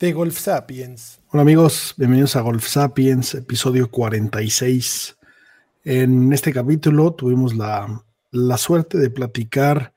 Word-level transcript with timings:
De 0.00 0.14
Golf 0.14 0.38
Sapiens. 0.38 1.20
Hola 1.28 1.42
amigos, 1.42 1.92
bienvenidos 1.98 2.34
a 2.34 2.40
Golf 2.40 2.66
Sapiens, 2.66 3.34
episodio 3.34 3.90
46. 3.90 5.14
En 5.84 6.32
este 6.32 6.54
capítulo 6.54 7.12
tuvimos 7.12 7.54
la, 7.54 8.02
la 8.30 8.56
suerte 8.56 8.96
de 8.96 9.10
platicar 9.10 9.92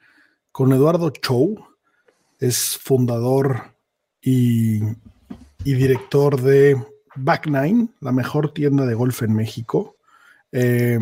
con 0.51 0.73
Eduardo 0.73 1.09
Chow, 1.11 1.55
es 2.41 2.77
fundador 2.77 3.73
y, 4.21 4.83
y 5.63 5.73
director 5.73 6.41
de 6.41 6.85
Back 7.15 7.47
Nine, 7.47 7.87
la 8.01 8.11
mejor 8.11 8.53
tienda 8.53 8.85
de 8.85 8.95
golf 8.95 9.21
en 9.21 9.33
México. 9.33 9.95
Eh, 10.51 10.99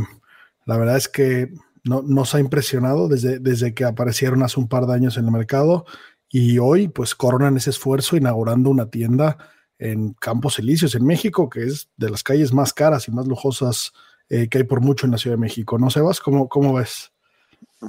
la 0.65 0.77
verdad 0.77 0.97
es 0.97 1.07
que 1.07 1.51
no, 1.83 2.03
nos 2.03 2.35
ha 2.35 2.39
impresionado 2.39 3.07
desde, 3.07 3.39
desde 3.39 3.73
que 3.73 3.83
aparecieron 3.83 4.43
hace 4.43 4.59
un 4.59 4.67
par 4.67 4.85
de 4.85 4.93
años 4.93 5.17
en 5.17 5.25
el 5.25 5.31
mercado 5.31 5.87
y 6.31 6.57
hoy 6.59 6.87
pues 6.87 7.13
coronan 7.13 7.57
ese 7.57 7.71
esfuerzo 7.71 8.15
inaugurando 8.15 8.69
una 8.69 8.89
tienda 8.89 9.37
en 9.77 10.13
Campos 10.13 10.59
Elíseos, 10.59 10.95
en 10.95 11.05
México, 11.05 11.49
que 11.49 11.63
es 11.65 11.89
de 11.97 12.09
las 12.09 12.23
calles 12.23 12.53
más 12.53 12.71
caras 12.71 13.07
y 13.07 13.11
más 13.11 13.27
lujosas 13.27 13.91
eh, 14.29 14.47
que 14.47 14.59
hay 14.59 14.63
por 14.63 14.79
mucho 14.79 15.05
en 15.05 15.11
la 15.11 15.17
Ciudad 15.17 15.35
de 15.35 15.41
México. 15.41 15.77
¿No, 15.77 15.89
Sebas? 15.89 16.21
¿Cómo, 16.21 16.47
cómo 16.47 16.75
ves? 16.75 17.11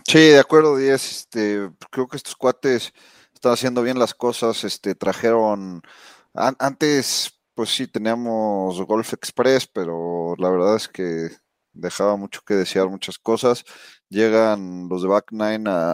Sí, 0.08 0.18
de 0.18 0.40
acuerdo, 0.40 0.76
Díaz. 0.76 1.08
Este, 1.10 1.70
creo 1.90 2.08
que 2.08 2.16
estos 2.16 2.34
cuates 2.34 2.92
están 3.32 3.52
haciendo 3.52 3.82
bien 3.82 3.98
las 3.98 4.14
cosas. 4.14 4.64
Este, 4.64 4.94
trajeron, 4.94 5.82
antes, 6.34 7.38
pues 7.54 7.70
sí, 7.70 7.86
teníamos 7.86 8.80
Golf 8.82 9.12
Express, 9.12 9.68
pero 9.68 10.34
la 10.38 10.50
verdad 10.50 10.76
es 10.76 10.88
que 10.88 11.30
dejaba 11.74 12.16
mucho 12.16 12.40
que 12.44 12.54
desear 12.54 12.88
muchas 12.88 13.18
cosas. 13.18 13.64
Llegan 14.12 14.88
los 14.90 15.00
de 15.00 15.08
Back 15.08 15.32
Nine 15.32 15.64
a, 15.70 15.92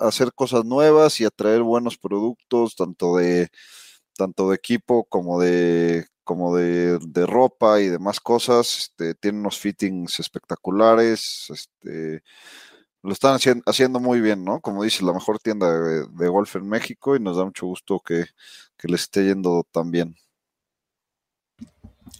hacer 0.00 0.32
cosas 0.34 0.64
nuevas 0.64 1.20
y 1.20 1.24
a 1.24 1.30
traer 1.30 1.62
buenos 1.62 1.96
productos, 1.96 2.74
tanto 2.74 3.16
de 3.16 3.50
tanto 4.16 4.50
de 4.50 4.56
equipo 4.56 5.04
como 5.04 5.40
de 5.40 6.06
como 6.24 6.56
de, 6.56 6.98
ropa 7.26 7.80
y 7.80 7.86
demás 7.88 8.18
cosas. 8.18 8.78
Este, 8.78 9.14
tienen 9.14 9.42
unos 9.42 9.58
fittings 9.60 10.18
espectaculares. 10.18 11.46
Este, 11.50 12.22
lo 13.02 13.12
están 13.12 13.38
haciendo, 13.66 14.00
muy 14.00 14.20
bien, 14.20 14.44
¿no? 14.44 14.60
Como 14.60 14.82
dice, 14.82 15.04
la 15.04 15.12
mejor 15.12 15.38
tienda 15.38 15.72
de, 15.72 16.28
golf 16.28 16.56
en 16.56 16.68
México 16.68 17.14
y 17.14 17.20
nos 17.20 17.36
da 17.36 17.44
mucho 17.44 17.66
gusto 17.66 18.00
que, 18.00 18.26
que 18.76 18.88
les 18.88 19.02
esté 19.02 19.24
yendo 19.24 19.64
tan 19.70 19.92
bien. 19.92 20.16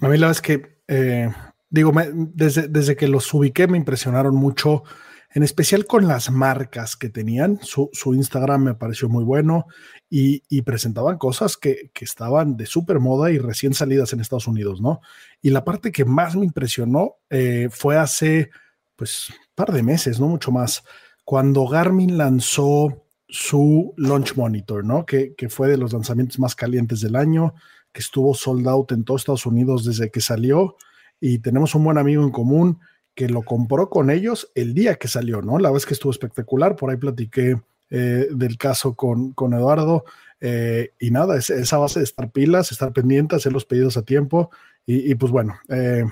A 0.01 0.09
mí 0.09 0.19
la 0.19 0.27
verdad 0.27 0.31
es 0.31 0.41
que, 0.41 0.79
eh, 0.87 1.33
digo, 1.69 1.93
desde, 2.15 2.69
desde 2.69 2.97
que 2.97 3.09
los 3.09 3.33
ubiqué 3.35 3.67
me 3.67 3.79
impresionaron 3.79 4.37
mucho, 4.37 4.85
en 5.35 5.43
especial 5.43 5.87
con 5.87 6.07
las 6.07 6.31
marcas 6.31 6.97
que 6.97 7.09
tenían. 7.09 7.59
Su, 7.63 7.91
Instagram 8.15 8.65
me 8.65 8.75
pareció 8.75 9.09
muy 9.09 9.25
bueno 9.25 9.67
y, 10.11 10.41
presentaban 10.63 11.19
cosas 11.19 11.57
que, 11.57 11.91
estaban 12.01 12.57
de 12.57 12.67
súper 12.67 13.01
moda 13.01 13.31
y 13.31 13.39
recién 13.39 13.75
salidas 13.75 14.13
en 14.13 14.21
Estados 14.21 14.47
Unidos, 14.47 14.81
¿no? 14.81 15.01
Y 15.41 15.51
la 15.51 15.65
parte 15.65 15.93
que 15.93 16.05
más 16.05 16.37
me 16.37 16.45
impresionó 16.45 17.17
eh, 17.31 17.69
fue 17.71 17.97
hace 17.97 18.51
pues 18.97 19.33
par 19.55 19.73
de 19.73 19.83
meses, 19.83 20.21
no 20.21 20.29
mucho 20.29 20.53
más, 20.53 20.85
cuando 21.25 21.67
Garmin 21.67 22.19
lanzó 22.19 23.07
su 23.29 23.95
Launch 23.97 24.37
Monitor, 24.37 24.85
¿no? 24.85 25.07
Que, 25.07 25.35
fue 25.49 25.69
de 25.69 25.79
los 25.79 25.93
lanzamientos 25.93 26.39
más 26.39 26.55
calientes 26.55 27.01
del 27.01 27.17
año, 27.17 27.55
que 27.93 28.01
estuvo 28.01 28.35
sold 28.35 28.69
out 28.69 28.93
en 28.93 29.05
todos 29.05 29.23
Estados 29.23 29.47
Unidos 29.47 29.85
desde 29.85 30.11
que 30.11 30.21
salió 30.21 30.77
y 31.21 31.39
tenemos 31.39 31.75
un 31.75 31.85
buen 31.85 31.99
amigo 31.99 32.23
en 32.23 32.31
común 32.31 32.81
que 33.15 33.29
lo 33.29 33.43
compró 33.43 33.91
con 33.91 34.11
ellos 34.11 34.51
el 34.55 34.75
día 34.75 34.97
que 34.97 35.09
salió, 35.09 35.43
¿no? 35.43 35.59
La 35.59 35.71
vez 35.71 35.87
que 35.87 35.95
estuvo 35.95 36.13
espectacular, 36.13 36.77
por 36.77 36.91
ahí 36.91 36.97
platiqué 36.97 37.61
eh, 37.91 38.29
del 38.31 38.57
caso 38.57 38.95
con, 38.95 39.33
con 39.33 39.53
Eduardo 39.53 40.05
eh, 40.41 40.93
y 40.99 41.11
nada, 41.11 41.37
es, 41.37 41.51
esa 41.51 41.77
base 41.77 42.01
de 42.01 42.05
estar 42.05 42.31
pilas, 42.31 42.73
estar 42.73 42.93
pendientes, 42.93 43.37
hacer 43.37 43.53
los 43.53 43.67
pedidos 43.67 43.97
a 43.97 44.03
tiempo 44.03 44.51
y, 44.85 45.15
pues 45.15 45.31
bueno, 45.31 45.59
eh, 45.69 46.05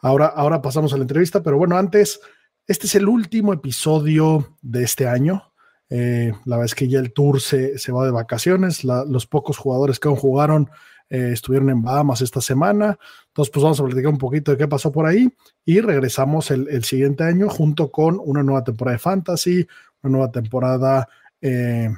Ahora, 0.00 0.26
ahora 0.26 0.60
pasamos 0.60 0.92
a 0.92 0.98
la 0.98 1.02
entrevista, 1.02 1.42
pero 1.42 1.56
bueno, 1.56 1.78
antes, 1.78 2.20
este 2.66 2.86
es 2.86 2.94
el 2.94 3.08
último 3.08 3.54
episodio 3.54 4.54
de 4.60 4.82
este 4.82 5.06
año. 5.06 5.50
La 5.88 6.62
es 6.62 6.74
que 6.74 6.88
ya 6.88 6.98
el 6.98 7.14
tour 7.14 7.40
se, 7.40 7.78
se 7.78 7.90
va 7.90 8.04
de 8.04 8.10
vacaciones. 8.10 8.84
los 8.84 9.26
pocos 9.26 9.56
jugadores 9.56 9.98
que 9.98 10.08
aún 10.08 10.18
jugaron 10.18 10.68
eh, 11.10 11.30
estuvieron 11.32 11.70
en 11.70 11.82
Bahamas 11.82 12.20
esta 12.20 12.40
semana. 12.40 12.98
Entonces, 13.28 13.52
pues 13.52 13.62
vamos 13.62 13.80
a 13.80 13.84
platicar 13.84 14.12
un 14.12 14.18
poquito 14.18 14.52
de 14.52 14.58
qué 14.58 14.68
pasó 14.68 14.92
por 14.92 15.06
ahí 15.06 15.32
y 15.64 15.80
regresamos 15.80 16.50
el, 16.50 16.84
siguiente 16.84 17.24
año 17.24 17.48
junto 17.48 17.90
con 17.90 18.20
una 18.22 18.42
nueva 18.42 18.64
temporada 18.64 18.94
de 18.94 19.00
Fantasy, 19.00 19.66
una 20.02 20.12
nueva 20.12 20.30
temporada 20.30 21.08
eh, 21.40 21.90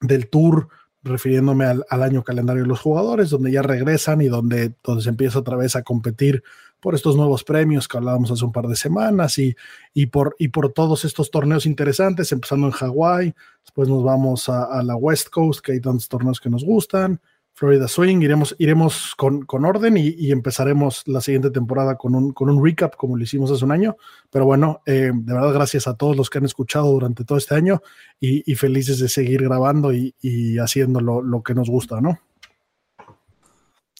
del 0.00 0.28
tour 0.28 0.68
refiriéndome 1.02 1.64
al, 1.64 1.86
al, 1.88 2.02
año 2.02 2.22
calendario 2.22 2.62
de 2.62 2.68
los 2.68 2.80
jugadores, 2.80 3.30
donde 3.30 3.50
ya 3.50 3.62
regresan 3.62 4.20
y 4.20 4.28
donde, 4.28 4.74
donde 4.84 5.02
se 5.02 5.08
empieza 5.08 5.38
otra 5.38 5.56
vez 5.56 5.74
a 5.74 5.82
competir 5.82 6.42
por 6.80 6.94
estos 6.94 7.16
nuevos 7.16 7.44
premios 7.44 7.86
que 7.86 7.98
hablábamos 7.98 8.30
hace 8.30 8.44
un 8.44 8.52
par 8.52 8.66
de 8.66 8.76
semanas 8.76 9.38
y, 9.38 9.54
y, 9.94 10.06
por, 10.06 10.34
y 10.38 10.48
por 10.48 10.72
todos 10.72 11.04
estos 11.04 11.30
torneos 11.30 11.66
interesantes, 11.66 12.32
empezando 12.32 12.66
en 12.66 12.72
Hawái, 12.72 13.34
después 13.62 13.88
nos 13.88 14.02
vamos 14.02 14.48
a, 14.48 14.82
la 14.82 14.96
West 14.96 15.28
Coast, 15.28 15.60
que 15.60 15.72
hay 15.72 15.80
tantos 15.80 16.08
torneos 16.08 16.40
que 16.40 16.50
nos 16.50 16.64
gustan, 16.64 17.20
Florida 17.52 17.88
Swing, 17.88 18.22
iremos, 18.22 18.56
iremos 18.58 19.14
con, 19.16 19.42
con 19.42 19.64
orden 19.66 19.96
y, 19.96 20.30
empezaremos 20.30 21.02
la 21.06 21.20
siguiente 21.20 21.50
temporada 21.50 21.96
con 21.96 22.14
un, 22.14 22.32
con 22.32 22.48
un 22.48 22.64
recap 22.64 22.96
como 22.96 23.16
lo 23.16 23.22
hicimos 23.22 23.50
hace 23.50 23.64
un 23.64 23.72
año. 23.72 23.96
Pero 24.30 24.46
bueno, 24.46 24.80
eh, 24.86 25.10
de 25.12 25.34
verdad 25.34 25.52
gracias 25.52 25.86
a 25.86 25.94
todos 25.94 26.16
los 26.16 26.30
que 26.30 26.38
han 26.38 26.46
escuchado 26.46 26.90
durante 26.90 27.24
todo 27.24 27.36
este 27.36 27.54
año 27.54 27.82
y, 28.18 28.54
felices 28.54 28.98
de 28.98 29.08
seguir 29.08 29.42
grabando 29.42 29.92
y, 29.92 30.14
haciendo 30.58 31.00
lo, 31.00 31.42
que 31.42 31.54
nos 31.54 31.68
gusta, 31.68 32.00
¿no? 32.00 32.18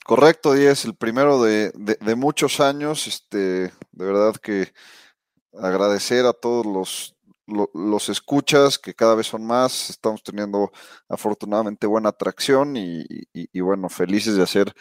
Correcto, 0.05 0.55
es 0.55 0.84
el 0.84 0.94
primero 0.94 1.43
de, 1.43 1.72
muchos 2.17 2.61
años. 2.61 3.06
Este, 3.06 3.38
de 3.38 3.72
verdad 4.05 4.37
que 4.37 4.72
agradecer 5.59 6.25
a 6.27 6.32
todos 6.32 6.65
los, 6.65 7.17
los, 7.46 8.08
escuchas, 8.08 8.78
que 8.78 8.94
cada 8.94 9.14
vez 9.14 9.26
son 9.26 9.46
más. 9.46 9.90
Estamos 9.90 10.22
teniendo 10.22 10.70
afortunadamente 11.08 11.86
buena 11.86 12.10
atracción 12.10 12.76
y, 12.76 13.60
bueno, 13.60 13.88
felices 13.88 14.36
de 14.36 14.42
hacer, 14.42 14.74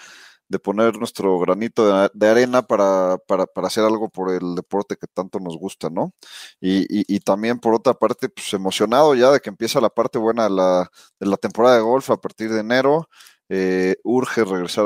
de 0.47 0.59
poner 0.59 0.97
nuestro 0.97 1.39
granito 1.39 2.09
de, 2.13 2.27
arena 2.27 2.63
para, 2.63 3.17
para, 3.27 3.45
hacer 3.67 3.83
algo 3.83 4.09
por 4.09 4.31
el 4.33 4.55
deporte 4.55 4.97
que 4.97 5.07
tanto 5.07 5.39
nos 5.39 5.57
gusta, 5.57 5.89
¿no? 5.89 6.13
Y, 6.61 7.19
también 7.21 7.59
por 7.59 7.75
otra 7.75 7.93
parte, 7.93 8.29
pues 8.29 8.53
emocionado 8.53 9.15
ya 9.15 9.31
de 9.31 9.39
que 9.39 9.49
empieza 9.49 9.81
la 9.81 9.89
parte 9.89 10.19
buena 10.19 10.43
de 10.45 10.49
la, 10.51 10.91
de 11.19 11.27
la 11.27 11.37
temporada 11.37 11.75
de 11.75 11.81
golf 11.81 12.09
a 12.11 12.17
partir 12.17 12.51
de 12.51 12.61
enero. 12.61 13.09
Eh, 13.51 13.95
urge 14.03 14.43
regresar 14.45 14.85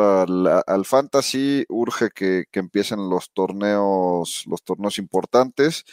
al, 0.67 0.85
fantasy, 0.85 1.66
urge 1.67 2.11
que, 2.11 2.45
empiecen 2.53 3.09
los 3.09 3.31
torneos, 3.34 4.45
los 4.47 4.63
torneos 4.63 4.97
importantes. 5.00 5.84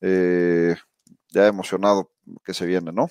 Eh, 0.00 0.74
ya 1.36 1.46
emocionado 1.46 2.10
que 2.44 2.54
se 2.54 2.66
viene, 2.66 2.92
¿no? 2.92 3.08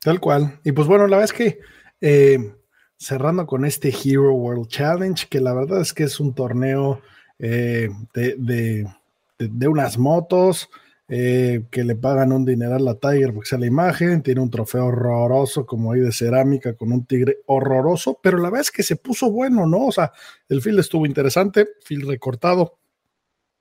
Tal 0.00 0.20
cual. 0.20 0.60
Y 0.64 0.72
pues 0.72 0.86
bueno, 0.86 1.06
la 1.06 1.16
verdad 1.18 1.34
es 1.34 1.38
que 1.38 1.60
eh, 2.00 2.54
cerrando 2.96 3.46
con 3.46 3.64
este 3.64 3.88
Hero 3.88 4.32
World 4.32 4.68
Challenge, 4.68 5.26
que 5.28 5.40
la 5.40 5.52
verdad 5.52 5.80
es 5.80 5.92
que 5.92 6.04
es 6.04 6.20
un 6.20 6.34
torneo 6.34 7.00
de, 7.38 7.92
de, 8.14 9.68
unas 9.68 9.98
motos, 9.98 10.68
eh, 11.10 11.64
que 11.70 11.84
le 11.84 11.96
pagan 11.96 12.32
un 12.32 12.44
dineral 12.44 12.86
a 12.86 12.94
Tiger 12.94 13.32
porque 13.32 13.48
sea 13.48 13.58
la 13.58 13.66
imagen, 13.66 14.22
tiene 14.22 14.42
un 14.42 14.50
trofeo 14.50 14.86
horroroso 14.86 15.64
como 15.64 15.92
ahí 15.92 16.00
de 16.00 16.12
cerámica 16.12 16.74
con 16.74 16.92
un 16.92 17.06
tigre 17.06 17.38
horroroso, 17.46 18.18
pero 18.22 18.36
la 18.36 18.50
verdad 18.50 18.60
es 18.60 18.70
que 18.70 18.82
se 18.82 18.96
puso 18.96 19.30
bueno, 19.30 19.66
¿no? 19.66 19.86
O 19.86 19.92
sea, 19.92 20.12
el 20.48 20.60
fil 20.60 20.78
estuvo 20.78 21.06
interesante, 21.06 21.66
fil 21.82 22.06
recortado, 22.06 22.78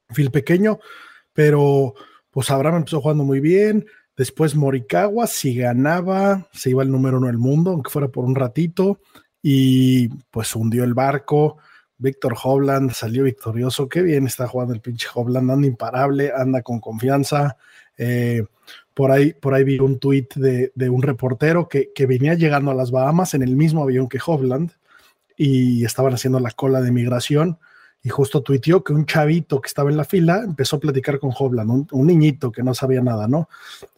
fil 0.09 0.29
pequeño, 0.29 0.79
pero 1.31 1.93
pues 2.37 2.51
Abraham 2.51 2.75
empezó 2.75 3.01
jugando 3.01 3.23
muy 3.23 3.39
bien, 3.39 3.87
después 4.15 4.55
Morikawa, 4.55 5.25
si 5.25 5.55
ganaba, 5.55 6.47
se 6.53 6.69
iba 6.69 6.83
el 6.83 6.91
número 6.91 7.17
uno 7.17 7.25
del 7.25 7.39
mundo, 7.39 7.71
aunque 7.71 7.89
fuera 7.89 8.09
por 8.09 8.25
un 8.25 8.35
ratito, 8.35 9.01
y 9.41 10.09
pues 10.29 10.55
hundió 10.55 10.83
el 10.83 10.93
barco, 10.93 11.57
Víctor 11.97 12.35
Hovland 12.43 12.91
salió 12.91 13.23
victorioso. 13.23 13.89
Qué 13.89 14.03
bien 14.03 14.27
está 14.27 14.47
jugando 14.47 14.75
el 14.75 14.81
pinche 14.81 15.07
Hovland, 15.11 15.49
anda 15.49 15.65
imparable, 15.65 16.31
anda 16.31 16.61
con 16.61 16.79
confianza. 16.79 17.57
Eh, 17.97 18.43
por, 18.93 19.09
ahí, 19.09 19.33
por 19.33 19.55
ahí 19.55 19.63
vi 19.63 19.79
un 19.79 19.97
tuit 19.97 20.35
de, 20.35 20.89
un 20.91 21.01
reportero 21.01 21.67
que, 21.67 21.91
que, 21.91 22.05
venía 22.05 22.35
llegando 22.35 22.69
a 22.69 22.75
las 22.75 22.91
Bahamas 22.91 23.33
en 23.33 23.41
el 23.41 23.55
mismo 23.55 23.81
avión 23.81 24.07
que 24.07 24.19
Hovland 24.23 24.73
y 25.35 25.83
estaban 25.85 26.13
haciendo 26.13 26.39
la 26.39 26.51
cola 26.51 26.81
de 26.81 26.91
migración 26.91 27.57
y 28.07 28.09
justo 28.09 28.41
tuiteó 28.41 28.85
que 28.85 28.93
un 28.93 29.05
chavito 29.05 29.59
que 29.59 29.67
estaba 29.67 29.89
en 29.89 29.97
la 29.97 30.05
fila 30.05 30.41
empezó 30.41 30.77
a 30.77 30.79
platicar 30.79 31.19
con 31.19 31.33
Hovland, 31.37 31.89
un, 31.91 32.07
niñito 32.07 32.53
que 32.53 32.63
no 32.63 32.73
sabía 32.73 33.01
nada, 33.01 33.27
¿no? 33.27 33.49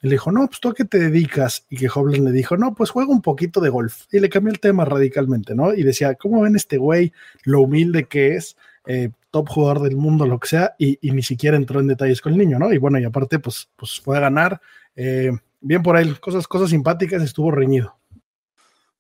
Y 0.02 0.08
le 0.08 0.14
dijo, 0.14 0.32
no, 0.32 0.48
pues 0.48 0.60
tú 0.60 0.70
a 0.70 0.74
qué 0.74 0.84
te 0.84 0.98
dedicas? 0.98 1.68
Y 1.70 1.78
que 1.78 1.90
Hovland 1.94 2.26
le 2.26 2.32
dijo, 2.32 2.58
no, 2.58 2.74
pues 2.74 2.90
juega 2.90 3.12
un 3.12 3.22
poquito 3.22 3.62
de 3.62 3.70
golf. 3.70 4.06
Y 4.12 4.20
le 4.20 4.28
cambió 4.28 4.52
el 4.52 4.60
tema 4.60 4.84
radicalmente, 4.84 5.54
¿no? 5.54 5.76
Y 5.76 5.84
decía, 5.84 6.16
¿cómo 6.16 6.42
ven 6.42 6.56
este 6.56 6.78
güey, 6.78 7.14
lo 7.44 7.62
humilde 7.62 8.06
que 8.06 8.36
es? 8.36 8.58
Eh, 8.88 9.12
top 9.30 9.48
jugador 9.48 9.84
del 9.84 9.96
mundo, 9.96 10.26
lo 10.26 10.40
que 10.40 10.48
sea, 10.48 10.74
y, 10.80 10.98
ni 11.04 11.22
siquiera 11.22 11.56
entró 11.56 11.80
en 11.80 11.86
detalles 11.86 12.20
con 12.20 12.32
el 12.32 12.40
niño, 12.40 12.58
¿no? 12.58 12.74
Y 12.74 12.80
bueno, 12.80 12.98
y 12.98 13.04
aparte, 13.04 13.38
pues, 13.38 13.70
pues 13.76 14.00
fue 14.00 14.18
a 14.18 14.22
ganar. 14.22 14.60
Eh, 14.96 15.32
bien 15.62 15.84
por 15.84 15.98
él, 15.98 16.20
cosas, 16.20 16.48
cosas 16.48 16.72
simpáticas, 16.72 17.22
estuvo 17.22 17.52
reñido. 17.52 17.99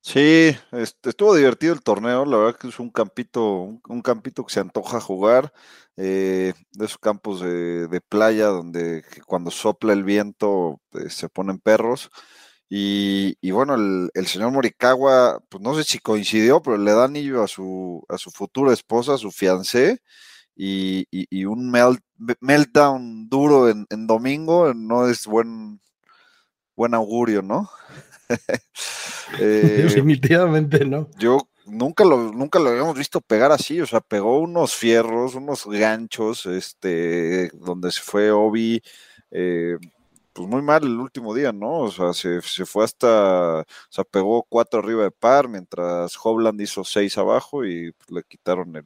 Sí, 0.01 0.55
este, 0.71 1.09
estuvo 1.09 1.35
divertido 1.35 1.73
el 1.73 1.81
torneo, 1.81 2.25
la 2.25 2.37
verdad 2.37 2.59
que 2.59 2.69
es 2.69 2.79
un 2.79 2.89
campito, 2.89 3.79
un, 3.87 4.01
campito 4.01 4.45
que 4.45 4.53
se 4.53 4.61
antoja 4.61 4.99
jugar, 5.01 5.53
eh, 5.97 6.53
de 6.71 6.85
esos 6.85 6.97
campos 6.97 7.41
de, 7.41 8.01
playa 8.07 8.47
donde 8.47 9.03
cuando 9.25 9.51
sopla 9.51 9.91
el 9.93 10.03
viento 10.03 10.81
eh, 10.93 11.09
se 11.09 11.27
ponen 11.29 11.59
perros. 11.59 12.09
Y, 12.69 13.51
bueno, 13.51 13.75
el, 14.13 14.27
señor 14.27 14.51
Morikawa, 14.51 15.41
pues 15.49 15.63
no 15.63 15.75
sé 15.75 15.83
si 15.83 15.99
coincidió, 15.99 16.61
pero 16.61 16.77
le 16.77 16.91
da 16.93 17.05
anillo 17.05 17.43
a 17.43 17.47
su, 17.47 18.05
a 18.09 18.17
su 18.17 18.31
futura 18.31 18.73
esposa, 18.73 19.15
a 19.15 19.17
su 19.17 19.31
fiancé, 19.31 20.01
y, 20.55 21.05
un 21.45 21.71
meltdown 22.41 23.29
duro 23.29 23.69
en, 23.69 23.85
en, 23.89 24.07
domingo 24.07 24.73
no 24.73 25.07
es 25.09 25.25
buen, 25.27 25.81
buen 26.75 26.93
augurio, 26.93 27.41
¿no? 27.41 27.69
Eh, 29.39 29.83
Definitivamente 29.83 30.83
no. 30.85 31.07
Yo 31.19 31.49
nunca 31.67 32.03
lo, 32.03 32.31
nunca 32.33 32.57
lo 32.59 32.69
habíamos 32.69 32.97
visto 32.97 33.21
pegar 33.21 33.51
así, 33.51 33.79
o 33.79 33.85
sea, 33.85 34.01
pegó 34.01 34.39
unos 34.39 34.73
fierros, 34.73 35.35
unos 35.35 35.67
ganchos, 35.67 36.45
este, 36.47 37.49
donde 37.53 37.91
se 37.91 38.01
fue 38.01 38.31
Obi, 38.31 38.81
eh, 39.31 39.77
pues 40.33 40.47
muy 40.47 40.61
mal 40.61 40.83
el 40.83 40.99
último 40.99 41.33
día, 41.35 41.51
¿no? 41.51 41.81
O 41.81 41.91
sea, 41.91 42.13
se, 42.13 42.41
fue 42.41 42.83
hasta, 42.83 43.61
o 43.61 43.65
sea, 43.89 44.03
pegó 44.03 44.43
cuatro 44.43 44.79
arriba 44.79 45.03
de 45.03 45.11
par, 45.11 45.47
mientras 45.47 46.17
Hovland 46.21 46.61
hizo 46.61 46.83
seis 46.83 47.17
abajo 47.17 47.65
y 47.65 47.91
pues, 47.91 48.11
le 48.11 48.23
quitaron 48.23 48.75
el, 48.75 48.85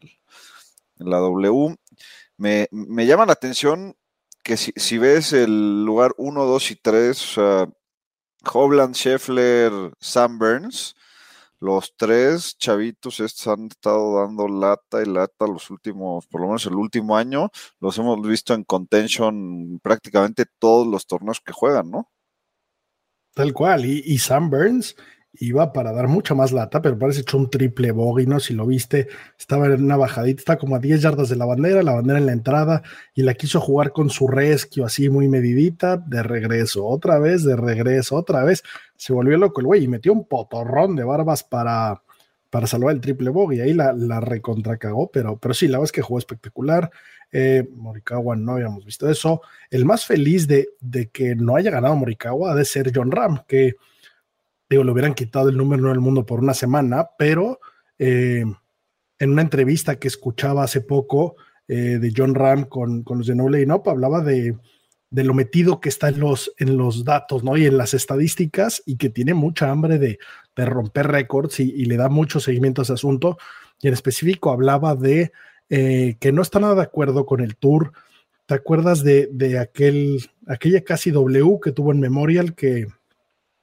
la 0.98 1.18
W. 1.20 1.76
Me, 2.38 2.68
me 2.72 3.06
llama 3.06 3.26
la 3.26 3.34
atención 3.34 3.96
que 4.44 4.58
si, 4.58 4.74
si 4.76 4.98
ves 4.98 5.34
el 5.34 5.86
lugar 5.86 6.14
1, 6.18 6.46
2 6.46 6.72
y 6.72 6.76
3, 6.76 7.22
o 7.22 7.34
sea, 7.34 7.70
Hovland, 8.44 8.96
Scheffler, 8.96 9.72
Sam 10.00 10.38
Burns, 10.38 10.96
los 11.60 11.96
tres 11.96 12.58
chavitos 12.58 13.22
estos 13.22 13.48
han 13.48 13.68
estado 13.68 14.20
dando 14.20 14.48
lata 14.48 15.02
y 15.02 15.06
lata 15.06 15.48
los 15.48 15.70
últimos, 15.70 16.28
por 16.28 16.42
lo 16.42 16.48
menos 16.48 16.66
el 16.66 16.76
último 16.76 17.16
año, 17.16 17.50
los 17.80 17.98
hemos 17.98 18.22
visto 18.28 18.54
en 18.54 18.66
contention 18.66 19.80
prácticamente 19.82 20.46
todos 20.60 20.86
los 20.86 21.08
torneos 21.08 21.40
que 21.40 21.54
juegan, 21.54 21.90
¿no? 21.90 22.12
Tal 23.34 23.54
cual, 23.54 23.86
y, 23.86 24.04
y 24.06 24.18
Sam 24.20 24.50
Burns 24.50 24.96
iba 25.40 25.74
para 25.74 25.92
dar 25.92 26.08
mucha 26.08 26.36
más 26.36 26.52
lata, 26.52 26.82
pero 26.82 26.98
parece 26.98 27.22
hecho 27.22 27.38
un 27.38 27.50
triple 27.50 27.92
bogey, 27.92 28.28
¿no? 28.28 28.40
Si 28.40 28.54
lo 28.54 28.68
viste, 28.68 29.08
estaba 29.38 29.66
en 29.68 29.84
una 29.84 29.98
bajadita, 29.98 30.40
está 30.40 30.58
como 30.58 30.76
a 30.76 30.80
10 30.80 31.02
yardas 31.02 31.30
de 31.30 31.36
la 31.36 31.46
bandera, 31.46 31.82
la 31.82 31.94
bandera 31.94 32.20
en 32.20 32.28
la 32.28 32.34
entrada, 32.34 32.84
y 33.16 33.24
la 33.24 33.34
quiso 33.34 33.60
jugar 33.60 33.92
con 33.92 34.10
su 34.10 34.28
rescue 34.28 34.84
así 34.84 35.10
muy 35.10 35.28
medidita, 35.28 35.98
de 35.98 36.22
regreso, 36.22 36.86
otra 36.86 37.18
vez, 37.20 37.44
de 37.44 37.56
regreso, 37.56 38.16
otra 38.16 38.44
vez. 38.44 38.64
Se 38.96 39.12
volvió 39.12 39.38
loco 39.38 39.60
el 39.60 39.68
güey 39.68 39.84
y 39.84 39.88
metió 39.88 40.14
un 40.14 40.26
potorrón 40.28 40.96
de 40.96 41.04
barbas 41.04 41.44
para, 41.44 42.04
para 42.52 42.68
salvar 42.68 42.94
el 42.94 43.02
triple 43.02 43.32
bogey. 43.32 43.62
Ahí 43.62 43.74
la, 43.74 43.92
la 43.92 44.20
recontracagó, 44.20 45.10
pero, 45.12 45.38
pero 45.38 45.56
sí, 45.56 45.68
la 45.68 45.80
verdad 45.80 45.86
es 45.86 45.92
que 45.92 46.04
jugó 46.04 46.20
espectacular. 46.20 46.92
Eh, 47.32 47.68
Morikawa 47.76 48.36
no 48.36 48.54
habíamos 48.54 48.86
visto 48.86 49.10
eso. 49.10 49.42
El 49.72 49.86
más 49.86 50.06
feliz 50.06 50.48
de, 50.48 50.70
de 50.80 51.10
que 51.10 51.36
no 51.36 51.56
haya 51.56 51.72
ganado 51.72 51.96
Morikawa 51.96 52.52
ha 52.52 52.56
de 52.56 52.66
ser 52.66 52.92
John 52.94 53.10
Ram, 53.10 53.40
que 53.48 53.76
digo, 54.70 54.84
le 54.84 54.92
hubieran 54.92 55.14
quitado 55.14 55.50
el 55.50 55.58
número 55.58 55.90
del 55.90 56.00
mundo 56.00 56.26
por 56.26 56.40
una 56.40 56.54
semana, 56.54 57.10
pero 57.18 57.60
eh, 58.00 58.44
en 59.20 59.30
una 59.30 59.42
entrevista 59.42 59.98
que 59.98 60.08
escuchaba 60.08 60.64
hace 60.64 60.82
poco 60.82 61.36
eh, 61.68 61.98
de 62.00 62.14
John 62.16 62.36
Ram 62.36 62.66
con, 62.66 63.04
con 63.04 63.20
los 63.20 63.28
de 63.28 63.36
No 63.36 63.48
Lay 63.48 63.66
hablaba 63.86 64.22
de, 64.22 64.58
de, 65.10 65.24
lo 65.24 65.34
metido 65.34 65.80
que 65.80 65.90
está 65.90 66.10
en 66.10 66.20
los, 66.20 66.54
en 66.58 66.76
los 66.76 67.06
datos 67.06 67.44
¿no? 67.44 67.56
y 67.56 67.66
en 67.66 67.78
las 67.78 67.94
estadísticas 67.94 68.84
y 68.86 68.98
que 68.98 69.10
tiene 69.10 69.34
mucha 69.34 69.70
hambre 69.70 69.98
de, 69.98 70.20
de 70.56 70.66
romper 70.66 71.08
récords 71.08 71.60
y, 71.60 71.72
y, 71.72 71.86
le 71.86 71.96
da 71.96 72.10
mucho 72.10 72.40
seguimiento 72.40 72.82
a 72.82 72.84
ese 72.84 72.94
asunto. 72.94 73.38
Y 73.80 73.88
en 73.88 73.94
específico 73.94 74.52
hablaba 74.52 74.96
de 74.96 75.32
eh, 75.70 76.18
que 76.20 76.32
no 76.32 76.42
está 76.42 76.60
nada 76.60 76.76
de 76.76 76.82
acuerdo 76.82 77.26
con 77.26 77.40
el 77.40 77.56
tour. 77.56 77.94
¿Te 78.46 78.56
acuerdas 78.56 79.04
de, 79.04 79.30
de 79.32 79.58
aquel, 79.58 80.30
aquella 80.48 80.84
casi 80.84 81.12
W 81.12 81.60
que 81.64 81.72
tuvo 81.72 81.94
en 81.94 82.02
Memorial 82.02 82.56
que 82.56 82.88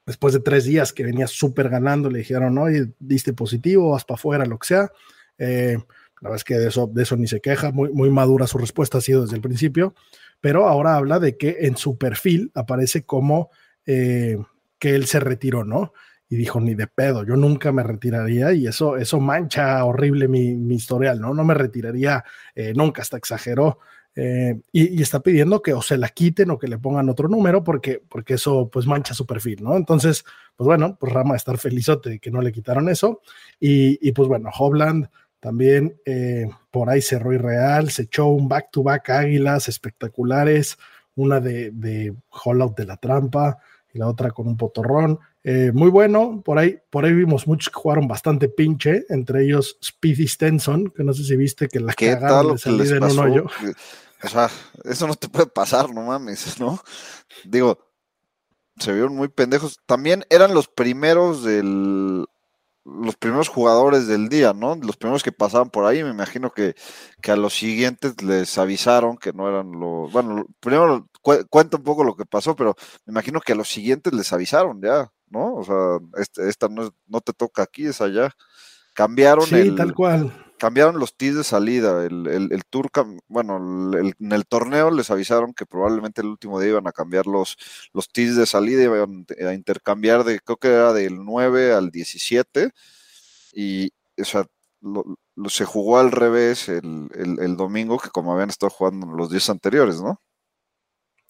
después 0.05 0.33
de 0.33 0.39
tres 0.39 0.65
días 0.65 0.93
que 0.93 1.03
venía 1.03 1.27
súper 1.27 1.69
ganando, 1.69 2.09
le 2.09 2.19
dijeron, 2.19 2.57
oye, 2.57 2.91
diste 2.99 3.33
positivo, 3.33 3.91
vas 3.91 4.05
para 4.05 4.15
afuera, 4.15 4.45
lo 4.45 4.57
que 4.57 4.67
sea. 4.67 4.91
Eh, 5.37 5.77
la 6.21 6.29
verdad 6.29 6.37
es 6.37 6.43
que 6.43 6.57
de 6.57 6.67
eso, 6.67 6.87
de 6.87 7.03
eso 7.03 7.15
ni 7.17 7.27
se 7.27 7.41
queja, 7.41 7.71
muy, 7.71 7.91
muy 7.91 8.09
madura 8.09 8.47
su 8.47 8.57
respuesta 8.57 8.99
ha 8.99 9.01
sido 9.01 9.23
desde 9.23 9.35
el 9.35 9.41
principio, 9.41 9.95
pero 10.39 10.67
ahora 10.67 10.95
habla 10.95 11.19
de 11.19 11.37
que 11.37 11.57
en 11.61 11.77
su 11.77 11.97
perfil 11.97 12.51
aparece 12.53 13.03
como 13.03 13.49
eh, 13.85 14.37
que 14.77 14.95
él 14.95 15.05
se 15.07 15.19
retiró, 15.19 15.63
¿no? 15.63 15.93
Y 16.29 16.37
dijo, 16.37 16.61
ni 16.61 16.75
de 16.75 16.87
pedo, 16.87 17.25
yo 17.25 17.35
nunca 17.35 17.71
me 17.71 17.83
retiraría 17.83 18.53
y 18.53 18.67
eso, 18.67 18.97
eso 18.97 19.19
mancha 19.19 19.83
horrible 19.83 20.27
mi, 20.27 20.55
mi 20.55 20.75
historial, 20.75 21.19
¿no? 21.19 21.33
No 21.33 21.43
me 21.43 21.53
retiraría 21.53 22.23
eh, 22.55 22.73
nunca, 22.75 23.01
hasta 23.01 23.17
exageró 23.17 23.79
eh, 24.15 24.59
y, 24.73 25.01
está 25.01 25.21
pidiendo 25.21 25.61
que 25.61 25.73
o 25.73 25.81
se 25.81 25.97
la 25.97 26.09
quiten 26.09 26.51
o 26.51 26.59
que 26.59 26.67
le 26.67 26.77
pongan 26.77 27.09
otro 27.09 27.29
número 27.29 27.63
porque, 27.63 28.03
porque 28.09 28.33
eso 28.33 28.69
pues 28.69 28.85
mancha 28.85 29.13
su 29.13 29.25
perfil, 29.25 29.63
¿no? 29.63 29.77
Entonces, 29.77 30.25
pues 30.55 30.65
bueno, 30.65 30.97
pues 30.99 31.13
Rama 31.13 31.35
estar 31.35 31.57
felizote 31.57 32.09
de 32.09 32.19
que 32.19 32.31
no 32.31 32.41
le 32.41 32.51
quitaron 32.51 32.89
eso. 32.89 33.21
Y, 33.59 34.11
pues 34.11 34.27
bueno, 34.27 34.49
Hobland 34.57 35.09
también 35.39 35.99
eh, 36.05 36.49
por 36.71 36.89
ahí 36.89 37.01
cerró 37.01 37.31
Real, 37.31 37.89
se 37.89 38.03
echó 38.03 38.27
un 38.27 38.47
back-to-back 38.47 39.09
águilas 39.09 39.69
espectaculares, 39.69 40.77
una 41.15 41.39
de, 41.39 41.71
de 41.71 42.13
Hollout 42.43 42.77
de 42.77 42.85
la 42.85 42.97
trampa 42.97 43.59
y 43.93 43.99
la 43.99 44.07
otra 44.07 44.31
con 44.31 44.47
un 44.47 44.57
potorrón. 44.57 45.19
Eh, 45.43 45.71
muy 45.73 45.89
bueno, 45.89 46.41
por 46.45 46.59
ahí, 46.59 46.77
por 46.89 47.03
ahí 47.03 47.13
vimos 47.13 47.47
muchos 47.47 47.73
que 47.73 47.79
jugaron 47.79 48.07
bastante 48.07 48.47
pinche, 48.47 49.05
entre 49.09 49.43
ellos 49.43 49.77
Speedy 49.83 50.27
Stenson, 50.27 50.91
que 50.95 51.03
no 51.03 51.13
sé 51.13 51.23
si 51.23 51.35
viste 51.35 51.67
que 51.67 51.79
la 51.79 51.93
cagaron 51.93 52.53
de 52.53 52.57
salir 52.59 52.93
en 52.93 53.03
un 53.03 53.19
hoyo. 53.19 53.45
O 54.23 54.27
sea, 54.27 54.49
eso 54.83 55.07
no 55.07 55.15
te 55.15 55.29
puede 55.29 55.47
pasar, 55.47 55.91
no 55.91 56.03
mames, 56.03 56.59
¿no? 56.59 56.79
Digo, 57.43 57.79
se 58.77 58.93
vieron 58.93 59.15
muy 59.15 59.29
pendejos. 59.29 59.79
También 59.87 60.25
eran 60.29 60.53
los 60.53 60.67
primeros 60.67 61.43
del 61.43 62.25
los 62.83 63.15
primeros 63.15 63.47
jugadores 63.47 64.07
del 64.07 64.27
día, 64.27 64.53
¿no? 64.53 64.75
Los 64.75 64.97
primeros 64.97 65.23
que 65.23 65.31
pasaban 65.31 65.69
por 65.69 65.85
ahí, 65.85 66.03
me 66.03 66.09
imagino 66.09 66.51
que, 66.51 66.75
que 67.21 67.31
a 67.31 67.35
los 67.35 67.53
siguientes 67.53 68.21
les 68.23 68.57
avisaron 68.57 69.17
que 69.17 69.33
no 69.33 69.47
eran 69.47 69.71
los, 69.71 70.11
bueno, 70.11 70.47
primero 70.59 71.07
cuenta 71.21 71.77
un 71.77 71.83
poco 71.83 72.03
lo 72.03 72.15
que 72.15 72.25
pasó, 72.25 72.55
pero 72.55 72.75
me 73.05 73.11
imagino 73.11 73.39
que 73.39 73.53
a 73.53 73.55
los 73.55 73.69
siguientes 73.69 74.13
les 74.13 74.33
avisaron 74.33 74.81
ya, 74.81 75.11
¿no? 75.31 75.55
O 75.55 75.63
sea, 75.63 75.97
este, 76.21 76.47
esta 76.47 76.67
no, 76.67 76.93
no 77.07 77.21
te 77.21 77.33
toca 77.33 77.63
aquí, 77.63 77.87
es 77.87 78.01
allá. 78.01 78.31
Cambiaron 78.93 79.45
sí, 79.47 79.73
tal 79.75 79.93
cual 79.93 80.31
cambiaron 80.61 80.99
los 80.99 81.17
tees 81.17 81.35
de 81.35 81.43
salida. 81.43 82.05
El, 82.05 82.27
el, 82.27 82.65
tour, 82.69 82.91
bueno, 83.27 83.57
en 83.97 84.31
el 84.31 84.45
torneo 84.45 84.91
les 84.91 85.09
avisaron 85.09 85.55
que 85.55 85.65
probablemente 85.65 86.21
el 86.21 86.27
último 86.27 86.59
día 86.59 86.69
iban 86.69 86.85
a 86.85 86.91
cambiar 86.91 87.25
los, 87.25 87.57
los 87.93 88.07
tees 88.09 88.35
de 88.35 88.45
salida, 88.45 88.83
iban 88.83 89.25
a 89.43 89.53
intercambiar 89.55 90.23
de, 90.23 90.39
creo 90.39 90.57
que 90.57 90.67
era 90.67 90.93
del 90.93 91.25
9 91.25 91.73
al 91.73 91.89
17. 91.89 92.69
Y, 93.53 93.91
o 94.19 94.23
sea, 94.23 94.45
se 95.47 95.65
jugó 95.65 95.97
al 95.97 96.11
revés 96.11 96.69
el, 96.69 97.09
el, 97.15 97.57
domingo 97.57 97.97
que 97.97 98.11
como 98.11 98.31
habían 98.31 98.51
estado 98.51 98.69
jugando 98.69 99.07
los 99.07 99.31
días 99.31 99.49
anteriores, 99.49 99.99
¿no? 99.99 100.21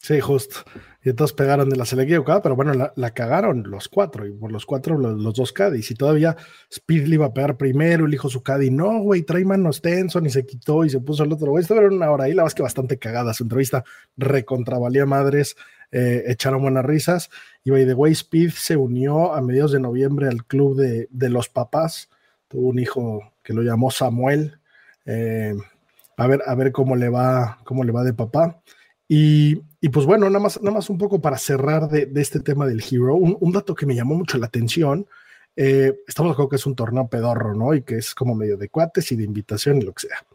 Sí, 0.02 0.20
justo. 0.20 0.62
Y 1.04 1.10
entonces 1.10 1.36
pegaron 1.36 1.70
de 1.70 1.76
la 1.76 1.86
selección, 1.86 2.24
pero 2.42 2.56
bueno, 2.56 2.74
la, 2.74 3.12
cagaron 3.12 3.64
los 3.70 3.88
cuatro, 3.88 4.26
y 4.26 4.32
por 4.32 4.52
los 4.52 4.66
cuatro, 4.66 4.98
los, 4.98 5.36
dos 5.36 5.54
Caddies. 5.54 5.92
Y 5.92 5.96
todavía 5.96 6.36
Speed 6.72 7.06
le 7.06 7.16
iba 7.16 7.28
a 7.28 7.34
pegar 7.34 7.56
primero, 7.56 8.06
el 8.06 8.14
hijo 8.14 8.28
su 8.28 8.42
Caddy, 8.42 8.72
no, 8.72 9.00
güey, 9.02 9.22
trae 9.22 9.46
manos 9.46 9.80
tenso, 9.80 10.20
y 10.20 10.30
se 10.32 10.44
quitó 10.46 10.86
y 10.86 10.90
se 10.90 11.00
puso 11.00 11.24
el 11.24 11.32
otro. 11.32 11.58
Esto 11.60 11.76
era 11.76 11.88
una 11.88 12.10
hora 12.10 12.24
ahí, 12.26 12.32
la 12.32 12.44
verdad 12.44 12.52
es 12.52 12.56
que 12.56 12.64
bastante 12.64 12.98
cagada. 12.98 13.34
Su 13.36 13.44
entrevista 13.44 13.84
recontravalía 14.18 15.06
madres, 15.06 15.56
eh, 15.92 16.24
echaron 16.28 16.64
buenas 16.64 16.86
risas. 16.86 17.30
Y 17.64 17.70
by 17.70 17.86
the 17.86 17.94
way, 17.94 18.14
Speed 18.14 18.52
se 18.52 18.78
unió 18.78 19.34
a 19.34 19.42
mediados 19.42 19.72
de 19.72 19.80
noviembre 19.80 20.28
al 20.28 20.46
club 20.46 20.78
de, 20.78 21.08
de 21.12 21.30
los 21.30 21.48
papás. 21.48 22.10
Tuvo 22.48 22.70
un 22.70 22.80
hijo 22.80 23.34
que 23.44 23.54
lo 23.54 23.62
llamó 23.62 23.92
Samuel, 23.92 24.60
Eh, 25.06 25.56
a 26.18 26.28
ver, 26.28 26.42
a 26.46 26.56
ver 26.56 26.72
cómo 26.72 26.96
le 26.96 27.10
va, 27.10 27.60
cómo 27.64 27.84
le 27.84 27.92
va 27.92 28.04
de 28.04 28.14
papá. 28.14 28.62
Y, 29.08 29.62
pues 29.90 30.06
bueno, 30.06 30.28
nada 30.28 30.40
más, 30.40 30.62
nada 30.62 30.76
más 30.76 30.90
un 30.90 30.98
poco 30.98 31.20
para 31.20 31.38
cerrar 31.38 31.90
de, 31.90 32.10
este 32.16 32.40
tema 32.40 32.68
del 32.68 32.84
Hero, 32.84 33.16
un, 33.16 33.52
dato 33.52 33.74
que 33.74 33.88
me 33.88 33.96
llamó 33.96 34.14
mucho 34.14 34.38
la 34.38 34.46
atención. 34.46 35.08
Eh, 35.56 36.02
estamos 36.08 36.30
de 36.30 36.34
acuerdo 36.34 36.50
que 36.50 36.56
es 36.58 36.66
un 36.68 36.76
torneo 36.76 37.08
pedorro, 37.08 37.56
¿no? 37.56 37.74
Y 37.74 37.82
que 37.82 37.98
es 37.98 38.14
como 38.14 38.36
medio 38.36 38.58
de 38.58 38.70
cuates 38.70 39.12
y 39.12 39.16
de 39.16 39.24
invitación 39.24 39.82
y 39.82 39.82
lo 39.82 39.94
que 39.94 40.08
sea. 40.08 40.26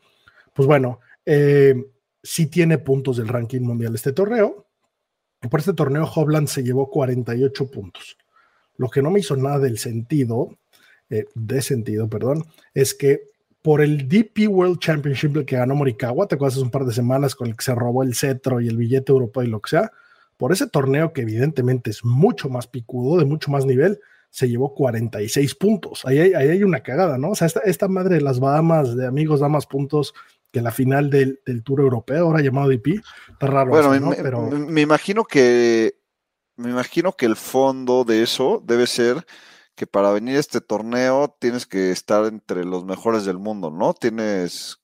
Pues 0.52 0.66
bueno, 0.66 0.98
eh, 1.24 1.74
sí 2.22 2.46
tiene 2.46 2.78
puntos 2.78 3.18
del 3.18 3.28
ranking 3.28 3.60
mundial 3.60 3.94
este 3.94 4.12
torneo. 4.12 4.66
por 5.48 5.60
este 5.60 5.74
torneo, 5.74 6.10
Hobland 6.12 6.48
se 6.48 6.64
llevó 6.64 6.90
48 6.90 7.70
puntos. 7.70 8.16
Lo 8.78 8.88
que 8.90 9.00
no 9.00 9.10
me 9.10 9.20
hizo 9.20 9.36
nada 9.36 9.60
del 9.60 9.78
sentido, 9.78 10.58
eh, 11.08 11.26
de 11.34 11.62
sentido, 11.62 12.08
perdón, 12.08 12.44
es 12.74 12.94
que 12.94 13.28
por 13.66 13.80
el 13.80 14.06
DP 14.06 14.46
World 14.48 14.78
Championship 14.78 15.44
que 15.44 15.56
ganó 15.56 15.74
Morikawa, 15.74 16.28
te 16.28 16.36
acuerdas 16.36 16.54
hace 16.54 16.62
un 16.62 16.70
par 16.70 16.84
de 16.84 16.92
semanas 16.92 17.34
con 17.34 17.48
el 17.48 17.56
que 17.56 17.64
se 17.64 17.74
robó 17.74 18.04
el 18.04 18.14
cetro 18.14 18.60
y 18.60 18.68
el 18.68 18.76
billete 18.76 19.10
europeo 19.10 19.42
y 19.42 19.48
lo 19.48 19.60
que 19.60 19.70
sea, 19.70 19.90
por 20.36 20.52
ese 20.52 20.68
torneo 20.68 21.12
que 21.12 21.22
evidentemente 21.22 21.90
es 21.90 22.04
mucho 22.04 22.48
más 22.48 22.68
picudo, 22.68 23.18
de 23.18 23.24
mucho 23.24 23.50
más 23.50 23.66
nivel, 23.66 23.98
se 24.30 24.48
llevó 24.48 24.72
46 24.72 25.56
puntos. 25.56 26.04
Ahí 26.04 26.20
hay, 26.20 26.34
ahí 26.34 26.48
hay 26.50 26.62
una 26.62 26.84
cagada, 26.84 27.18
¿no? 27.18 27.30
O 27.30 27.34
sea, 27.34 27.48
esta, 27.48 27.58
esta, 27.64 27.88
madre 27.88 28.14
de 28.14 28.20
las 28.20 28.38
Bahamas, 28.38 28.96
de 28.96 29.04
amigos, 29.04 29.40
da 29.40 29.48
más 29.48 29.66
puntos 29.66 30.14
que 30.52 30.60
la 30.60 30.70
final 30.70 31.10
del, 31.10 31.40
del 31.44 31.64
Tour 31.64 31.80
Europeo, 31.80 32.26
ahora 32.26 32.42
llamado 32.42 32.68
DP. 32.68 33.02
Está 33.32 33.48
raro. 33.48 33.70
Bueno, 33.70 34.10
me, 34.10 34.14
Pero... 34.14 34.42
me 34.48 34.80
imagino 34.80 35.24
que 35.24 35.98
me 36.54 36.70
imagino 36.70 37.14
que 37.14 37.26
el 37.26 37.34
fondo 37.34 38.04
de 38.04 38.22
eso 38.22 38.62
debe 38.64 38.86
ser 38.86 39.26
que 39.76 39.86
para 39.86 40.10
venir 40.10 40.36
a 40.36 40.40
este 40.40 40.60
torneo 40.60 41.36
tienes 41.38 41.66
que 41.66 41.90
estar 41.90 42.24
entre 42.24 42.64
los 42.64 42.84
mejores 42.84 43.26
del 43.26 43.38
mundo, 43.38 43.70
¿no? 43.70 43.92
Tienes, 43.92 44.78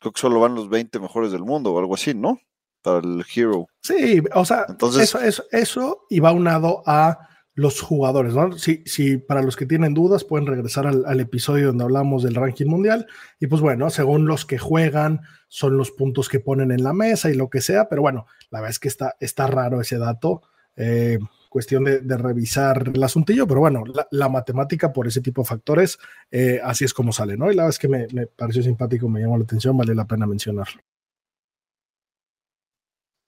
creo 0.00 0.12
que 0.12 0.20
solo 0.20 0.40
van 0.40 0.56
los 0.56 0.68
20 0.68 0.98
mejores 0.98 1.30
del 1.30 1.44
mundo 1.44 1.72
o 1.72 1.78
algo 1.78 1.94
así, 1.94 2.12
¿no? 2.12 2.40
Para 2.82 2.98
el 2.98 3.24
Hero. 3.34 3.68
Sí, 3.80 4.20
o 4.34 4.44
sea, 4.44 4.66
Entonces, 4.68 5.14
eso, 5.14 5.44
eso, 5.52 6.06
y 6.10 6.18
va 6.18 6.32
unado 6.32 6.82
a 6.84 7.28
los 7.54 7.80
jugadores, 7.80 8.34
¿no? 8.34 8.58
Sí, 8.58 8.82
sí, 8.86 9.18
para 9.18 9.42
los 9.42 9.56
que 9.56 9.66
tienen 9.66 9.94
dudas 9.94 10.24
pueden 10.24 10.46
regresar 10.46 10.86
al, 10.86 11.20
episodio 11.20 11.68
donde 11.68 11.84
hablamos 11.84 12.24
del 12.24 12.34
ranking 12.34 12.66
mundial 12.66 13.06
y 13.38 13.46
pues 13.46 13.60
bueno, 13.60 13.90
según 13.90 14.26
los 14.26 14.46
que 14.46 14.58
juegan 14.58 15.20
son 15.48 15.76
los 15.76 15.90
puntos 15.90 16.28
que 16.28 16.40
ponen 16.40 16.72
en 16.72 16.82
la 16.82 16.94
mesa 16.94 17.30
y 17.30 17.34
lo 17.34 17.50
que 17.50 17.60
sea, 17.60 17.88
pero 17.88 18.02
bueno, 18.02 18.26
la 18.50 18.60
verdad 18.60 18.70
es 18.70 18.78
que 18.78 18.88
está, 18.88 19.16
está 19.20 19.46
raro 19.46 19.80
ese 19.80 19.98
dato. 19.98 20.42
Eh, 20.76 21.18
cuestión 21.52 21.84
de, 21.84 22.16
revisar 22.16 22.90
el 22.94 23.02
asuntillo, 23.02 23.46
pero 23.46 23.60
bueno, 23.60 23.84
la, 24.10 24.28
matemática 24.30 24.90
por 24.90 25.06
ese 25.06 25.20
tipo 25.20 25.42
de 25.42 25.48
factores, 25.48 25.98
eh, 26.30 26.58
así 26.64 26.86
es 26.86 26.94
como 26.94 27.12
sale, 27.12 27.36
¿no? 27.36 27.52
Y 27.52 27.54
la 27.54 27.64
verdad 27.64 27.76
es 27.76 27.78
que 27.78 27.88
me, 27.88 28.26
pareció 28.26 28.62
simpático, 28.62 29.06
me 29.06 29.20
llamó 29.20 29.36
la 29.36 29.44
atención, 29.44 29.76
vale 29.76 29.94
la 29.94 30.06
pena 30.06 30.26
mencionarlo. 30.26 30.80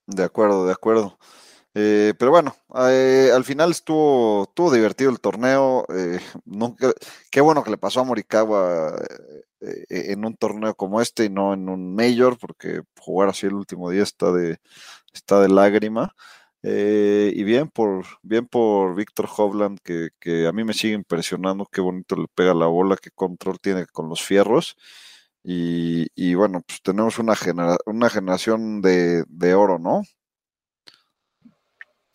De 0.07 0.23
acuerdo, 0.25 0.67
de 0.67 0.73
acuerdo. 0.73 1.19
Eh, 1.75 2.15
pero 2.19 2.31
bueno, 2.31 2.57
eh, 2.89 3.31
al 3.35 3.45
final 3.45 3.73
estuvo, 3.73 4.45
estuvo 4.45 4.73
divertido 4.73 5.11
el 5.11 5.21
torneo. 5.21 5.87
qué 7.31 7.41
bueno 7.43 7.63
que 7.63 7.71
le 7.71 7.79
pasó 7.79 8.01
a 8.01 8.05
Morikawa 8.05 9.03
en 9.61 10.25
un 10.25 10.35
torneo 10.37 10.75
como 10.75 11.01
este 11.03 11.27
y 11.27 11.29
no 11.29 11.53
en 11.53 11.69
un 11.69 11.95
mayor, 11.95 12.39
porque 12.39 12.83
jugar 12.99 13.29
así 13.29 13.47
el 13.47 13.55
último 13.55 13.91
día 13.91 14.03
está 14.03 14.33
de, 14.33 14.59
está 15.13 15.41
de 15.41 15.49
lágrima. 15.49 16.15
Eh, 16.67 17.31
y 17.37 17.45
bien 17.45 17.69
por, 17.69 18.07
bien 18.23 18.47
por 18.47 18.97
Víctor 18.97 19.29
Hovland, 19.37 19.81
que, 19.81 20.47
a 20.47 20.53
mí 20.53 20.65
me 20.65 20.73
sigue 20.73 20.95
impresionando, 20.95 21.67
qué 21.71 21.83
bonito 21.83 22.17
le 22.17 22.27
pega 22.35 22.55
la 22.55 22.67
bola, 22.67 22.97
qué 22.97 23.11
control 23.11 23.61
tiene 23.61 23.85
con 23.87 24.09
los 24.09 24.23
fierros. 24.23 24.75
Y, 25.43 26.35
bueno, 26.35 26.63
pues 26.67 26.81
tenemos 26.81 27.19
una, 27.19 27.35
una 27.85 28.09
generación 28.09 28.81
de, 28.81 29.55
oro, 29.55 29.79
¿no? 29.79 30.05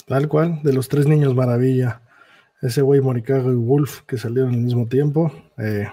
Tal 0.07 0.27
cual, 0.27 0.61
de 0.63 0.73
los 0.73 0.89
tres 0.89 1.05
niños 1.05 1.35
maravilla. 1.35 2.01
Ese 2.59 2.81
güey 2.81 3.01
Moricago 3.01 3.51
y 3.51 3.55
Wolf 3.55 4.01
que 4.07 4.17
salieron 4.17 4.55
al 4.55 4.61
mismo 4.61 4.87
tiempo, 4.87 5.31
eh, 5.59 5.87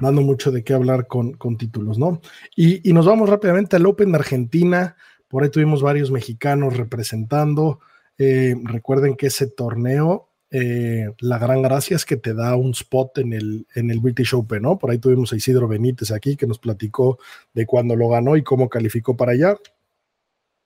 dando 0.00 0.22
mucho 0.22 0.50
de 0.50 0.64
qué 0.64 0.74
hablar 0.74 1.06
con, 1.06 1.36
títulos, 1.56 2.00
¿no? 2.00 2.20
Y, 2.56 2.86
y, 2.86 2.92
nos 2.92 3.06
vamos 3.06 3.30
rápidamente 3.30 3.76
al 3.76 3.86
Open 3.86 4.10
de 4.10 4.18
Argentina. 4.18 4.96
Por 5.28 5.44
ahí 5.44 5.50
tuvimos 5.50 5.82
varios 5.82 6.10
mexicanos 6.10 6.76
representando. 6.76 7.78
Eh, 8.24 8.54
recuerden 8.62 9.16
que 9.16 9.26
ese 9.26 9.48
torneo, 9.48 10.28
eh, 10.52 11.12
la 11.18 11.38
gran 11.38 11.60
gracia 11.60 11.96
es 11.96 12.04
que 12.04 12.16
te 12.16 12.34
da 12.34 12.54
un 12.54 12.70
spot 12.70 13.18
en 13.18 13.32
el, 13.32 13.66
en 13.74 13.90
el 13.90 13.98
British 13.98 14.32
Open, 14.32 14.62
¿no? 14.62 14.78
Por 14.78 14.92
ahí 14.92 14.98
tuvimos 14.98 15.32
a 15.32 15.36
Isidro 15.36 15.66
Benítez 15.66 16.12
aquí 16.12 16.36
que 16.36 16.46
nos 16.46 16.60
platicó 16.60 17.18
de 17.52 17.66
cuándo 17.66 17.96
lo 17.96 18.08
ganó 18.08 18.36
y 18.36 18.44
cómo 18.44 18.68
calificó 18.68 19.16
para 19.16 19.32
allá. 19.32 19.56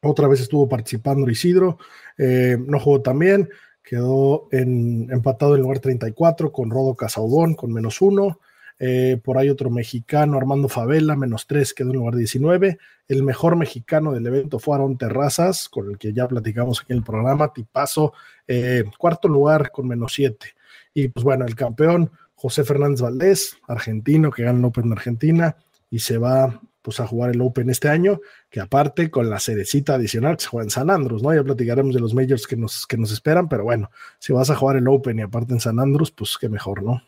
Otra 0.02 0.28
vez 0.28 0.42
estuvo 0.42 0.68
participando 0.68 1.30
Isidro, 1.30 1.78
eh, 2.18 2.58
no 2.60 2.78
jugó 2.78 3.00
tan 3.00 3.18
bien, 3.18 3.48
quedó 3.82 4.48
en, 4.52 5.10
empatado 5.10 5.54
en 5.54 5.60
el 5.60 5.62
lugar 5.62 5.78
34 5.78 6.52
con 6.52 6.68
Rodo 6.70 6.94
Casaubón 6.94 7.54
con 7.54 7.72
menos 7.72 8.02
uno. 8.02 8.38
Eh, 8.78 9.18
por 9.22 9.38
ahí 9.38 9.48
otro 9.48 9.70
mexicano, 9.70 10.36
Armando 10.36 10.68
Favela, 10.68 11.16
menos 11.16 11.46
3, 11.46 11.72
quedó 11.72 11.90
en 11.90 11.96
lugar 11.96 12.16
19. 12.16 12.78
El 13.08 13.22
mejor 13.22 13.56
mexicano 13.56 14.12
del 14.12 14.26
evento 14.26 14.58
fue 14.58 14.74
Aaron 14.74 14.98
Terrazas, 14.98 15.68
con 15.68 15.90
el 15.90 15.98
que 15.98 16.12
ya 16.12 16.28
platicamos 16.28 16.80
aquí 16.80 16.92
en 16.92 16.98
el 16.98 17.04
programa, 17.04 17.52
tipazo, 17.52 18.12
eh, 18.46 18.84
cuarto 18.98 19.28
lugar 19.28 19.70
con 19.70 19.88
menos 19.88 20.12
7. 20.14 20.46
Y 20.92 21.08
pues 21.08 21.24
bueno, 21.24 21.44
el 21.46 21.54
campeón, 21.54 22.10
José 22.34 22.64
Fernández 22.64 23.00
Valdés, 23.00 23.56
argentino, 23.66 24.30
que 24.30 24.44
gana 24.44 24.58
el 24.58 24.64
Open 24.64 24.90
de 24.90 24.96
Argentina 24.96 25.56
y 25.90 26.00
se 26.00 26.18
va 26.18 26.60
pues 26.82 27.00
a 27.00 27.06
jugar 27.06 27.30
el 27.30 27.40
Open 27.40 27.68
este 27.68 27.88
año, 27.88 28.20
que 28.48 28.60
aparte 28.60 29.10
con 29.10 29.28
la 29.28 29.40
cerecita 29.40 29.94
adicional 29.94 30.36
que 30.36 30.44
se 30.44 30.48
juega 30.48 30.64
en 30.64 30.70
San 30.70 30.88
Andrés, 30.88 31.20
¿no? 31.20 31.34
Ya 31.34 31.42
platicaremos 31.42 31.92
de 31.92 32.00
los 32.00 32.14
majors 32.14 32.46
que 32.46 32.56
nos, 32.56 32.86
que 32.86 32.96
nos 32.96 33.10
esperan, 33.10 33.48
pero 33.48 33.64
bueno, 33.64 33.90
si 34.20 34.32
vas 34.32 34.50
a 34.50 34.54
jugar 34.54 34.76
el 34.76 34.86
Open 34.86 35.18
y 35.18 35.22
aparte 35.22 35.52
en 35.52 35.58
San 35.58 35.80
Andrés, 35.80 36.12
pues 36.12 36.38
qué 36.40 36.48
mejor, 36.48 36.84
¿no? 36.84 37.02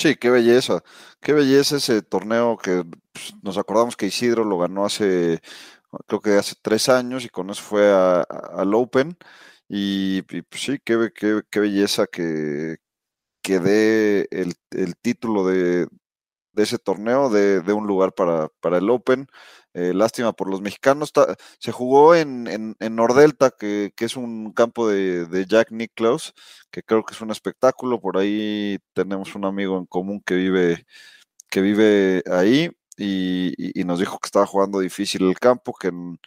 Sí, 0.00 0.16
qué 0.16 0.30
belleza. 0.30 0.82
Qué 1.20 1.34
belleza 1.34 1.76
ese 1.76 2.00
torneo 2.00 2.56
que 2.56 2.84
pues, 3.12 3.34
nos 3.42 3.58
acordamos 3.58 3.96
que 3.96 4.06
Isidro 4.06 4.44
lo 4.44 4.58
ganó 4.58 4.86
hace, 4.86 5.40
creo 6.06 6.20
que 6.22 6.30
hace 6.38 6.54
tres 6.62 6.88
años 6.88 7.24
y 7.24 7.28
con 7.28 7.50
eso 7.50 7.62
fue 7.62 7.92
al 7.92 8.74
Open. 8.74 9.16
Y, 9.68 10.22
pues, 10.22 10.44
sí, 10.62 10.78
qué, 10.84 11.10
qué, 11.50 11.60
belleza 11.60 12.06
que, 12.06 12.78
que 13.42 13.60
dé 13.60 14.28
el, 14.30 14.54
título 15.02 15.46
de, 15.46 15.88
ese 16.56 16.78
torneo, 16.78 17.30
de, 17.30 17.60
de 17.62 17.72
un 17.72 17.86
lugar 17.86 18.14
para, 18.14 18.48
para 18.60 18.78
el 18.78 18.90
Open. 18.90 19.28
Eh, 19.74 19.94
lástima 19.94 20.32
por 20.32 20.50
los 20.50 20.60
mexicanos. 20.60 21.12
se 21.58 21.72
jugó 21.72 22.14
en, 22.14 22.48
en, 22.48 22.96
Nordelta, 22.96 23.50
que, 23.50 23.92
es 23.98 24.16
un 24.16 24.52
campo 24.52 24.88
de, 24.88 25.46
Jack 25.48 25.70
Nicklaus, 25.70 26.34
que 26.70 26.82
creo 26.82 27.04
que 27.04 27.14
es 27.14 27.20
un 27.20 27.30
espectáculo. 27.30 28.00
Por 28.00 28.18
ahí 28.18 28.78
tenemos 28.94 29.34
un 29.34 29.44
amigo 29.44 29.78
en 29.78 29.86
común 29.86 30.20
que 30.24 30.34
vive, 30.34 30.86
que 31.50 31.60
vive 31.62 32.22
ahí 32.30 32.70
y, 32.96 33.84
nos 33.84 34.00
dijo 34.00 34.18
que 34.18 34.26
estaba 34.26 34.46
jugando 34.46 34.80
difícil 34.80 35.28
el 35.28 35.38
campo, 35.38 35.74
que 35.74 35.88
en, 35.88 36.18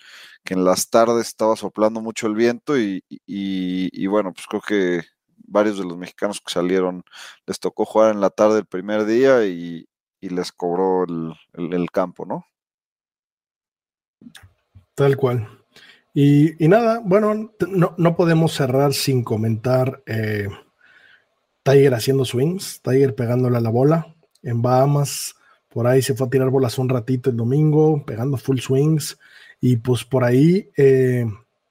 que 0.43 0.53
en 0.55 0.65
las 0.65 0.89
tardes 0.89 1.27
estaba 1.27 1.55
soplando 1.55 2.01
mucho 2.01 2.27
el 2.27 2.35
viento 2.35 2.77
y, 2.79 3.03
y, 3.09 4.07
bueno, 4.07 4.33
pues 4.33 4.47
creo 4.47 4.62
que 4.62 5.03
varios 5.38 5.77
de 5.77 5.85
los 5.85 5.97
mexicanos 5.97 6.41
que 6.41 6.53
salieron 6.53 7.03
les 7.45 7.59
tocó 7.59 7.85
jugar 7.85 8.13
en 8.13 8.21
la 8.21 8.29
tarde 8.29 8.59
el 8.59 8.65
primer 8.65 9.05
día 9.05 9.45
y, 9.45 9.88
les 10.21 10.53
cobró 10.53 11.03
el, 11.03 11.73
el 11.73 11.91
campo, 11.91 12.25
¿no? 12.25 12.45
Tal 14.96 15.18
cual. 15.18 15.48
Y, 16.13 16.56
nada, 16.60 17.01
bueno, 17.03 17.51
no, 17.98 18.15
podemos 18.15 18.53
cerrar 18.53 18.94
sin 18.94 19.24
comentar 19.24 20.03
eh, 20.06 20.48
Tiger 21.63 21.96
haciendo 21.96 22.24
swings, 22.24 22.82
Tiger 22.84 23.15
pegándole 23.15 23.58
a 23.58 23.62
la 23.62 23.72
bola. 23.72 24.15
En 24.44 24.62
Bahamas, 24.62 25.36
por 25.70 25.88
ahí 25.88 26.01
se 26.01 26.13
fue 26.13 26.27
a 26.27 26.30
tirar 26.30 26.50
bolas 26.50 26.77
un 26.77 26.89
ratito 26.89 27.32
el 27.32 27.38
domingo, 27.38 28.06
pegando 28.06 28.38
full 28.38 28.60
swings. 28.60 29.18
Y 29.60 29.77
pues 29.77 30.03
por 30.03 30.24
ahí 30.24 30.70
eh, 30.77 31.25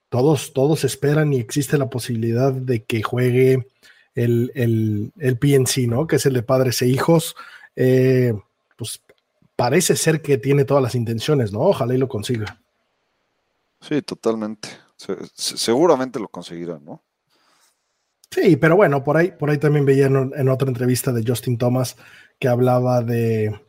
todos, 0.09 0.51
todos 0.51 0.83
esperan 0.83 1.31
y 1.31 1.37
existe 1.37 1.77
la 1.77 1.89
posibilidad 1.89 2.51
de 2.51 2.83
que 2.83 3.01
juegue 3.01 3.67
el, 4.15 4.51
el, 4.55 5.13
el 5.19 5.37
PNC, 5.37 5.87
¿no? 5.87 6.05
Que 6.05 6.17
es 6.17 6.25
el 6.25 6.33
de 6.33 6.43
padres 6.43 6.81
e 6.81 6.87
hijos. 6.87 7.35
Eh, 7.75 8.33
parece 9.55 9.95
ser 9.95 10.21
que 10.21 10.37
tiene 10.37 10.65
todas 10.65 10.83
las 10.83 10.95
intenciones, 10.95 11.51
¿no? 11.51 11.59
Ojalá 11.59 11.93
y 11.93 11.97
lo 11.97 12.07
consiga. 12.07 12.61
Sí, 13.81 14.01
totalmente. 14.01 14.69
seguramente 15.35 16.19
lo 16.19 16.27
conseguirá, 16.29 16.79
¿no? 16.79 17.03
Sí, 18.31 18.55
pero 18.55 18.75
bueno, 18.75 19.03
por 19.03 19.17
ahí, 19.17 19.31
por 19.31 19.49
ahí 19.49 19.57
también 19.57 19.85
veía 19.85 20.07
en, 20.07 20.49
otra 20.49 20.67
entrevista 20.67 21.11
de 21.11 21.23
Justin 21.25 21.57
Thomas 21.57 21.97
que 22.39 22.47
hablaba 22.47 23.03
de, 23.03 23.59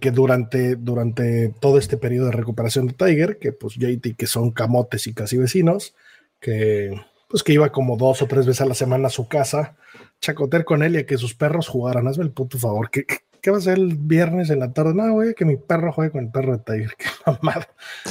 que 0.00 0.10
durante, 0.10 0.76
durante 0.76 1.50
todo 1.60 1.76
este 1.76 1.98
periodo 1.98 2.26
de 2.26 2.32
recuperación 2.32 2.86
de 2.86 2.94
Tiger, 2.94 3.38
que 3.38 3.52
pues 3.52 3.74
JT, 3.74 4.16
que 4.16 4.26
son 4.26 4.50
camotes 4.50 5.06
y 5.06 5.12
casi 5.12 5.36
vecinos, 5.36 5.94
que 6.40 6.98
pues 7.28 7.42
que 7.42 7.52
iba 7.52 7.70
como 7.70 7.96
dos 7.96 8.22
o 8.22 8.26
tres 8.26 8.46
veces 8.46 8.62
a 8.62 8.66
la 8.66 8.74
semana 8.74 9.08
a 9.08 9.10
su 9.10 9.28
casa, 9.28 9.76
chacotear 10.20 10.64
con 10.64 10.82
él 10.82 10.94
y 10.94 10.98
a 10.98 11.06
que 11.06 11.18
sus 11.18 11.34
perros 11.34 11.68
jugaran. 11.68 12.06
Hazme 12.06 12.24
el 12.24 12.30
puto 12.30 12.58
favor, 12.58 12.90
¿qué, 12.90 13.04
¿qué 13.42 13.50
va 13.50 13.58
a 13.58 13.60
ser 13.60 13.76
el 13.76 13.96
viernes 13.96 14.48
en 14.48 14.60
la 14.60 14.72
tarde? 14.72 14.94
No, 14.94 15.12
güey, 15.12 15.34
que 15.34 15.44
mi 15.44 15.56
perro 15.56 15.92
juegue 15.92 16.12
con 16.12 16.24
el 16.24 16.30
perro 16.30 16.56
de 16.56 16.64
Tiger, 16.64 16.94
qué 16.98 17.06
mamada. 17.26 17.68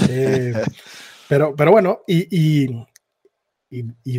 Eh, 0.10 0.54
pero, 1.28 1.56
pero 1.56 1.72
bueno, 1.72 2.02
y, 2.06 2.28
y, 2.30 2.86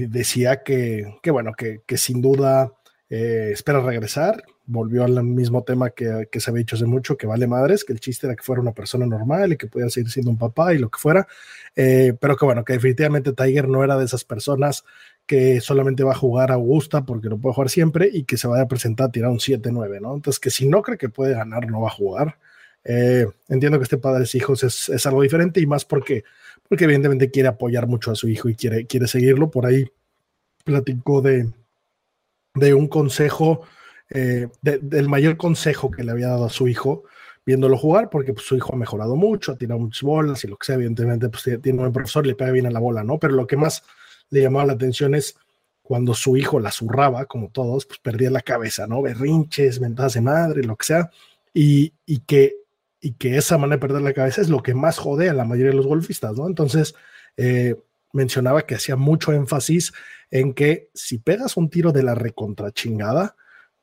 decía 0.09 0.63
que, 0.63 1.19
que 1.23 1.31
bueno, 1.31 1.53
que, 1.53 1.83
que 1.87 1.99
sin 1.99 2.23
duda 2.23 2.73
eh, 3.11 3.51
espera 3.53 3.83
regresar, 3.83 4.43
volvió 4.65 5.05
al 5.05 5.23
mismo 5.23 5.65
tema 5.65 5.91
que, 5.91 6.27
se 6.33 6.51
había 6.51 6.61
dicho 6.61 6.77
hace 6.77 6.87
mucho, 6.87 7.19
que 7.19 7.27
vale 7.27 7.47
madres, 7.47 7.85
que 7.85 7.93
el 7.93 8.01
chiste 8.01 8.27
era 8.27 8.35
que 8.35 8.43
fuera 8.43 8.63
una 8.63 8.73
persona 8.73 9.05
normal 9.05 9.53
y 9.53 9.59
que 9.59 9.67
pudiera 9.67 9.91
seguir 9.91 10.11
siendo 10.11 10.31
un 10.31 10.39
papá 10.39 10.73
y 10.73 10.79
lo 10.79 10.89
que 10.89 10.99
fuera, 10.99 11.29
eh, 11.77 12.15
pero 12.19 12.37
que 12.37 12.47
bueno, 12.47 12.65
que 12.65 12.73
definitivamente 12.73 13.35
Tiger 13.35 13.69
no 13.69 13.85
era 13.85 13.99
de 13.99 14.07
esas 14.07 14.25
personas 14.25 14.85
que 15.27 15.61
solamente 15.61 16.05
va 16.05 16.13
a 16.13 16.17
jugar 16.17 16.51
a 16.51 16.55
Augusta 16.55 17.05
porque 17.05 17.29
no 17.29 17.39
puede 17.39 17.55
jugar 17.55 17.71
siempre 17.71 18.11
y 18.13 18.25
que 18.25 18.37
se 18.37 18.49
vaya 18.49 18.65
a 18.65 18.69
presentar 18.69 19.09
a 19.09 19.13
tirar 19.13 19.31
un 19.31 19.39
7-9, 19.39 20.01
¿no? 20.01 20.15
Entonces, 20.15 20.41
que 20.41 20.51
si 20.51 20.69
no 20.69 20.83
cree 20.83 20.99
que 20.99 21.09
puede 21.09 21.35
ganar, 21.35 21.71
no 21.71 21.81
va 21.81 21.89
a 21.89 21.93
jugar. 21.93 22.39
Eh, 22.85 23.27
entiendo 23.49 23.79
que 23.79 23.85
este 23.85 23.99
padres 23.99 24.35
hijos 24.35 24.65
es, 24.65 24.89
es, 24.89 25.07
algo 25.07 25.23
diferente 25.23 25.61
y 25.61 25.67
más 25.67 25.85
porque, 25.85 26.25
porque 26.69 26.85
evidentemente 26.85 27.31
quiere 27.31 27.49
apoyar 27.49 27.87
mucho 27.87 28.11
a 28.11 28.17
su 28.17 28.29
hijo 28.29 28.49
y 28.49 28.57
quiere, 28.57 28.87
quiere 28.87 29.07
seguirlo. 29.07 29.51
Por 29.51 29.67
ahí 29.67 29.89
platicó 30.65 31.23
de, 31.23 31.49
de 32.55 32.75
un 32.75 32.89
consejo 32.89 33.63
eh, 34.11 34.49
del 34.61 35.09
mayor 35.09 35.39
consejo 35.39 35.91
que 35.91 36.05
le 36.05 36.11
había 36.11 36.29
dado 36.29 36.45
a 36.45 36.51
su 36.51 36.69
hijo 36.69 37.05
viéndolo 37.47 37.79
jugar, 37.79 38.11
porque 38.11 38.35
pues, 38.35 38.47
su 38.47 38.57
hijo 38.57 38.75
ha 38.75 38.77
mejorado 38.77 39.17
mucho, 39.17 39.53
ha 39.53 39.57
tirado 39.57 39.81
muchas 39.81 40.03
bolas 40.03 40.45
y 40.45 40.49
lo 40.49 40.57
que 40.57 40.67
sea, 40.67 40.75
evidentemente 40.75 41.29
pues, 41.29 41.45
tiene 41.45 41.73
un 41.73 41.79
buen 41.79 41.93
profesor 41.93 42.27
le 42.27 42.35
pega 42.35 42.51
bien 42.51 42.67
a 42.67 42.71
la 42.71 42.79
bola, 42.79 43.03
¿no? 43.03 43.19
Pero 43.19 43.35
lo 43.35 43.47
que 43.47 43.57
más 43.57 43.83
le 44.33 44.41
llamaba 44.41 44.67
la 44.67 44.73
atención 44.73 45.15
es 45.15 45.37
cuando 45.83 46.15
su 46.15 46.37
hijo 46.37 46.59
la 46.59 46.73
zurraba, 46.73 47.27
como 47.27 47.51
todos, 47.51 47.85
pues 47.85 47.99
perdía 47.99 48.31
la 48.31 48.41
cabeza, 48.41 48.87
¿no? 48.87 49.03
Berrinches, 49.03 49.79
mentadas 49.79 50.15
de 50.15 50.23
madre, 50.23 50.65
lo 50.65 50.75
que 50.77 50.87
sea, 50.87 51.11
y, 51.53 51.93
y, 52.07 52.21
que, 52.21 52.57
y 53.01 53.13
que 53.13 53.37
esa 53.37 53.59
manera 53.59 53.77
de 53.77 53.81
perder 53.81 54.03
la 54.03 54.15
cabeza 54.15 54.41
es 54.41 54.49
lo 54.49 54.63
que 54.63 54.75
más 54.75 54.99
jode 54.99 55.29
a 55.29 55.35
la 55.35 55.45
mayoría 55.45 55.73
de 55.73 55.77
los 55.77 55.87
golfistas, 55.87 56.35
¿no? 56.37 56.47
Entonces, 56.47 56.95
eh, 57.37 57.77
mencionaba 58.13 58.63
que 58.63 58.75
hacía 58.75 58.97
mucho 58.97 59.33
énfasis 59.33 59.93
en 60.31 60.55
que 60.55 60.89
si 60.95 61.19
pegas 61.19 61.59
un 61.59 61.69
tiro 61.69 61.93
de 61.93 62.03
la 62.03 62.15
recontrachingada, 62.15 63.37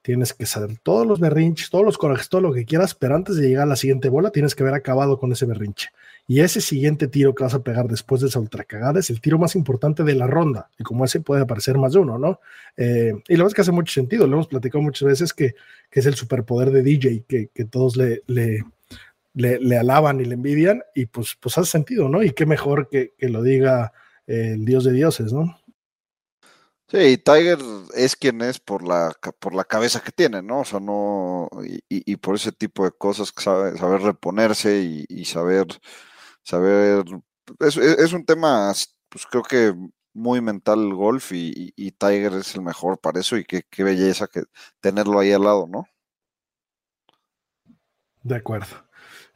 tienes 0.09 0.33
que 0.33 0.47
saber 0.47 0.79
todos 0.81 1.05
los 1.05 1.19
berrinches, 1.19 1.69
todos 1.69 1.85
los 1.85 1.99
corajes, 1.99 2.29
todo 2.29 2.41
lo 2.41 2.51
que 2.51 2.65
quieras, 2.65 2.95
pero 2.95 3.15
antes 3.15 3.35
de 3.35 3.47
llegar 3.47 3.65
a 3.65 3.67
la 3.67 3.75
siguiente 3.75 4.09
bola 4.09 4.31
tienes 4.31 4.55
que 4.55 4.63
haber 4.63 4.73
acabado 4.73 5.19
con 5.19 5.31
ese 5.31 5.45
berrinche. 5.45 5.89
Y 6.25 6.39
ese 6.39 6.61
siguiente 6.61 7.07
tiro 7.07 7.35
que 7.35 7.43
vas 7.43 7.53
a 7.53 7.61
pegar 7.61 7.87
después 7.87 8.19
de 8.21 8.27
esa 8.27 8.39
ultra 8.39 8.63
cagada 8.63 8.99
es 8.99 9.11
el 9.11 9.21
tiro 9.21 9.37
más 9.37 9.55
importante 9.55 10.03
de 10.03 10.15
la 10.15 10.25
ronda. 10.25 10.71
Y 10.79 10.83
como 10.83 11.05
ese 11.05 11.21
puede 11.21 11.43
aparecer 11.43 11.77
más 11.77 11.93
de 11.93 11.99
uno, 11.99 12.17
¿no? 12.17 12.39
Eh, 12.75 13.13
y 13.27 13.33
la 13.33 13.43
verdad 13.43 13.49
es 13.49 13.53
que 13.53 13.61
hace 13.61 13.71
mucho 13.71 13.93
sentido. 13.93 14.25
Lo 14.25 14.33
hemos 14.33 14.47
platicado 14.47 14.81
muchas 14.81 15.07
veces 15.07 15.31
que, 15.31 15.53
que 15.91 15.99
es 15.99 16.07
el 16.07 16.15
superpoder 16.15 16.71
de 16.71 16.81
DJ, 16.81 17.25
que, 17.27 17.49
que 17.53 17.65
todos 17.65 17.95
le, 17.95 18.23
le, 18.25 18.63
le, 19.35 19.77
alaban 19.77 20.21
y 20.21 20.25
le 20.25 20.33
envidian. 20.33 20.81
Y 20.95 21.05
pues, 21.05 21.37
pues 21.39 21.55
hace 21.59 21.69
sentido, 21.69 22.09
¿no? 22.09 22.23
Y 22.23 22.31
qué 22.31 22.47
mejor 22.47 22.89
que, 22.89 23.13
que 23.15 23.29
lo 23.29 23.43
diga 23.43 23.93
el 24.25 24.65
dios 24.65 24.85
de 24.85 24.93
dioses, 24.93 25.31
¿no? 25.33 25.55
Sí, 26.91 27.17
Tiger 27.19 27.60
es 27.93 28.15
quien 28.15 28.41
es 28.41 28.60
por 28.60 28.88
la, 28.88 29.13
por 29.39 29.53
la 29.53 29.63
cabeza 29.63 30.01
que 30.01 30.12
tiene, 30.12 30.41
¿no? 30.41 30.62
O 30.62 30.65
sea, 30.65 30.79
no, 30.79 31.48
y, 31.88 32.15
por 32.17 32.34
ese 32.36 32.51
tipo 32.51 32.84
de 32.84 32.91
cosas, 32.91 33.31
sabe, 33.38 33.77
saber 33.77 34.01
reponerse 34.01 35.05
y, 35.08 35.25
saber, 35.25 35.67
saber, 36.41 37.05
es, 37.60 38.13
un 38.13 38.25
tema, 38.25 38.74
pues 39.08 39.25
creo 39.27 39.43
que 39.43 39.75
muy 40.13 40.41
mental 40.41 40.79
el 40.79 40.96
golf 40.96 41.31
y, 41.31 41.72
Tiger 42.00 42.34
es 42.34 42.55
el 42.55 42.63
mejor 42.63 43.00
para 43.00 43.19
eso 43.19 43.38
y 43.38 43.46
qué, 43.46 43.84
belleza 43.84 44.25
que 44.25 44.41
tenerlo 44.79 45.19
ahí 45.19 45.31
al 45.31 45.43
lado, 45.43 45.67
¿no? 45.67 45.86
De 48.24 48.36
acuerdo. 48.36 48.88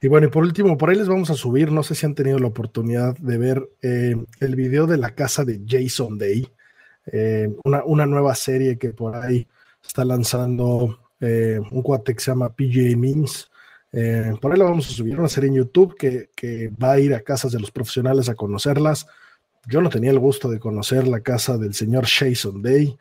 Y 0.01 0.07
bueno, 0.07 0.25
y 0.25 0.31
por 0.31 0.43
último, 0.43 0.75
por 0.75 0.89
ahí 0.89 0.98
les 0.98 1.07
vamos 1.07 1.29
a 1.29 1.36
subir, 1.36 1.72
no 1.72 1.83
sé 1.83 1.93
si 1.93 2.07
han 2.07 2.15
tenido 2.15 2.39
la 2.39 2.48
oportunidad 2.48 3.15
de 3.17 3.38
ver 3.38 3.69
eh, 3.83 4.15
el 4.39 4.55
video 4.55 4.88
de 4.88 4.98
la 4.98 5.13
casa 5.13 5.45
de 5.45 5.62
Jason 5.67 6.17
Day 6.17 6.51
eh, 7.07 7.53
una, 7.63 8.05
nueva 8.05 8.36
serie 8.36 8.77
que 8.77 8.89
por 8.89 9.15
ahí 9.15 9.48
está 9.83 10.05
lanzando 10.05 10.99
eh, 11.19 11.60
un 11.71 11.82
cuate 11.82 12.13
que 12.13 12.21
se 12.21 12.32
llama 12.32 12.54
PJ 12.54 12.95
Means. 12.97 13.49
Eh, 13.91 14.34
por 14.41 14.51
ahí 14.51 14.58
lo 14.58 14.65
vamos 14.65 14.88
a 14.88 14.91
subir, 14.91 15.19
una 15.19 15.30
serie 15.30 15.49
en 15.49 15.56
YouTube 15.56 15.95
que, 15.95 16.71
va 16.82 16.93
a 16.93 16.99
ir 16.99 17.13
a 17.13 17.21
casas 17.21 17.51
de 17.51 17.60
los 17.60 17.71
profesionales 17.71 18.30
a 18.30 18.36
conocerlas. 18.36 19.08
Yo 19.67 19.82
no 19.82 19.89
tenía 19.89 20.12
el 20.12 20.19
gusto 20.19 20.49
de 20.49 20.60
conocer 20.60 21.08
la 21.08 21.21
casa 21.21 21.58
del 21.58 21.73
señor 21.73 22.06
Jason 22.08 22.62
Day. 22.62 22.97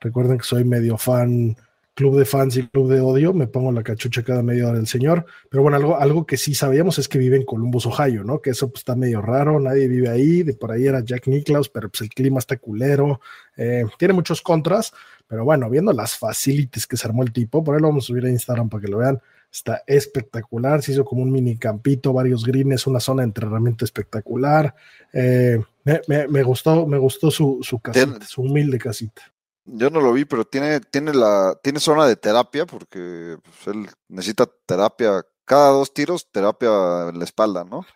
recuerden 0.00 0.38
que 0.38 0.44
soy 0.44 0.64
medio 0.64 0.98
fan 0.98 1.56
club 1.94 2.18
de 2.18 2.24
fans 2.24 2.56
y 2.56 2.66
club 2.66 2.90
de 2.90 3.00
odio, 3.00 3.32
me 3.32 3.46
pongo 3.46 3.70
la 3.72 3.82
cachucha 3.82 4.22
cada 4.22 4.42
media 4.42 4.66
hora 4.68 4.78
del 4.78 4.86
señor. 4.86 5.24
Pero 5.48 5.62
bueno, 5.62 5.76
algo, 5.76 5.96
algo 5.96 6.26
que 6.26 6.36
sí 6.36 6.54
sabíamos 6.54 6.98
es 6.98 7.08
que 7.08 7.18
vive 7.18 7.36
en 7.36 7.44
Columbus, 7.44 7.86
Ohio, 7.86 8.24
¿no? 8.24 8.40
Que 8.40 8.50
eso 8.50 8.68
pues, 8.68 8.80
está 8.80 8.96
medio 8.96 9.22
raro, 9.22 9.60
nadie 9.60 9.88
vive 9.88 10.08
ahí, 10.08 10.42
de 10.42 10.54
por 10.54 10.72
ahí 10.72 10.86
era 10.86 11.00
Jack 11.00 11.28
Nicklaus, 11.28 11.68
pero 11.68 11.88
pues 11.88 12.02
el 12.02 12.08
clima 12.10 12.40
está 12.40 12.56
culero, 12.56 13.20
eh, 13.56 13.84
tiene 13.98 14.14
muchos 14.14 14.42
contras, 14.42 14.92
pero 15.26 15.44
bueno, 15.44 15.70
viendo 15.70 15.92
las 15.92 16.18
facilities 16.18 16.86
que 16.86 16.96
se 16.96 17.06
armó 17.06 17.22
el 17.22 17.32
tipo, 17.32 17.62
por 17.62 17.74
ahí 17.74 17.80
lo 17.80 17.88
vamos 17.88 18.04
a 18.04 18.08
subir 18.08 18.26
a 18.26 18.30
Instagram 18.30 18.68
para 18.68 18.82
que 18.82 18.90
lo 18.90 18.98
vean, 18.98 19.20
está 19.50 19.84
espectacular, 19.86 20.82
se 20.82 20.92
hizo 20.92 21.04
como 21.04 21.22
un 21.22 21.30
mini 21.30 21.56
campito, 21.56 22.12
varios 22.12 22.44
greens, 22.44 22.88
una 22.88 22.98
zona 22.98 23.22
de 23.22 23.28
entrenamiento 23.28 23.84
espectacular. 23.84 24.74
Eh, 25.12 25.62
me, 26.08 26.42
gustó, 26.42 26.86
me 26.88 26.98
gustó 26.98 27.30
su, 27.30 27.60
su 27.62 27.78
casita, 27.78 28.26
su 28.26 28.42
humilde 28.42 28.78
casita. 28.78 29.22
Yo 29.66 29.90
no 29.90 30.00
lo 30.00 30.12
vi, 30.12 30.24
pero 30.24 30.44
tiene, 30.44 30.80
tiene 30.80 31.14
la, 31.14 31.58
tiene 31.62 31.80
zona 31.80 32.06
de 32.06 32.16
terapia, 32.16 32.66
porque 32.66 33.36
pues, 33.42 33.74
él 33.74 33.88
necesita 34.08 34.46
terapia, 34.66 35.24
cada 35.44 35.70
dos 35.70 35.94
tiros, 35.94 36.30
terapia 36.30 37.08
en 37.08 37.18
la 37.18 37.24
espalda, 37.24 37.64
¿no? 37.64 37.86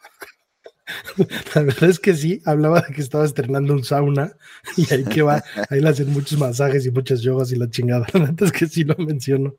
La 1.54 1.62
verdad 1.62 1.90
es 1.90 1.98
que 1.98 2.14
sí, 2.14 2.40
hablaba 2.46 2.80
de 2.80 2.94
que 2.94 3.02
estaba 3.02 3.24
estrenando 3.24 3.74
un 3.74 3.84
sauna 3.84 4.32
y 4.76 4.92
ahí 4.92 5.04
que 5.04 5.22
va, 5.22 5.42
ahí 5.68 5.80
le 5.80 5.88
hacen 5.88 6.10
muchos 6.10 6.38
masajes 6.38 6.86
y 6.86 6.90
muchas 6.90 7.20
yogas 7.20 7.52
y 7.52 7.56
la 7.56 7.68
chingada. 7.68 8.06
La 8.14 8.20
verdad 8.20 8.44
es 8.44 8.52
que 8.52 8.66
sí 8.66 8.84
lo 8.84 8.96
menciono. 8.96 9.54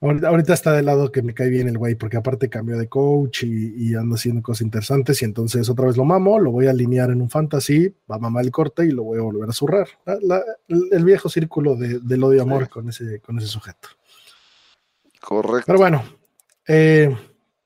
Ahorita, 0.00 0.54
está 0.54 0.72
de 0.72 0.84
lado 0.84 1.10
que 1.10 1.22
me 1.22 1.34
cae 1.34 1.48
bien 1.48 1.66
el 1.66 1.76
güey, 1.76 1.96
porque 1.96 2.16
aparte 2.16 2.48
cambió 2.48 2.78
de 2.78 2.88
coach 2.88 3.42
y, 3.42 3.94
anda 3.96 4.14
haciendo 4.14 4.42
cosas 4.42 4.62
interesantes. 4.62 5.20
Y 5.22 5.24
entonces 5.24 5.68
otra 5.68 5.86
vez 5.86 5.96
lo 5.96 6.04
mamo, 6.04 6.38
lo 6.38 6.52
voy 6.52 6.68
a 6.68 6.70
alinear 6.70 7.10
en 7.10 7.20
un 7.20 7.28
fantasy, 7.28 7.92
va 8.08 8.16
a 8.16 8.20
mamar 8.20 8.44
el 8.44 8.52
corte 8.52 8.86
y 8.86 8.92
lo 8.92 9.02
voy 9.02 9.18
a 9.18 9.22
volver 9.22 9.48
a 9.48 9.52
zurrar. 9.52 9.88
el 10.68 11.04
viejo 11.04 11.28
círculo 11.28 11.74
de, 11.74 11.98
del 11.98 12.22
odio 12.22 12.42
amor 12.42 12.68
con, 12.68 12.88
ese, 12.88 13.20
con 13.20 13.38
ese 13.38 13.48
sujeto. 13.48 13.88
Correcto. 15.20 15.64
Pero 15.66 15.78
bueno, 15.80 16.04
eh, 16.68 17.16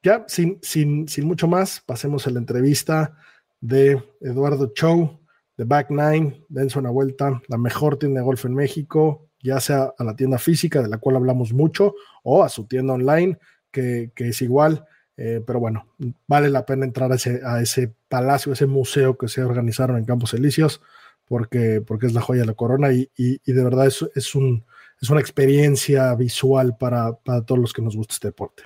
ya 0.03 0.25
sin, 0.27 0.59
sin, 0.63 1.07
sin 1.09 1.27
mucho 1.27 1.47
más, 1.47 1.83
pasemos 1.85 2.27
a 2.27 2.31
la 2.31 2.39
entrevista 2.39 3.15
de 3.61 4.03
Eduardo 4.23 4.73
Chow, 4.73 5.21
de 5.59 5.65
Back 5.65 5.91
Nine. 5.91 6.47
Dense 6.49 6.79
una 6.79 6.91
vuelta, 6.91 7.43
la 7.49 7.59
mejor 7.59 7.99
tienda 7.99 8.21
de 8.21 8.25
golf 8.25 8.47
en 8.47 8.55
México 8.55 9.29
ya 9.43 9.61
sea 9.61 9.93
a 9.99 10.05
la 10.05 10.15
tienda 10.15 10.39
física, 10.39 10.81
de 10.81 10.89
la 10.89 10.99
cual 10.99 11.17
hablamos 11.17 11.53
mucho, 11.53 11.95
o 12.23 12.43
a 12.43 12.49
su 12.49 12.67
tienda 12.67 12.95
online, 12.95 13.39
que, 13.71 14.13
es 14.17 14.43
igual. 14.43 14.87
Eh, 15.17 15.43
pero 15.47 15.61
bueno, 15.61 15.89
vale 16.27 16.49
la 16.49 16.65
pena 16.65 16.87
entrar 16.87 17.13
a 17.13 17.17
ese, 17.17 17.41
a 17.45 17.61
ese 17.61 17.93
palacio, 18.09 18.53
ese 18.53 18.67
museo 18.67 19.19
que 19.19 19.29
se 19.29 19.43
organizaron 19.43 19.99
en 19.99 20.05
Campos 20.05 20.33
Elíseos, 20.33 20.81
porque, 21.27 21.83
porque 21.87 22.07
es 22.07 22.15
la 22.15 22.21
joya 22.21 22.41
de 22.41 22.47
la 22.47 22.55
corona 22.55 22.93
y, 22.93 23.09
de 23.17 23.65
verdad 23.65 23.87
es, 23.87 24.05
es, 24.15 24.35
un, 24.35 24.65
es 25.01 25.11
una 25.11 25.21
experiencia 25.21 26.15
visual 26.15 26.77
para, 26.77 27.13
para 27.13 27.45
todos 27.45 27.61
los 27.61 27.73
que 27.73 27.83
nos 27.83 27.97
gusta 27.97 28.15
este 28.15 28.29
deporte. 28.29 28.63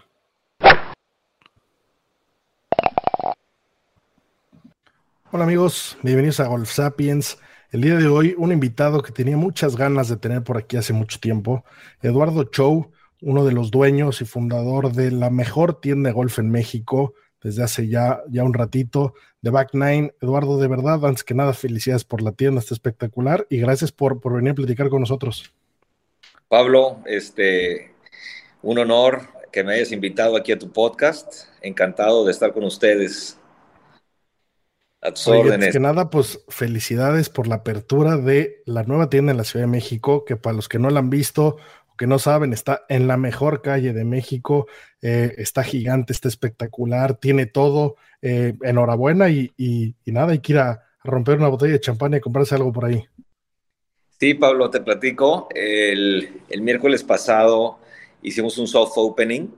Hola 5.33 5.45
amigos, 5.45 5.99
bienvenidos 6.03 6.41
a 6.41 6.47
Golf 6.47 6.71
Sapiens. 6.71 7.37
El 7.77 7.83
día 7.83 7.97
de 7.97 8.07
hoy, 8.07 8.35
un 8.39 8.53
invitado 8.53 9.03
que 9.03 9.13
tenía 9.13 9.37
muchas 9.37 9.77
ganas 9.77 10.09
de 10.09 10.17
tener 10.17 10.43
por 10.43 10.57
aquí 10.57 10.79
hace 10.79 10.95
mucho 10.95 11.21
tiempo, 11.21 11.63
Eduardo 12.01 12.45
Chow, 12.45 12.91
uno 13.21 13.45
de 13.45 13.53
los 13.53 13.71
dueños 13.71 14.23
y 14.23 14.25
fundador 14.25 14.93
de 14.93 15.11
la 15.11 15.29
mejor 15.29 15.79
tienda 15.79 16.09
de 16.09 16.15
golf 16.15 16.39
en 16.39 16.51
México 16.51 17.13
desde 17.43 17.63
hace 17.63 17.87
ya, 17.87 18.23
ya 18.31 18.45
un 18.45 18.55
ratito, 18.55 19.13
de 19.43 19.51
Back 19.51 19.75
Nine. 19.75 20.15
Eduardo, 20.23 20.59
de 20.59 20.69
verdad, 20.69 21.05
antes 21.05 21.23
que 21.23 21.35
nada, 21.35 21.53
felicidades 21.53 22.05
por 22.05 22.23
la 22.23 22.33
tienda, 22.33 22.61
está 22.61 22.73
espectacular 22.73 23.47
y 23.51 23.59
gracias 23.59 23.93
por, 23.93 24.23
por 24.23 24.37
venir 24.37 24.53
a 24.53 24.55
platicar 24.55 24.89
con 24.89 25.01
nosotros. 25.01 25.53
Pablo, 26.49 27.03
este, 27.05 27.93
un 28.63 28.79
honor 28.79 29.21
que 29.53 29.63
me 29.63 29.75
hayas 29.75 29.93
invitado 29.93 30.39
aquí 30.39 30.51
a 30.51 30.59
tu 30.59 30.73
podcast. 30.73 31.51
Encantado 31.61 32.25
de 32.25 32.33
estar 32.33 32.55
con 32.55 32.65
ustedes 32.65 33.39
a 35.07 35.71
que 35.73 35.81
nada, 35.81 36.11
pues 36.11 36.45
felicidades 36.49 37.29
por 37.29 37.47
la 37.47 37.57
apertura 37.57 38.17
de 38.17 38.63
la 38.67 38.83
nueva 38.83 39.09
tienda 39.09 39.33
en 39.33 39.39
la 39.39 39.45
Ciudad 39.45 39.65
de 39.65 39.71
México, 39.71 40.25
que 40.25 40.37
para 40.37 40.57
los 40.57 40.69
que 40.69 40.79
no 40.79 40.91
la 40.91 41.01
han 41.01 41.11
visto 41.11 41.57
o 41.89 41.97
que 41.97 42.07
no 42.07 42.19
saben, 42.19 42.53
está 42.53 42.85
en 42.89 43.07
la 43.07 43.17
mejor 43.17 43.63
calle 43.63 43.93
de 43.93 44.05
México, 44.05 44.67
eh, 45.03 45.35
está 45.39 45.63
gigante, 45.63 46.13
está 46.13 46.29
espectacular, 46.29 47.17
tiene 47.17 47.47
todo. 47.47 47.97
Eh, 48.23 48.55
enhorabuena 48.63 49.31
y, 49.31 49.53
nada, 50.07 50.33
hay 50.33 50.41
que 50.41 50.53
ir 50.53 50.59
a, 50.59 50.83
romper 51.05 51.39
una 51.39 51.47
botella 51.47 51.75
de 51.75 51.81
champán 51.81 52.15
y 52.15 52.21
comprarse 52.21 52.57
algo 52.57 52.73
por 52.73 52.87
ahí. 52.87 53.05
Sí, 54.19 54.35
Pablo, 54.35 54.71
te 54.71 54.81
platico. 54.81 55.47
El, 55.55 56.41
el 56.49 56.63
miércoles 56.63 57.05
pasado 57.05 57.79
hicimos 58.23 58.59
un 58.59 58.67
soft 58.67 58.95
opening 58.97 59.49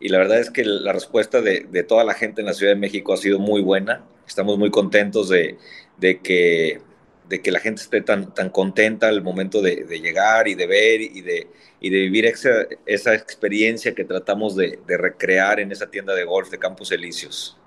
y 0.00 0.08
la 0.08 0.18
verdad 0.18 0.40
es 0.40 0.50
que 0.50 0.64
la 0.64 0.92
respuesta 0.92 1.42
de, 1.42 1.66
de, 1.70 1.82
toda 1.82 2.04
la 2.04 2.14
gente 2.14 2.40
en 2.40 2.46
la 2.46 2.54
Ciudad 2.54 2.72
de 2.72 2.78
México 2.78 3.12
ha 3.12 3.18
sido 3.18 3.38
muy 3.38 3.60
buena. 3.60 4.02
Estamos 4.30 4.58
muy 4.58 4.70
contentos 4.70 5.28
de, 5.28 5.58
de 5.98 6.20
que, 6.20 6.80
de 7.28 7.42
que 7.42 7.50
la 7.50 7.58
gente 7.58 7.82
esté 7.82 8.00
tan, 8.00 8.32
tan 8.32 8.48
contenta 8.50 9.08
al 9.08 9.22
momento 9.22 9.60
de, 9.60 9.82
de 9.82 10.00
llegar 10.00 10.46
y 10.46 10.54
de 10.54 10.68
ver 10.68 11.00
y 11.00 11.20
de, 11.20 11.48
y 11.80 11.90
de 11.90 11.98
vivir 11.98 12.26
esa, 12.26 12.50
esa 12.86 13.12
experiencia 13.12 13.92
que 13.92 14.04
tratamos 14.04 14.54
de, 14.54 14.78
recrear 14.86 15.58
en 15.58 15.72
esa 15.72 15.90
tienda 15.90 16.14
de 16.14 16.22
golf 16.22 16.48
de 16.48 16.60
Campos 16.60 16.92
Elíseos. 16.92 17.58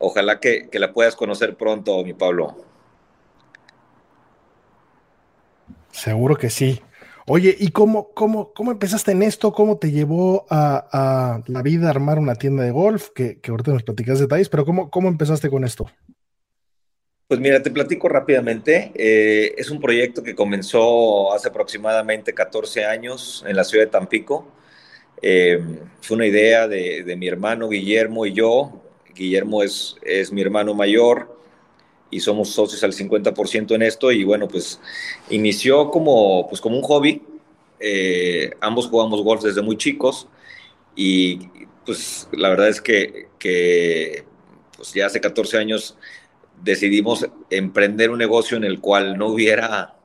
Ojalá 0.00 0.40
que, 0.40 0.68
que 0.68 0.80
la 0.80 0.92
puedas 0.92 1.14
conocer 1.14 1.54
pronto, 1.54 2.02
mi 2.02 2.12
Pablo. 2.12 2.56
Seguro 5.92 6.34
que 6.34 6.50
sí. 6.50 6.82
Oye, 7.28 7.56
¿y 7.58 7.70
cómo, 7.72 8.12
cómo, 8.14 8.52
cómo 8.52 8.70
empezaste 8.70 9.10
en 9.10 9.22
esto? 9.22 9.52
¿Cómo 9.52 9.78
te 9.78 9.90
llevó 9.90 10.46
a, 10.48 11.42
la 11.48 11.62
vida 11.62 11.90
armar 11.90 12.20
una 12.20 12.36
tienda 12.36 12.62
de 12.62 12.70
golf? 12.70 13.08
Que, 13.10 13.40
que 13.40 13.50
ahorita 13.50 13.72
nos 13.72 13.82
platicas 13.82 14.20
detalles, 14.20 14.48
pero 14.48 14.64
¿cómo, 14.64 14.90
¿cómo 14.90 15.08
empezaste 15.08 15.50
con 15.50 15.64
esto? 15.64 15.90
Pues 17.26 17.40
mira, 17.40 17.60
te 17.60 17.72
platico 17.72 18.08
rápidamente. 18.08 18.92
Eh, 18.94 19.54
es 19.58 19.70
un 19.70 19.80
proyecto 19.80 20.22
que 20.22 20.36
comenzó 20.36 21.32
hace 21.32 21.48
aproximadamente 21.48 22.32
14 22.32 22.84
años 22.84 23.44
en 23.48 23.56
la 23.56 23.64
ciudad 23.64 23.86
de 23.86 23.90
Tampico. 23.90 24.46
Eh, 25.20 25.60
fue 26.00 26.16
una 26.16 26.26
idea 26.26 26.68
de, 26.68 27.02
de, 27.02 27.16
mi 27.16 27.26
hermano 27.26 27.68
Guillermo 27.68 28.24
y 28.24 28.34
yo. 28.34 28.84
Guillermo 29.12 29.64
es, 29.64 29.96
es 30.02 30.30
mi 30.30 30.42
hermano 30.42 30.74
mayor 30.74 31.35
y 32.10 32.20
somos 32.20 32.50
socios 32.50 32.82
al 32.84 32.92
50% 32.92 33.74
en 33.74 33.82
esto 33.82 34.12
y 34.12 34.24
bueno, 34.24 34.48
pues 34.48 34.80
inició 35.30 35.90
como, 35.90 36.48
pues 36.48 36.60
como 36.60 36.76
un 36.76 36.82
hobby. 36.82 37.22
Eh, 37.78 38.52
ambos 38.60 38.86
jugamos 38.86 39.22
golf 39.22 39.42
desde 39.42 39.62
muy 39.62 39.76
chicos 39.76 40.28
y 40.94 41.48
pues 41.84 42.28
la 42.32 42.48
verdad 42.50 42.68
es 42.68 42.80
que, 42.80 43.28
que 43.38 44.24
pues 44.76 44.92
ya 44.94 45.06
hace 45.06 45.20
14 45.20 45.58
años 45.58 45.96
decidimos 46.62 47.26
emprender 47.50 48.10
un 48.10 48.18
negocio 48.18 48.56
en 48.56 48.64
el 48.64 48.80
cual 48.80 49.18
no 49.18 49.26
hubiera 49.28 49.96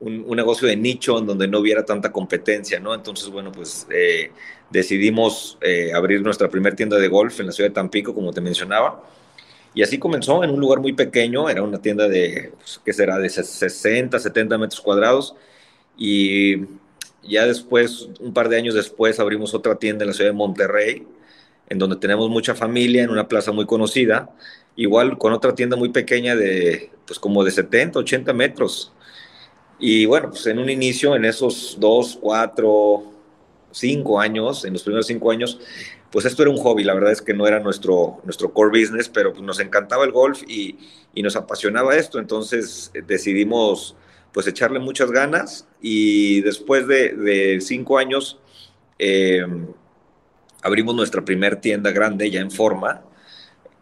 un, 0.00 0.24
un, 0.26 0.36
negocio 0.36 0.68
de 0.68 0.76
nicho 0.76 1.18
en 1.18 1.26
donde 1.26 1.48
no 1.48 1.60
hubiera 1.60 1.84
tanta 1.84 2.12
competencia, 2.12 2.80
¿no? 2.80 2.94
Entonces, 2.94 3.28
bueno, 3.28 3.50
pues 3.52 3.86
eh, 3.90 4.30
decidimos 4.70 5.58
eh, 5.62 5.92
abrir 5.94 6.22
nuestra 6.22 6.48
primera 6.48 6.76
tienda 6.76 6.98
de 6.98 7.08
golf 7.08 7.40
en 7.40 7.46
la 7.46 7.52
ciudad 7.52 7.70
de 7.70 7.74
Tampico, 7.74 8.14
como 8.14 8.32
te 8.32 8.40
mencionaba. 8.40 9.02
Y 9.76 9.82
así 9.82 9.98
comenzó 9.98 10.42
en 10.42 10.48
un 10.48 10.58
lugar 10.58 10.80
muy 10.80 10.94
pequeño, 10.94 11.50
era 11.50 11.62
una 11.62 11.82
tienda 11.82 12.08
de, 12.08 12.50
pues, 12.58 12.80
¿qué 12.82 12.94
será?, 12.94 13.18
de 13.18 13.28
60, 13.28 14.18
70 14.18 14.56
metros 14.56 14.80
cuadrados. 14.80 15.34
Y 15.98 16.62
ya 17.22 17.44
después, 17.44 18.08
un 18.18 18.32
par 18.32 18.48
de 18.48 18.56
años 18.56 18.74
después, 18.74 19.20
abrimos 19.20 19.52
otra 19.52 19.74
tienda 19.74 20.04
en 20.04 20.08
la 20.08 20.14
ciudad 20.14 20.30
de 20.30 20.34
Monterrey, 20.34 21.06
en 21.68 21.78
donde 21.78 21.96
tenemos 21.96 22.30
mucha 22.30 22.54
familia, 22.54 23.02
en 23.04 23.10
una 23.10 23.28
plaza 23.28 23.52
muy 23.52 23.66
conocida, 23.66 24.30
igual 24.76 25.18
con 25.18 25.34
otra 25.34 25.54
tienda 25.54 25.76
muy 25.76 25.90
pequeña 25.90 26.34
de, 26.34 26.90
pues 27.06 27.18
como 27.18 27.44
de 27.44 27.50
70, 27.50 27.98
80 27.98 28.32
metros. 28.32 28.94
Y 29.78 30.06
bueno, 30.06 30.30
pues 30.30 30.46
en 30.46 30.58
un 30.58 30.70
inicio, 30.70 31.14
en 31.14 31.26
esos 31.26 31.76
dos, 31.78 32.16
cuatro, 32.18 33.12
cinco 33.72 34.18
años, 34.18 34.64
en 34.64 34.72
los 34.72 34.82
primeros 34.82 35.06
cinco 35.06 35.30
años, 35.30 35.60
pues 36.16 36.24
esto 36.24 36.44
era 36.44 36.50
un 36.50 36.56
hobby, 36.56 36.82
la 36.82 36.94
verdad 36.94 37.12
es 37.12 37.20
que 37.20 37.34
no 37.34 37.46
era 37.46 37.60
nuestro, 37.60 38.22
nuestro 38.24 38.50
core 38.50 38.80
business, 38.80 39.06
pero 39.06 39.34
pues 39.34 39.44
nos 39.44 39.60
encantaba 39.60 40.02
el 40.06 40.12
golf 40.12 40.44
y, 40.48 40.78
y 41.12 41.22
nos 41.22 41.36
apasionaba 41.36 41.94
esto, 41.94 42.18
entonces 42.18 42.90
eh, 42.94 43.02
decidimos 43.06 43.94
pues 44.32 44.46
echarle 44.46 44.78
muchas 44.78 45.10
ganas 45.10 45.68
y 45.78 46.40
después 46.40 46.88
de, 46.88 47.58
cinco 47.60 47.98
años 47.98 48.40
eh, 48.98 49.44
abrimos 50.62 50.94
nuestra 50.94 51.22
primer 51.22 51.56
tienda 51.56 51.90
grande 51.90 52.30
ya 52.30 52.40
en 52.40 52.50
forma, 52.50 53.02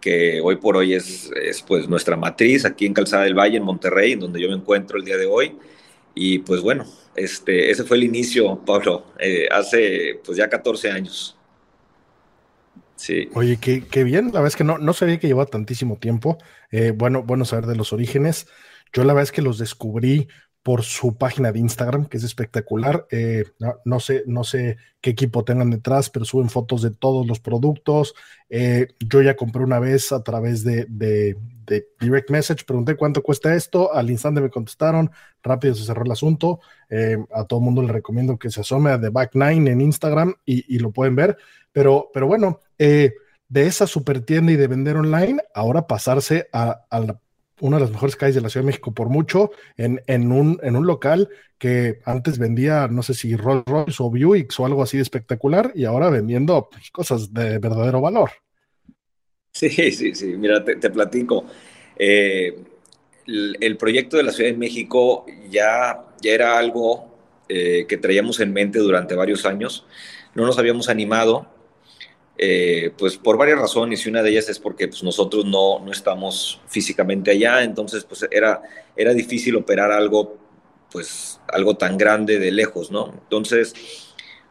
que 0.01 0.40
hoy 0.40 0.57
por 0.57 0.77
hoy 0.77 0.94
es, 0.94 1.31
es, 1.40 1.62
pues 1.62 1.88
nuestra 1.88 2.16
matriz 2.16 2.64
aquí 2.64 2.85
en 2.85 2.94
Calzada 2.94 3.23
del 3.23 3.38
Valle, 3.38 3.59
en 3.59 3.62
Monterrey, 3.62 4.11
en 4.11 4.18
donde 4.18 4.40
yo 4.40 4.49
me 4.49 4.57
encuentro 4.57 4.99
el 4.99 5.05
día 5.05 5.16
de 5.16 5.27
hoy. 5.27 5.57
Y 6.16 6.40
pues 6.40 6.62
bueno, 6.62 6.85
este, 7.14 7.70
ese 7.70 7.85
fue 7.85 7.97
el 7.97 8.03
inicio, 8.03 8.59
Pablo, 8.66 9.07
eh, 9.20 9.47
hace 9.53 10.20
pues 10.25 10.37
ya 10.37 10.49
14 10.49 10.90
años. 10.90 11.34
Sí. 12.96 13.28
Oye, 13.35 13.59
qué, 13.59 14.04
bien. 14.04 14.26
La 14.26 14.40
verdad 14.40 14.48
es 14.48 14.57
que 14.57 14.64
no, 14.64 14.78
no 14.78 14.92
sabía 14.92 15.18
que 15.18 15.26
llevaba 15.26 15.50
tantísimo 15.50 15.96
tiempo. 15.96 16.38
Eh, 16.70 16.92
bueno, 16.96 17.22
bueno 17.22 17.44
saber 17.44 17.66
de 17.66 17.76
los 17.76 17.92
orígenes. 17.92 18.46
Yo 18.92 19.04
la 19.04 19.12
verdad 19.12 19.24
es 19.24 19.33
que 19.33 19.42
los 19.42 19.59
descubrí 19.59 20.28
por 20.62 20.83
su 20.83 21.18
página 21.18 21.52
de 21.52 21.59
Instagram, 21.59 22.07
que 22.07 22.16
es 22.16 22.24
espectacular. 22.24 23.07
Eh, 23.11 23.44
no, 23.85 24.00
sé, 24.00 24.22
no 24.26 24.44
sé 24.44 24.78
qué 25.02 25.11
equipo 25.11 25.44
tengan 25.44 25.68
detrás, 25.68 26.09
pero 26.09 26.24
suben 26.24 26.48
fotos 26.48 26.80
de 26.80 26.90
todos 26.90 27.26
los 27.26 27.38
productos. 27.38 28.14
Eh, 28.48 28.88
yo 28.98 29.20
ya 29.20 29.37
compré 29.37 29.62
una 29.62 29.78
vez 29.78 30.11
a 30.12 30.22
través 30.22 30.64
de, 30.64 30.87
Direct 32.00 32.30
Message, 32.30 32.64
pregunté 32.64 32.94
cuánto 32.94 33.22
cuesta 33.22 33.54
esto, 33.54 33.92
al 33.92 34.11
instante 34.11 34.40
me 34.40 34.50
contestaron, 34.50 35.11
rápido 35.42 35.74
se 35.74 35.85
cerró 35.85 36.04
el 36.04 36.12
asunto. 36.12 36.61
A 37.35 37.44
todo 37.44 37.59
el 37.61 37.64
mundo 37.64 37.83
le 37.83 37.92
recomiendo 37.92 38.38
que 38.38 38.50
se 38.50 38.62
asome 38.62 38.90
a 38.90 39.00
The 39.00 39.11
Back 39.11 39.35
Nine 39.35 39.70
en 39.70 39.80
Instagram 39.83 40.35
y, 40.46 40.74
y 40.74 40.78
lo 40.78 40.92
pueden 40.92 41.14
ver. 41.14 41.37
Pero, 41.72 42.11
pero 42.14 42.26
bueno, 42.26 42.61
de 42.78 43.66
esa 43.66 43.87
super 43.87 44.20
tienda 44.20 44.52
y 44.52 44.56
de 44.56 44.66
vender 44.66 44.96
online, 44.96 45.40
ahora 45.54 45.87
pasarse 45.87 46.48
a, 46.52 46.80
una 47.60 47.76
de 47.76 47.82
las 47.82 47.90
mejores 47.92 48.16
calles 48.16 48.34
de 48.34 48.40
la 48.40 48.48
Ciudad 48.48 48.64
de 48.64 48.68
México 48.68 48.92
por 48.92 49.08
mucho, 49.08 49.50
en, 49.76 50.32
un, 50.32 50.58
local 50.87 51.28
que 51.58 52.00
antes 52.04 52.38
vendía, 52.38 52.88
no 52.88 53.02
sé 53.02 53.14
si 53.14 53.37
Rolls 53.37 53.64
Royce 53.66 54.02
o 54.02 54.10
Buick 54.10 54.52
o 54.58 54.66
algo 54.66 54.82
así 54.82 54.96
de 54.96 55.02
espectacular, 55.02 55.72
y 55.74 55.84
ahora 55.84 56.10
vendiendo 56.10 56.68
pues, 56.70 56.90
cosas 56.90 57.32
de 57.32 57.58
verdadero 57.58 58.00
valor. 58.00 58.30
Sí, 59.52 59.70
sí, 59.70 60.14
sí, 60.14 60.34
mira, 60.37 60.64
te, 60.64 60.90
platico. 60.90 61.44
Eh, 61.96 62.58
el, 63.26 63.56
el, 63.60 63.76
proyecto 63.76 64.16
de 64.16 64.24
la 64.24 64.32
Ciudad 64.32 64.50
de 64.50 64.56
México 64.56 65.24
ya, 65.48 66.04
ya 66.20 66.32
era 66.32 66.58
algo 66.58 67.14
eh, 67.48 67.87
que 67.88 67.98
traíamos 67.98 68.40
en 68.40 68.52
mente 68.52 68.80
durante 68.80 69.14
varios 69.14 69.46
años. 69.46 69.87
No 70.34 70.44
nos 70.44 70.58
habíamos 70.58 70.88
animado 70.88 71.53
eh, 72.37 72.92
pues 72.99 73.16
por 73.16 73.38
varias 73.38 73.61
razones 73.61 74.05
y 74.05 74.09
una 74.09 74.23
de 74.23 74.31
ellas 74.31 74.49
es 74.49 74.59
porque 74.59 74.88
pues, 74.88 75.03
nosotros 75.03 75.44
no, 75.44 75.79
no 75.79 75.92
estamos 75.92 76.61
físicamente 76.66 77.31
allá, 77.31 77.62
entonces 77.62 78.05
pues 78.05 78.27
era, 78.31 78.61
era 78.97 79.14
difícil 79.14 79.55
operar 79.57 79.92
algo, 79.92 80.37
pues 80.90 81.40
algo 81.49 81.77
tan 81.77 81.97
grande 81.97 82.38
de 82.38 82.51
lejos, 82.51 82.90
¿no? 82.90 83.12
Entonces, 83.12 83.75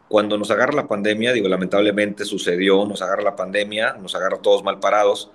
cuando 0.07 0.37
nos 0.37 0.51
agarra 0.51 0.73
la 0.73 0.87
pandemia, 0.87 1.33
digo, 1.33 1.49
lamentablemente 1.49 2.23
sucedió, 2.23 2.85
nos 2.85 3.01
agarra 3.01 3.23
la 3.23 3.35
pandemia, 3.35 3.93
nos 3.93 4.15
agarra 4.15 4.37
todos 4.37 4.63
mal 4.63 4.79
parados, 4.79 5.31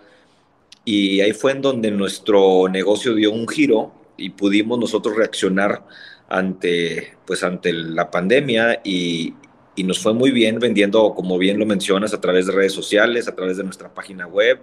y 0.85 1.21
ahí 1.21 1.33
fue 1.33 1.53
en 1.53 1.61
donde 1.61 1.91
nuestro 1.91 2.69
negocio 2.69 3.15
dio 3.15 3.31
un 3.31 3.47
giro 3.47 3.93
y 4.17 4.31
pudimos 4.31 4.79
nosotros 4.79 5.17
reaccionar 5.17 5.85
ante, 6.29 7.15
pues, 7.27 7.43
ante 7.43 7.73
la 7.73 8.11
pandemia 8.11 8.81
y, 8.85 9.35
y 9.79 9.85
nos 9.85 10.01
fue 10.01 10.13
muy 10.13 10.33
bien 10.33 10.59
vendiendo, 10.59 11.15
como 11.15 11.39
bien 11.39 11.57
lo 11.57 11.65
mencionas, 11.65 12.13
a 12.13 12.21
través 12.21 12.47
de 12.47 12.53
redes 12.53 12.73
sociales, 12.73 13.29
a 13.29 13.37
través 13.37 13.59
de 13.59 13.63
nuestra 13.63 13.95
página 13.95 14.27
web 14.27 14.61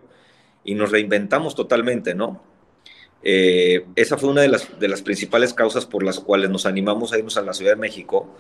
y 0.66 0.76
nos 0.76 0.92
reinventamos 0.92 1.56
totalmente, 1.56 2.14
¿no? 2.14 2.44
Eh, 3.24 3.86
esa 3.96 4.18
fue 4.18 4.30
una 4.30 4.42
de 4.42 4.50
las, 4.50 4.78
de 4.78 4.90
las 4.90 5.02
principales 5.02 5.54
causas 5.54 5.86
por 5.86 6.04
las 6.04 6.20
cuales 6.20 6.50
nos 6.50 6.66
animamos 6.66 7.14
a 7.14 7.18
irnos 7.18 7.38
a 7.38 7.44
la 7.44 7.54
Ciudad 7.54 7.72
de 7.72 7.80
México, 7.80 8.36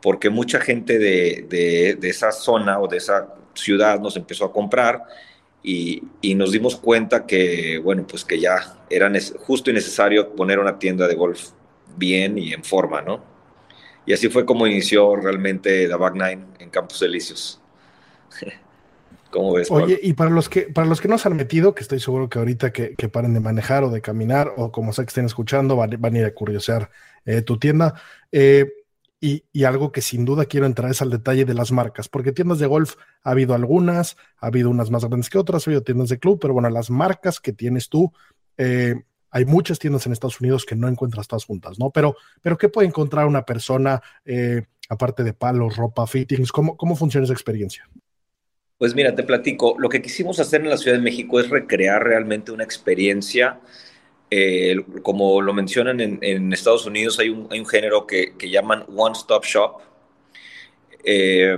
porque 0.00 0.30
mucha 0.30 0.60
gente 0.60 1.00
de, 1.00 1.44
de, 1.48 1.96
de 1.96 2.08
esa 2.08 2.30
zona 2.30 2.78
o 2.78 2.86
de 2.86 2.98
esa 2.98 3.34
ciudad 3.54 3.98
nos 3.98 4.16
empezó 4.16 4.44
a 4.44 4.52
comprar 4.52 5.02
y, 5.60 6.04
y, 6.20 6.36
nos 6.36 6.52
dimos 6.52 6.76
cuenta 6.76 7.26
que, 7.26 7.78
bueno, 7.78 8.06
pues 8.06 8.24
que 8.24 8.38
ya 8.38 8.78
era 8.88 9.10
justo 9.40 9.70
y 9.70 9.72
necesario 9.72 10.36
poner 10.36 10.60
una 10.60 10.78
tienda 10.78 11.08
de 11.08 11.16
golf 11.16 11.50
bien 11.96 12.38
y 12.38 12.52
en 12.52 12.62
forma, 12.62 13.02
¿no? 13.02 13.31
Y 14.04 14.12
así 14.12 14.28
fue 14.28 14.44
como 14.44 14.66
inició 14.66 15.16
realmente 15.16 15.86
la 15.86 15.96
Back 15.96 16.14
Nine 16.14 16.46
en 16.58 16.70
Campos 16.70 17.00
Elíseos. 17.02 17.60
¿Cómo 19.30 19.54
ves? 19.54 19.70
Oye, 19.70 19.98
y 20.02 20.12
para 20.12 20.30
los 20.30 20.48
que 20.48 20.62
para 20.62 20.86
los 20.86 21.00
que 21.00 21.08
no 21.08 21.16
se 21.16 21.26
han 21.26 21.36
metido, 21.36 21.74
que 21.74 21.82
estoy 21.82 22.00
seguro 22.00 22.28
que 22.28 22.38
ahorita 22.38 22.70
que, 22.72 22.94
que 22.94 23.08
paren 23.08 23.32
de 23.32 23.40
manejar 23.40 23.82
o 23.82 23.90
de 23.90 24.02
caminar, 24.02 24.52
o 24.56 24.70
como 24.70 24.92
sea 24.92 25.04
que 25.04 25.08
estén 25.08 25.24
escuchando, 25.24 25.76
van, 25.76 25.96
van 25.98 26.14
a 26.14 26.18
ir 26.18 26.24
a 26.26 26.34
curiosear 26.34 26.90
eh, 27.24 27.40
tu 27.40 27.58
tienda. 27.58 27.94
Eh, 28.30 28.70
y, 29.20 29.44
y, 29.52 29.64
algo 29.64 29.92
que 29.92 30.02
sin 30.02 30.24
duda 30.24 30.46
quiero 30.46 30.66
entrar 30.66 30.90
es 30.90 31.00
al 31.00 31.10
detalle 31.10 31.44
de 31.44 31.54
las 31.54 31.70
marcas, 31.70 32.08
porque 32.08 32.32
tiendas 32.32 32.58
de 32.58 32.66
golf 32.66 32.96
ha 33.22 33.30
habido 33.30 33.54
algunas, 33.54 34.16
ha 34.38 34.48
habido 34.48 34.68
unas 34.68 34.90
más 34.90 35.04
grandes 35.04 35.30
que 35.30 35.38
otras, 35.38 35.66
ha 35.66 35.70
habido 35.70 35.84
tiendas 35.84 36.08
de 36.08 36.18
club, 36.18 36.40
pero 36.40 36.54
bueno, 36.54 36.68
las 36.70 36.90
marcas 36.90 37.38
que 37.38 37.52
tienes 37.52 37.88
tú, 37.88 38.12
eh, 38.58 38.96
hay 39.32 39.46
muchas 39.46 39.78
tiendas 39.78 40.06
en 40.06 40.12
Estados 40.12 40.40
Unidos 40.40 40.66
que 40.66 40.76
no 40.76 40.88
encuentras 40.88 41.26
todas 41.26 41.46
juntas, 41.46 41.78
¿no? 41.78 41.90
Pero, 41.90 42.16
pero 42.42 42.58
¿qué 42.58 42.68
puede 42.68 42.86
encontrar 42.86 43.26
una 43.26 43.44
persona, 43.44 44.00
eh, 44.26 44.66
aparte 44.90 45.24
de 45.24 45.32
palos, 45.32 45.76
ropa, 45.76 46.06
fittings? 46.06 46.52
¿Cómo, 46.52 46.76
¿Cómo 46.76 46.94
funciona 46.94 47.24
esa 47.24 47.32
experiencia? 47.32 47.88
Pues 48.76 48.94
mira, 48.94 49.14
te 49.14 49.22
platico, 49.22 49.74
lo 49.78 49.88
que 49.88 50.02
quisimos 50.02 50.38
hacer 50.38 50.60
en 50.60 50.68
la 50.68 50.76
Ciudad 50.76 50.98
de 50.98 51.02
México 51.02 51.40
es 51.40 51.48
recrear 51.48 52.04
realmente 52.04 52.52
una 52.52 52.64
experiencia, 52.64 53.60
eh, 54.30 54.76
como 55.02 55.40
lo 55.40 55.54
mencionan 55.54 56.00
en, 56.00 56.52
Estados 56.52 56.84
Unidos, 56.84 57.18
hay 57.18 57.30
un, 57.30 57.48
hay 57.50 57.60
un 57.60 57.66
género 57.66 58.06
que, 58.06 58.34
que 58.36 58.50
llaman 58.50 58.84
One 58.94 59.14
Stop 59.14 59.44
Shop. 59.44 59.80
Eh, 61.04 61.56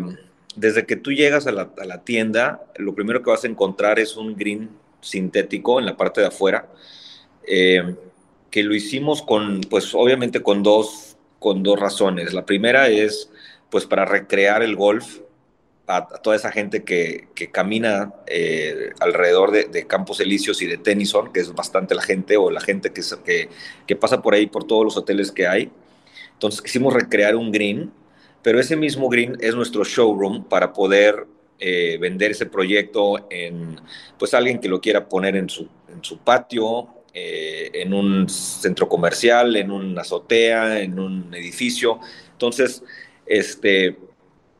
desde 0.54 0.86
que 0.86 0.94
tú 0.94 1.10
llegas 1.12 1.48
a 1.48 1.52
la, 1.52 1.70
a 1.76 1.84
la, 1.84 2.04
tienda, 2.04 2.64
lo 2.76 2.94
primero 2.94 3.22
que 3.22 3.30
vas 3.30 3.44
a 3.44 3.48
encontrar 3.48 3.98
es 3.98 4.16
un 4.16 4.36
green 4.36 4.70
sintético 5.00 5.80
en 5.80 5.86
la 5.86 5.96
parte 5.96 6.20
de 6.20 6.28
afuera, 6.28 6.68
eh, 7.46 7.94
que 8.50 8.62
lo 8.62 8.74
hicimos 8.74 9.22
con, 9.22 9.60
pues 9.62 9.94
obviamente 9.94 10.42
con 10.42 10.62
dos, 10.62 11.16
con 11.38 11.62
dos 11.62 11.78
razones. 11.78 12.32
La 12.32 12.46
primera 12.46 12.88
es, 12.88 13.30
pues 13.70 13.86
para 13.86 14.04
recrear 14.04 14.62
el 14.62 14.76
golf 14.76 15.18
a, 15.86 16.06
toda 16.06 16.36
esa 16.36 16.50
gente 16.50 16.84
que, 16.84 17.28
que 17.34 17.50
camina 17.50 18.14
eh, 18.26 18.90
alrededor 19.00 19.50
de, 19.50 19.64
de, 19.64 19.86
Campos 19.86 20.20
Elíseos 20.20 20.62
y 20.62 20.66
de 20.66 20.78
Tennyson, 20.78 21.32
que 21.32 21.40
es 21.40 21.52
bastante 21.54 21.94
la 21.94 22.02
gente, 22.02 22.36
o 22.36 22.50
la 22.50 22.60
gente 22.60 22.92
que, 22.92 23.02
que, 23.24 23.48
que 23.86 23.96
pasa 23.96 24.22
por 24.22 24.34
ahí, 24.34 24.46
por 24.46 24.64
todos 24.64 24.84
los 24.84 24.96
hoteles 24.96 25.32
que 25.32 25.46
hay. 25.46 25.70
Entonces 26.32 26.62
quisimos 26.62 26.94
recrear 26.94 27.36
un 27.36 27.52
green 27.52 27.92
pero 28.44 28.60
ese 28.60 28.76
mismo 28.76 29.08
green 29.08 29.38
es 29.40 29.54
nuestro 29.54 29.84
showroom 29.84 30.44
para 30.44 30.74
poder 30.74 31.26
eh, 31.58 31.96
vender 31.98 32.32
ese 32.32 32.44
proyecto 32.44 33.26
en 33.30 33.80
pues 34.18 34.34
alguien 34.34 34.60
que 34.60 34.68
lo 34.68 34.82
quiera 34.82 35.08
poner 35.08 35.34
en 35.34 35.48
su, 35.48 35.66
en 35.88 36.04
su 36.04 36.18
patio, 36.18 36.88
eh, 37.14 37.70
en 37.74 37.94
un 37.94 38.28
centro 38.28 38.88
comercial, 38.88 39.56
en 39.56 39.70
una 39.70 40.02
azotea, 40.02 40.80
en 40.80 40.98
un 40.98 41.32
edificio. 41.34 42.00
Entonces, 42.32 42.82
este, 43.26 43.96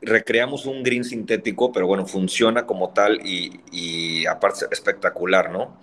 recreamos 0.01 0.65
un 0.65 0.81
green 0.81 1.03
sintético, 1.03 1.71
pero 1.71 1.85
bueno, 1.87 2.05
funciona 2.07 2.65
como 2.65 2.89
tal 2.89 3.19
y, 3.25 3.59
y 3.71 4.25
aparte 4.25 4.65
espectacular, 4.71 5.51
¿no? 5.51 5.77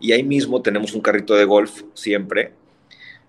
Y 0.00 0.12
ahí 0.12 0.22
mismo 0.22 0.62
tenemos 0.62 0.94
un 0.94 1.00
carrito 1.00 1.34
de 1.34 1.44
golf 1.44 1.82
siempre 1.94 2.52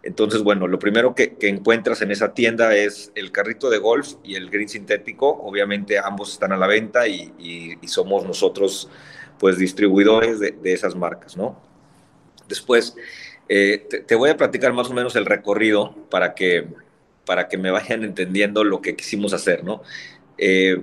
entonces, 0.05 0.43
bueno, 0.43 0.67
lo 0.67 0.77
primero 0.77 1.15
que, 1.15 1.35
encuentras 1.41 2.03
en 2.03 2.11
esa 2.11 2.35
tienda 2.35 2.75
es 2.75 3.11
el 3.15 3.31
carrito 3.31 3.71
de 3.71 3.79
golf 3.79 4.13
y 4.23 4.35
el 4.35 4.51
green 4.51 4.69
sintético. 4.69 5.27
Obviamente 5.27 5.97
ambos 5.97 6.31
están 6.31 6.51
a 6.51 6.57
la 6.57 6.67
venta 6.67 7.07
y, 7.07 7.75
somos 7.87 8.23
nosotros, 8.23 8.87
pues, 9.39 9.57
distribuidores 9.57 10.39
de, 10.39 10.55
esas 10.65 10.95
marcas, 10.95 11.35
¿no? 11.35 11.59
Después, 12.47 12.95
eh, 13.47 13.87
te, 14.07 14.15
voy 14.15 14.29
a 14.29 14.37
platicar 14.37 14.73
más 14.73 14.89
o 14.89 14.93
menos 14.93 15.15
el 15.15 15.25
recorrido 15.25 15.95
para 16.09 16.33
que, 16.33 16.67
para 17.25 17.47
que 17.47 17.57
me 17.57 17.71
vayan 17.71 18.03
entendiendo 18.03 18.63
lo 18.63 18.81
que 18.81 18.95
quisimos 18.95 19.33
hacer, 19.33 19.63
¿no? 19.63 19.83
Eh, 20.37 20.81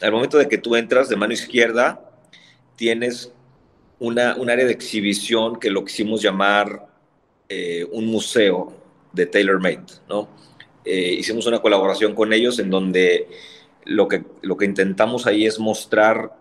al 0.00 0.12
momento 0.12 0.38
de 0.38 0.48
que 0.48 0.58
tú 0.58 0.76
entras 0.76 1.08
de 1.08 1.16
mano 1.16 1.32
izquierda, 1.32 2.10
tienes 2.76 3.32
una, 3.98 4.36
un 4.36 4.50
área 4.50 4.64
de 4.64 4.72
exhibición 4.72 5.58
que 5.58 5.70
lo 5.70 5.84
quisimos 5.84 6.22
llamar 6.22 6.86
eh, 7.48 7.86
un 7.92 8.06
museo 8.06 8.72
de 9.12 9.26
TaylorMade, 9.26 9.84
¿no? 10.08 10.28
Hicimos 10.86 11.46
una 11.46 11.62
colaboración 11.62 12.14
con 12.14 12.34
ellos 12.34 12.58
en 12.58 12.68
donde 12.68 13.26
lo 13.86 14.06
que, 14.06 14.22
lo 14.42 14.58
que 14.58 14.66
intentamos 14.66 15.26
ahí 15.26 15.46
es 15.46 15.58
mostrar 15.58 16.36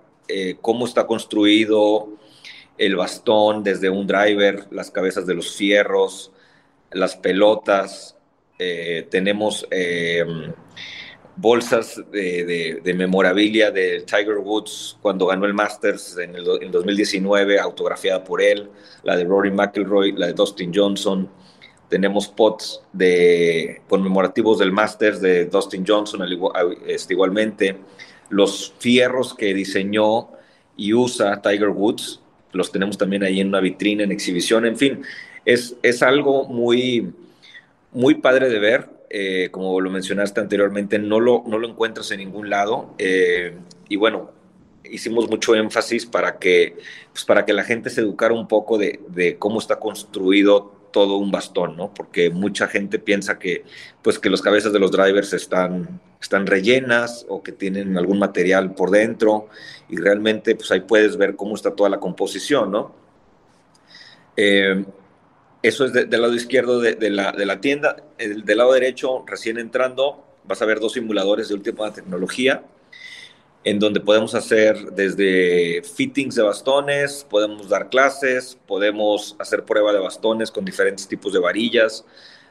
cómo 0.60 0.86
está 0.86 1.08
construido 1.08 2.10
el 2.78 2.96
bastón 2.96 3.64
desde 3.64 3.90
un 3.90 4.08
driver, 4.08 4.68
las 4.72 4.92
cabezas 4.92 5.26
de 5.26 5.36
los 5.36 5.56
fierros, 5.56 6.32
las 6.92 7.16
pelotas, 7.16 8.16
tenemos 9.10 9.68
bolsas 11.36 12.02
de, 12.12 12.94
memorabilia 12.96 13.72
de 13.72 14.02
Tiger 14.02 14.38
Woods 14.38 14.98
cuando 15.02 15.26
ganó 15.28 15.46
el 15.46 15.54
Masters 15.54 16.18
en 16.18 16.36
el 16.36 16.72
2019, 16.72 17.60
autografiada 17.60 18.24
por 18.24 18.42
él, 18.42 18.70
la 19.04 19.16
de 19.16 19.24
Rory 19.24 19.52
McIlroy, 19.52 20.14
la 20.14 20.28
de 20.28 20.34
Dustin 20.34 20.72
Johnson. 20.74 21.30
Tenemos 21.90 22.28
pots 22.28 22.82
de 22.92 23.82
conmemorativos 23.88 24.60
del 24.60 24.72
Masters 24.72 25.22
de 25.22 25.46
Dustin 25.46 25.84
Johnson, 25.88 26.22
este, 26.88 27.14
igualmente. 27.14 27.78
Los 28.30 28.74
fierros 28.80 29.34
que 29.34 29.54
diseñó 29.54 30.30
y 30.76 30.94
usa 30.94 31.42
Tiger 31.42 31.70
Woods, 31.70 32.22
los 32.54 32.72
tenemos 32.72 32.98
también 32.98 33.24
ahí 33.24 33.39
en 33.39 33.50
una 33.50 33.60
vitrina, 33.60 34.04
en 34.04 34.12
exhibición, 34.12 34.66
en 34.66 34.78
fin, 34.78 35.02
es, 35.46 35.76
es 35.84 36.02
algo 36.02 36.46
muy, 36.46 37.12
muy 37.92 38.16
padre 38.16 38.50
de 38.50 38.60
ver 38.60 38.94
eh, 39.16 39.50
como 39.52 39.80
lo 39.80 39.92
mencionaste 39.92 40.42
anteriormente, 40.42 40.98
no 40.98 41.20
lo, 41.20 41.44
no 41.46 41.60
lo 41.60 41.70
encuentras 41.70 42.10
en 42.10 42.18
ningún 42.18 42.50
lado. 42.50 42.96
Eh, 42.98 43.54
y 43.88 43.96
bueno, 43.96 44.32
hicimos 44.89 45.30
mucho 45.30 45.54
énfasis 45.54 46.08
para 46.08 46.39
que, 46.39 46.78
pues 47.12 47.24
para 47.24 47.46
que 47.46 47.54
la 47.54 47.63
gente 47.63 47.92
se 47.92 48.02
educara 48.02 48.34
un 48.34 48.48
poco 48.48 48.80
de, 48.80 49.02
de, 49.10 49.38
cómo 49.38 49.60
está 49.60 49.78
construido 49.78 50.74
todo 50.94 51.18
un 51.18 51.32
bastón, 51.32 51.76
¿no? 51.76 51.94
Porque 51.94 52.30
mucha 52.30 52.68
gente 52.68 53.00
piensa 53.00 53.38
que, 53.38 53.66
pues 54.02 54.20
que 54.20 54.30
las 54.30 54.42
cabezas 54.42 54.72
de 54.72 54.80
los 54.80 54.92
drivers 54.92 55.34
están, 55.34 56.00
están 56.22 56.48
rellenas 56.48 57.26
o 57.28 57.44
que 57.44 57.52
tienen 57.52 57.98
algún 57.98 58.20
material 58.20 58.74
por 58.74 58.92
dentro 58.92 59.50
y 59.90 59.98
realmente, 59.98 60.56
pues 60.56 60.72
ahí 60.72 60.82
puedes 60.82 61.18
ver 61.18 61.36
cómo 61.36 61.56
está 61.56 61.76
toda 61.76 61.90
la 61.90 62.00
composición, 62.00 62.72
¿no? 62.72 62.96
Eh, 64.38 64.86
eso 65.62 65.86
es 65.86 65.94
del 65.94 66.10
lado 66.22 66.34
izquierdo 66.34 66.80
de, 66.80 67.10
la, 67.10 67.32
de, 67.32 67.46
la, 67.46 67.60
tienda. 67.60 67.96
El, 68.18 68.46
del 68.46 68.58
lado 68.58 68.74
derecho, 68.74 69.24
recién 69.26 69.58
entrando, 69.58 70.24
vas 70.44 70.62
a 70.62 70.66
ver 70.66 70.80
dos 70.80 70.94
simuladores 70.94 71.48
de 71.48 71.56
última 71.56 71.92
tecnología, 71.94 72.64
en 73.63 73.80
donde 73.80 73.99
podemos 73.99 74.36
hacer 74.36 74.91
desde 74.91 75.82
fittings 75.84 76.36
de 76.36 76.43
bastones, 76.43 77.26
podemos 77.30 77.69
dar 77.69 77.89
clases, 77.89 78.58
podemos 78.67 79.36
hacer 79.39 79.63
prueba 79.63 79.93
de 79.93 79.99
bastones 79.99 80.52
con 80.52 80.65
diferentes 80.65 81.08
tipos 81.08 81.32
de 81.32 81.39
varillas. 81.39 82.06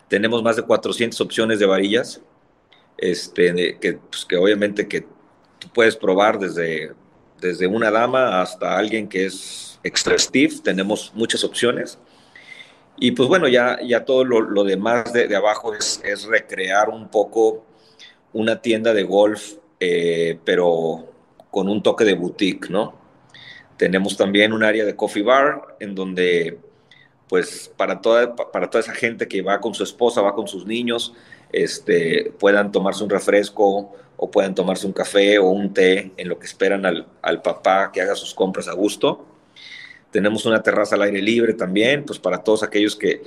Tenemos 0.08 0.42
más 0.42 0.56
de 0.56 0.62
400 0.62 1.20
opciones 1.20 1.58
de 1.58 1.66
varillas, 1.66 2.20
este, 2.96 3.78
que, 3.78 3.94
pues, 3.94 4.24
que 4.24 4.36
obviamente 4.36 4.88
que 4.88 5.02
tú 5.58 5.68
puedes 5.74 5.96
probar 5.96 6.38
desde, 6.38 6.92
desde 7.40 7.66
una 7.66 7.90
dama 7.90 8.40
hasta 8.40 8.78
alguien 8.78 9.06
que 9.08 9.26
es 9.26 9.78
extra 9.84 10.18
stiff. 10.18 10.62
Tenemos 10.62 11.12
muchas 11.14 11.44
opciones. 11.44 11.98
Y 12.96 13.12
pues 13.12 13.28
bueno, 13.28 13.48
ya, 13.48 13.78
ya 13.82 14.04
todo 14.04 14.24
lo, 14.24 14.64
demás 14.64 15.12
de, 15.12 15.34
abajo 15.34 15.74
es, 15.74 16.00
es, 16.04 16.24
recrear 16.24 16.88
un 16.88 17.08
poco 17.08 17.64
una 18.32 18.60
tienda 18.60 18.94
de 18.94 19.02
golf, 19.02 19.54
eh, 19.84 20.38
pero 20.44 21.08
con 21.50 21.68
un 21.68 21.82
toque 21.82 22.04
de 22.04 22.14
boutique, 22.14 22.70
¿no? 22.70 22.94
Tenemos 23.76 24.16
también 24.16 24.52
un 24.52 24.62
área 24.62 24.84
de 24.84 24.94
coffee 24.94 25.24
bar 25.24 25.76
en 25.80 25.96
donde, 25.96 26.60
pues, 27.28 27.68
para 27.76 28.00
toda, 28.00 28.36
para 28.36 28.70
toda 28.70 28.78
esa 28.78 28.94
gente 28.94 29.26
que 29.26 29.42
va 29.42 29.60
con 29.60 29.74
su 29.74 29.82
esposa, 29.82 30.22
va 30.22 30.36
con 30.36 30.46
sus 30.46 30.66
niños, 30.66 31.14
este, 31.50 32.32
puedan 32.38 32.70
tomarse 32.70 33.02
un 33.02 33.10
refresco 33.10 33.92
o 34.16 34.30
puedan 34.30 34.54
tomarse 34.54 34.86
un 34.86 34.92
café 34.92 35.40
o 35.40 35.48
un 35.48 35.74
té 35.74 36.12
en 36.16 36.28
lo 36.28 36.38
que 36.38 36.46
esperan 36.46 36.86
al, 36.86 37.08
al 37.20 37.42
papá 37.42 37.90
que 37.92 38.00
haga 38.00 38.14
sus 38.14 38.34
compras 38.34 38.68
a 38.68 38.74
gusto. 38.74 39.26
Tenemos 40.12 40.46
una 40.46 40.62
terraza 40.62 40.94
al 40.94 41.02
aire 41.02 41.20
libre 41.20 41.54
también, 41.54 42.04
pues 42.04 42.20
para 42.20 42.44
todos 42.44 42.62
aquellos 42.62 42.94
que, 42.94 43.22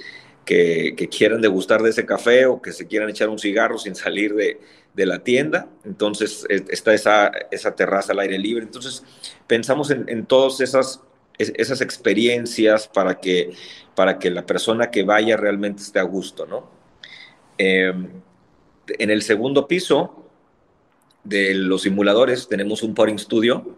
que, 0.45 1.10
quieran 1.12 1.41
degustar 1.41 1.81
de 1.81 1.89
ese 1.89 2.05
café 2.05 2.45
o 2.45 2.62
que 2.62 2.71
se 2.71 2.88
quieran 2.88 3.10
echar 3.10 3.29
un 3.29 3.39
cigarro 3.39 3.77
sin 3.77 3.95
salir 3.95 4.34
de, 4.34 4.60
la 5.05 5.19
tienda. 5.19 5.67
Entonces 5.84 6.45
está 6.49 6.93
esa, 6.93 7.75
terraza 7.75 8.13
al 8.13 8.19
aire 8.19 8.39
libre. 8.39 8.63
Entonces 8.63 9.03
pensamos 9.47 9.91
en, 9.91 10.08
en 10.08 10.25
todas 10.25 10.62
esas, 10.62 11.01
experiencias 11.38 12.88
para 12.88 13.19
que, 13.19 13.51
para 13.95 14.19
que 14.19 14.29
la 14.29 14.45
persona 14.45 14.91
que 14.91 15.03
vaya 15.03 15.36
realmente 15.36 15.81
esté 15.81 15.99
a 15.99 16.03
gusto, 16.03 16.45
¿no? 16.45 16.69
Em, 17.58 18.08
en 18.88 19.10
el 19.10 19.21
segundo 19.21 19.67
piso 19.67 20.29
de 21.23 21.55
los 21.55 21.81
simuladores 21.81 22.47
tenemos 22.47 22.84
un 22.84 22.93
pouring 22.93 23.17
studio 23.17 23.75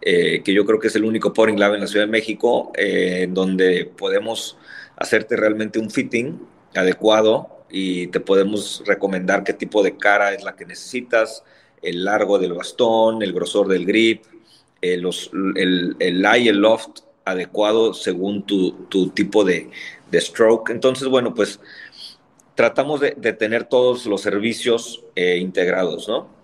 eh, 0.00 0.42
que 0.44 0.52
yo 0.52 0.64
creo 0.64 0.78
que 0.78 0.88
es 0.88 0.96
el 0.96 1.04
único 1.04 1.32
pouring 1.32 1.58
lab 1.58 1.74
en 1.74 1.80
la 1.80 1.86
Ciudad 1.86 2.06
de 2.06 2.10
México, 2.10 2.72
eh, 2.76 3.26
donde 3.28 3.84
podemos 3.84 4.56
hacerte 4.98 5.36
realmente 5.36 5.78
un 5.78 5.90
fitting 5.90 6.40
adecuado 6.74 7.64
y 7.70 8.08
te 8.08 8.20
podemos 8.20 8.82
recomendar 8.86 9.44
qué 9.44 9.52
tipo 9.52 9.82
de 9.82 9.96
cara 9.96 10.34
es 10.34 10.42
la 10.42 10.56
que 10.56 10.66
necesitas, 10.66 11.44
el 11.82 12.04
largo 12.04 12.38
del 12.38 12.54
bastón, 12.54 13.22
el 13.22 13.32
grosor 13.32 13.68
del 13.68 13.86
grip, 13.86 14.24
eh, 14.80 14.96
los, 14.96 15.30
el, 15.56 15.96
el 15.98 16.22
lie 16.22 16.38
y 16.38 16.48
el 16.48 16.58
loft 16.58 17.00
adecuado 17.24 17.94
según 17.94 18.42
tu, 18.44 18.72
tu 18.88 19.10
tipo 19.10 19.44
de, 19.44 19.70
de, 20.10 20.20
stroke. 20.20 20.70
Entonces, 20.70 21.08
bueno, 21.08 21.34
pues 21.34 21.60
tratamos 22.54 23.00
de, 23.00 23.14
de 23.16 23.32
tener 23.32 23.64
todos 23.64 24.06
los 24.06 24.22
servicios 24.22 25.04
integrados, 25.14 26.08
¿no? 26.08 26.38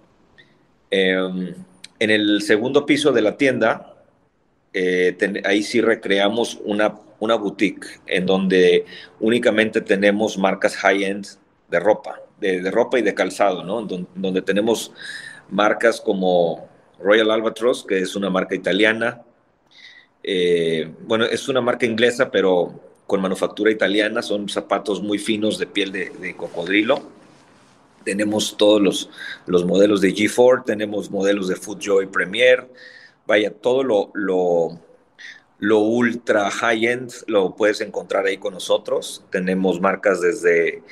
Em, 0.96 1.54
en 1.98 2.10
el 2.10 2.40
segundo 2.42 2.86
piso 2.86 3.10
de 3.10 3.20
la 3.20 3.36
tienda, 3.36 3.96
eh, 4.72 5.16
ahí 5.44 5.64
sí 5.64 5.80
recreamos 5.80 6.60
una, 6.64 6.94
una 7.24 7.36
boutique 7.36 7.86
en 8.06 8.26
donde 8.26 8.84
únicamente 9.20 9.80
tenemos 9.80 10.38
marcas 10.38 10.76
high-end 10.76 11.26
de 11.70 11.80
ropa, 11.80 12.20
de, 12.40 12.70
ropa 12.70 12.98
y 12.98 13.02
de 13.02 13.14
calzado, 13.14 13.64
¿no? 13.64 13.82
donde, 13.82 14.42
tenemos 14.42 14.92
marcas 15.50 16.00
como 16.00 16.68
Royal 17.00 17.30
Albatross, 17.30 17.84
que 17.84 17.98
es 17.98 18.14
una 18.16 18.30
marca 18.30 18.54
italiana. 18.54 19.22
Eh, 20.22 20.90
bueno, 21.00 21.24
es 21.24 21.48
una 21.48 21.60
marca 21.60 21.86
inglesa, 21.86 22.30
pero 22.30 22.80
con 23.06 23.20
manufactura 23.20 23.70
italiana. 23.70 24.22
Son 24.22 24.48
zapatos 24.48 25.02
muy 25.02 25.18
finos 25.18 25.58
de 25.58 25.66
piel 25.66 25.92
de, 25.92 26.10
de 26.10 26.36
cocodrilo. 26.36 27.02
tenemos 28.04 28.56
todos 28.56 28.80
los, 28.82 29.10
los 29.46 29.64
modelos 29.64 30.00
de 30.00 30.14
G4, 30.14 30.64
tenemos 30.64 31.10
modelos 31.10 31.48
de 31.48 31.56
FootJoy 31.56 32.06
Premier, 32.06 32.68
vaya, 33.26 33.50
todo 33.50 33.82
lo, 33.82 34.78
lo 35.64 35.78
ultra 35.78 36.50
high-end 36.50 37.10
lo 37.26 37.56
puedes 37.56 37.80
encontrar 37.80 38.26
ahí 38.26 38.36
con 38.36 38.52
nosotros. 38.52 39.24
Tenemos 39.30 39.80
marcas 39.80 40.20
desde, 40.20 40.82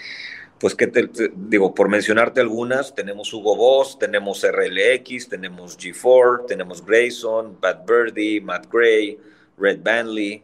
pues, 0.58 0.74
¿qué 0.74 0.86
te, 0.86 1.10
digo? 1.36 1.74
Por 1.74 1.90
mencionarte 1.90 2.40
algunas, 2.40 2.94
tenemos 2.94 3.30
Hugo 3.34 3.54
Boss, 3.54 3.98
tenemos 3.98 4.42
RLX, 4.42 5.28
tenemos 5.28 5.76
G4, 5.76 6.46
tenemos 6.46 6.84
Grayson, 6.84 7.58
Bad 7.60 7.84
Birdie, 7.86 8.40
Matt 8.40 8.72
Gray, 8.72 9.18
Red 9.58 9.80
Bandley, 9.82 10.42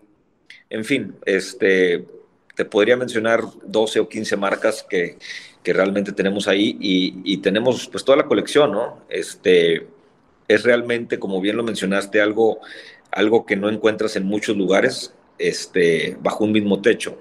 en 0.69 0.85
fin, 0.85 1.17
este, 1.25 2.05
te 2.55 2.67
podría 2.67 2.99
mencionar 2.99 3.41
12 3.65 4.01
o 4.01 4.09
15 4.11 4.37
marcas 4.37 4.85
que, 4.87 5.17
que 5.63 5.73
realmente 5.73 6.13
tenemos 6.13 6.47
ahí 6.49 6.77
y, 6.79 7.23
y, 7.25 7.39
tenemos 7.39 7.89
pues 7.89 8.05
toda 8.05 8.19
la 8.19 8.27
colección, 8.27 8.73
¿no? 8.73 9.01
Este, 9.09 9.87
es 10.49 10.65
realmente, 10.65 11.19
como 11.19 11.41
bien 11.41 11.57
lo 11.57 11.63
mencionaste, 11.63 12.21
algo, 12.21 12.61
algo 13.11 13.47
que 13.47 13.57
no 13.57 13.69
encuentras 13.69 14.17
en 14.17 14.27
muchos 14.27 14.57
lugares 14.57 15.15
este, 15.39 16.17
bajo 16.21 16.45
un 16.45 16.53
mismo 16.53 16.81
techo. 16.81 17.19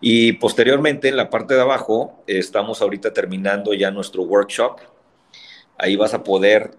Y 0.00 0.32
posteriormente, 0.34 1.08
en 1.08 1.16
la 1.16 1.28
parte 1.28 1.54
de 1.54 1.60
abajo, 1.60 2.22
estamos 2.26 2.80
ahorita 2.80 3.12
terminando 3.12 3.74
ya 3.74 3.90
nuestro 3.90 4.22
workshop. 4.22 4.78
Ahí 5.76 5.96
vas 5.96 6.14
a 6.14 6.22
poder, 6.22 6.70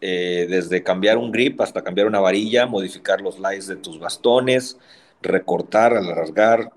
eh, 0.00 0.46
desde 0.48 0.82
cambiar 0.82 1.18
un 1.18 1.30
grip 1.30 1.60
hasta 1.60 1.82
cambiar 1.82 2.06
una 2.06 2.20
varilla, 2.20 2.66
modificar 2.66 3.20
los 3.20 3.38
lies 3.38 3.66
de 3.66 3.76
tus 3.76 3.98
bastones, 3.98 4.78
recortar, 5.20 5.94
alargar, 5.94 6.72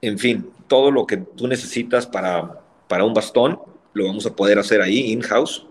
en 0.00 0.18
fin, 0.18 0.50
todo 0.66 0.90
lo 0.90 1.06
que 1.06 1.16
tú 1.16 1.48
necesitas 1.48 2.06
para, 2.06 2.60
para 2.86 3.04
un 3.04 3.14
bastón, 3.14 3.60
lo 3.94 4.06
vamos 4.06 4.26
a 4.26 4.36
poder 4.36 4.58
hacer 4.58 4.80
ahí, 4.80 5.12
in-house. 5.12 5.66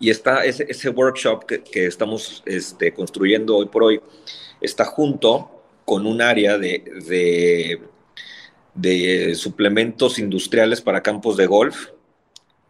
Y 0.00 0.10
está 0.10 0.44
ese, 0.44 0.90
workshop 0.90 1.44
que, 1.44 1.86
estamos 1.86 2.42
este, 2.46 2.92
construyendo 2.92 3.56
hoy 3.56 3.66
por 3.66 3.82
hoy, 3.84 4.00
está 4.60 4.84
junto 4.84 5.50
con 5.84 6.06
un 6.06 6.22
área 6.22 6.58
de, 6.58 7.80
suplementos 9.34 10.18
industriales 10.18 10.80
para 10.80 11.02
campos 11.02 11.36
de 11.36 11.46
golf, 11.46 11.88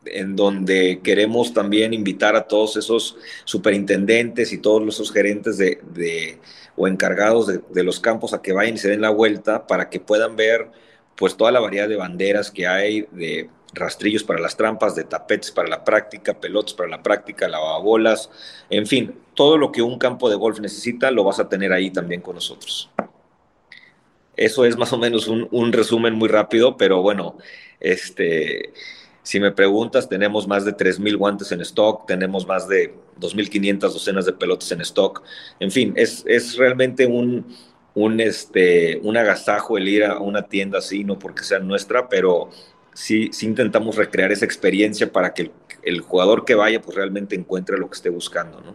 en 0.06 0.36
donde 0.36 1.00
queremos 1.02 1.52
también 1.52 1.92
invitar 1.92 2.34
a 2.34 2.46
todos 2.46 2.76
esos 2.76 3.18
superintendentes 3.44 4.52
y 4.52 4.58
todos 4.58 4.86
esos 4.88 5.12
gerentes 5.12 5.58
de 5.58 6.38
o 6.78 6.86
encargados 6.86 7.48
de, 7.48 7.60
de, 7.74 7.82
los 7.82 7.98
campos 8.00 8.32
a 8.32 8.40
que 8.40 8.52
vayan 8.52 8.76
y 8.76 8.78
se 8.78 8.88
den 8.88 9.00
la 9.00 9.10
vuelta 9.10 9.66
para 9.66 9.90
que 9.90 9.98
puedan 9.98 10.36
ver 10.36 10.70
pues 11.16 11.36
toda 11.36 11.50
la 11.50 11.60
variedad 11.60 11.88
de 11.88 11.96
banderas 11.96 12.50
que 12.52 12.68
hay, 12.68 13.06
de 13.10 13.50
rastrillos 13.72 14.24
para 14.24 14.40
las 14.40 14.56
trampas, 14.56 14.94
de 14.94 15.04
tapetes 15.04 15.50
para 15.50 15.68
la 15.68 15.84
práctica, 15.84 16.34
pelotas 16.34 16.74
para 16.74 16.88
la 16.88 17.02
práctica, 17.02 17.48
lavabolas, 17.48 18.30
en 18.70 18.86
fin, 18.86 19.14
todo 19.34 19.56
lo 19.56 19.72
que 19.72 19.82
un 19.82 19.98
campo 19.98 20.28
de 20.30 20.36
golf 20.36 20.60
necesita 20.60 21.10
lo 21.10 21.24
vas 21.24 21.38
a 21.40 21.48
tener 21.48 21.72
ahí 21.72 21.90
también 21.90 22.20
con 22.20 22.34
nosotros. 22.34 22.90
Eso 24.36 24.64
es 24.64 24.76
más 24.76 24.92
o 24.92 24.98
menos 24.98 25.26
un, 25.26 25.72
resumen 25.72 26.14
muy 26.14 26.28
rápido, 26.28 26.76
pero 26.76 27.02
bueno, 27.02 27.36
este, 27.80 28.72
si 29.22 29.40
me 29.40 29.50
preguntas, 29.50 30.08
tenemos 30.08 30.46
más 30.46 30.64
de 30.64 30.76
3.000 30.76 31.16
guantes 31.16 31.50
en 31.50 31.60
stock, 31.62 32.06
tenemos 32.06 32.46
más 32.46 32.68
de 32.68 32.94
2.500 33.20 33.80
docenas 33.80 34.26
de 34.26 34.32
pelotas 34.32 34.70
en 34.70 34.80
stock. 34.82 35.24
En 35.58 35.72
fin, 35.72 35.92
es, 35.96 36.24
es 36.28 36.56
realmente 36.56 37.04
un, 37.04 37.46
un, 37.94 38.20
este, 38.20 39.00
un 39.02 39.16
agasajo 39.16 39.76
el 39.76 39.88
ir 39.88 40.04
a 40.04 40.20
una 40.20 40.42
tienda 40.42 40.78
así, 40.78 41.02
no 41.02 41.18
porque 41.18 41.42
sea 41.42 41.58
nuestra, 41.58 42.08
pero 42.08 42.50
sí, 42.98 43.30
sí 43.32 43.46
intentamos 43.46 43.96
recrear 43.96 44.32
esa 44.32 44.44
experiencia 44.44 45.12
para 45.12 45.32
que 45.32 45.52
el, 45.82 46.00
jugador 46.00 46.44
que 46.44 46.56
vaya 46.56 46.82
pues 46.82 46.96
realmente 46.96 47.36
encuentre 47.36 47.78
lo 47.78 47.88
que 47.88 47.94
esté 47.94 48.10
buscando, 48.10 48.60
¿no? 48.60 48.74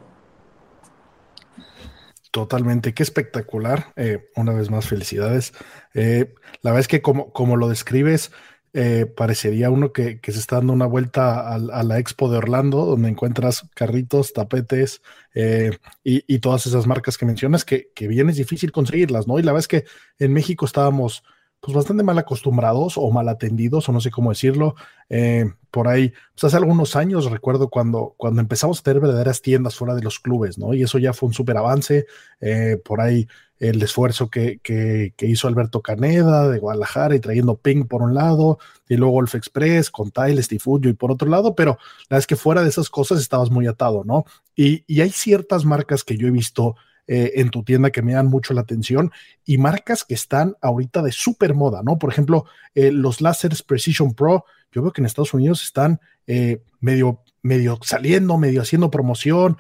Totalmente, 2.32 2.94
qué 2.94 3.04
espectacular. 3.04 3.92
Eh, 3.96 4.30
una 4.36 4.54
vez 4.54 4.72
más, 4.72 4.88
felicidades. 4.88 5.54
Eh, 5.94 6.34
la 6.62 6.72
verdad 6.72 6.80
es 6.80 6.88
que 6.88 7.02
como, 7.02 7.32
como 7.32 7.58
lo 7.58 7.68
describes, 7.68 8.32
eh, 8.72 9.06
parecería 9.06 9.70
uno 9.70 9.92
que, 9.92 10.20
que, 10.20 10.32
se 10.32 10.40
está 10.40 10.56
dando 10.56 10.74
una 10.74 10.88
vuelta 10.88 11.54
a, 11.54 11.84
la 11.84 12.00
expo 12.00 12.32
de 12.32 12.38
Orlando, 12.38 12.86
donde 12.86 13.10
encuentras 13.10 13.70
carritos, 13.76 14.34
tapetes 14.34 15.04
y, 15.36 16.24
y, 16.34 16.40
todas 16.40 16.66
esas 16.66 16.88
marcas 16.88 17.20
que 17.20 17.28
mencionas, 17.28 17.66
que, 17.66 17.92
que, 17.94 18.08
bien 18.08 18.30
es 18.30 18.38
difícil 18.38 18.72
conseguirlas, 18.72 19.28
¿no? 19.28 19.38
Y 19.38 19.44
la 19.44 19.52
verdad 19.52 19.60
es 19.60 19.68
que 19.68 19.86
en 20.18 20.34
México 20.34 20.66
estábamos 20.66 21.24
pues 21.64 21.78
bastante 21.78 22.04
mal 22.04 22.18
acostumbrados 22.18 22.98
o 22.98 23.10
mal 23.10 23.30
atendidos, 23.30 23.88
o 23.88 23.94
no 23.94 24.02
sé 24.02 24.12
cómo 24.12 24.32
decirlo. 24.32 24.76
Eh, 25.08 25.46
por 25.72 25.88
ahí, 25.88 26.12
pues 26.34 26.44
hace 26.44 26.58
algunos 26.58 26.98
años 26.98 27.32
recuerdo 27.32 27.70
cuando, 27.70 28.16
cuando 28.18 28.42
empezamos 28.42 28.80
a 28.80 28.84
tener 28.84 29.00
verdaderas 29.00 29.42
tiendas 29.42 29.76
fuera 29.76 29.96
de 29.96 30.02
los 30.04 30.20
clubes, 30.20 30.58
¿no? 30.58 30.74
Y 30.74 30.84
eso 30.84 30.98
ya 30.98 31.14
fue 31.14 31.28
un 31.28 31.34
súper 31.34 31.56
avance. 31.56 32.06
Eh, 32.42 32.82
por 32.84 33.00
ahí 33.00 33.30
el 33.60 33.82
esfuerzo 33.82 34.30
que, 34.30 34.60
que, 34.62 35.14
que, 35.16 35.26
hizo 35.26 35.48
Alberto 35.48 35.82
Caneda 35.82 36.50
de 36.50 36.60
Guadalajara 36.60 37.16
y 37.16 37.22
trayendo 37.22 37.56
Ping 37.56 37.86
por 37.86 38.02
un 38.02 38.14
lado, 38.14 38.60
y 38.90 38.98
luego 38.98 39.14
Golf 39.14 39.36
Express 39.36 39.90
con 39.90 40.12
Tiles 40.12 40.52
y 40.52 40.60
Fuyo 40.60 40.90
y 40.90 40.94
por 40.94 41.14
otro 41.14 41.30
lado, 41.30 41.56
pero 41.56 41.78
la 42.10 42.16
verdad 42.16 42.20
es 42.20 42.28
que 42.28 42.36
fuera 42.36 42.62
de 42.62 42.68
esas 42.68 42.90
cosas 42.90 43.22
estabas 43.22 43.50
muy 43.52 43.68
atado, 43.68 44.04
¿no? 44.04 44.26
Y, 44.54 44.84
y 44.86 45.00
hay 45.00 45.12
ciertas 45.12 45.64
marcas 45.64 46.04
que 46.04 46.18
yo 46.18 46.28
he 46.28 46.32
visto 46.32 46.76
eh, 47.06 47.34
en 47.36 47.50
tu 47.50 47.64
tienda 47.64 47.92
que 47.92 48.02
me 48.02 48.14
dan 48.14 48.28
mucho 48.28 48.54
la 48.54 48.62
atención 48.62 49.12
y 49.44 49.58
marcas 49.58 50.06
que 50.06 50.14
están 50.14 50.56
ahorita 50.62 51.02
de 51.02 51.12
súper 51.12 51.54
moda, 51.54 51.82
¿no? 51.84 52.00
Por 52.00 52.10
ejemplo, 52.10 52.46
eh, 52.76 52.92
los 52.92 53.20
láseres 53.20 53.62
Precision 53.62 54.14
Pro, 54.14 54.46
yo 54.72 54.82
veo 54.82 54.94
que 54.94 55.02
en 55.02 55.06
Estados 55.06 55.34
Unidos 55.34 55.64
están 55.64 56.00
eh, 56.28 56.62
medio, 56.80 57.20
medio 57.42 57.78
saliendo, 57.84 58.38
medio 58.38 58.62
haciendo 58.62 58.90
promoción, 58.90 59.58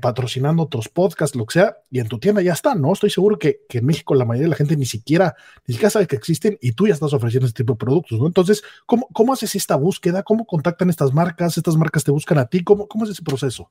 patrocinando 0.00 0.62
otros 0.62 0.88
podcasts, 0.88 1.36
lo 1.36 1.44
que 1.44 1.52
sea, 1.52 1.76
y 1.90 2.00
en 2.00 2.08
tu 2.08 2.18
tienda 2.18 2.40
ya 2.40 2.54
están, 2.54 2.80
¿no? 2.80 2.94
Estoy 2.94 3.10
seguro 3.10 3.38
que, 3.38 3.60
que, 3.68 3.78
en 3.78 3.86
México 3.86 4.14
la 4.14 4.24
mayoría 4.24 4.46
de 4.46 4.50
la 4.50 4.56
gente 4.56 4.74
ni 4.74 4.86
siquiera, 4.86 5.36
ni 5.66 5.74
siquiera 5.74 5.90
sabe 5.90 6.06
que 6.06 6.16
existen 6.16 6.56
y 6.62 6.72
tú 6.72 6.86
ya 6.86 6.94
estás 6.94 7.12
ofreciendo 7.12 7.46
este 7.46 7.62
tipo 7.62 7.74
de 7.74 7.78
productos, 7.78 8.18
¿no? 8.18 8.26
Entonces, 8.26 8.62
¿cómo, 8.86 9.06
cómo 9.12 9.34
haces 9.34 9.54
esta 9.54 9.76
búsqueda? 9.76 10.22
¿Cómo 10.22 10.46
contactan 10.46 10.88
estas 10.88 11.12
marcas? 11.12 11.58
¿Estas 11.58 11.76
marcas 11.76 12.04
te 12.04 12.10
buscan 12.10 12.38
a 12.38 12.46
ti? 12.46 12.64
¿Cómo, 12.64 12.88
cómo 12.88 13.04
es 13.04 13.10
ese 13.10 13.22
proceso? 13.22 13.68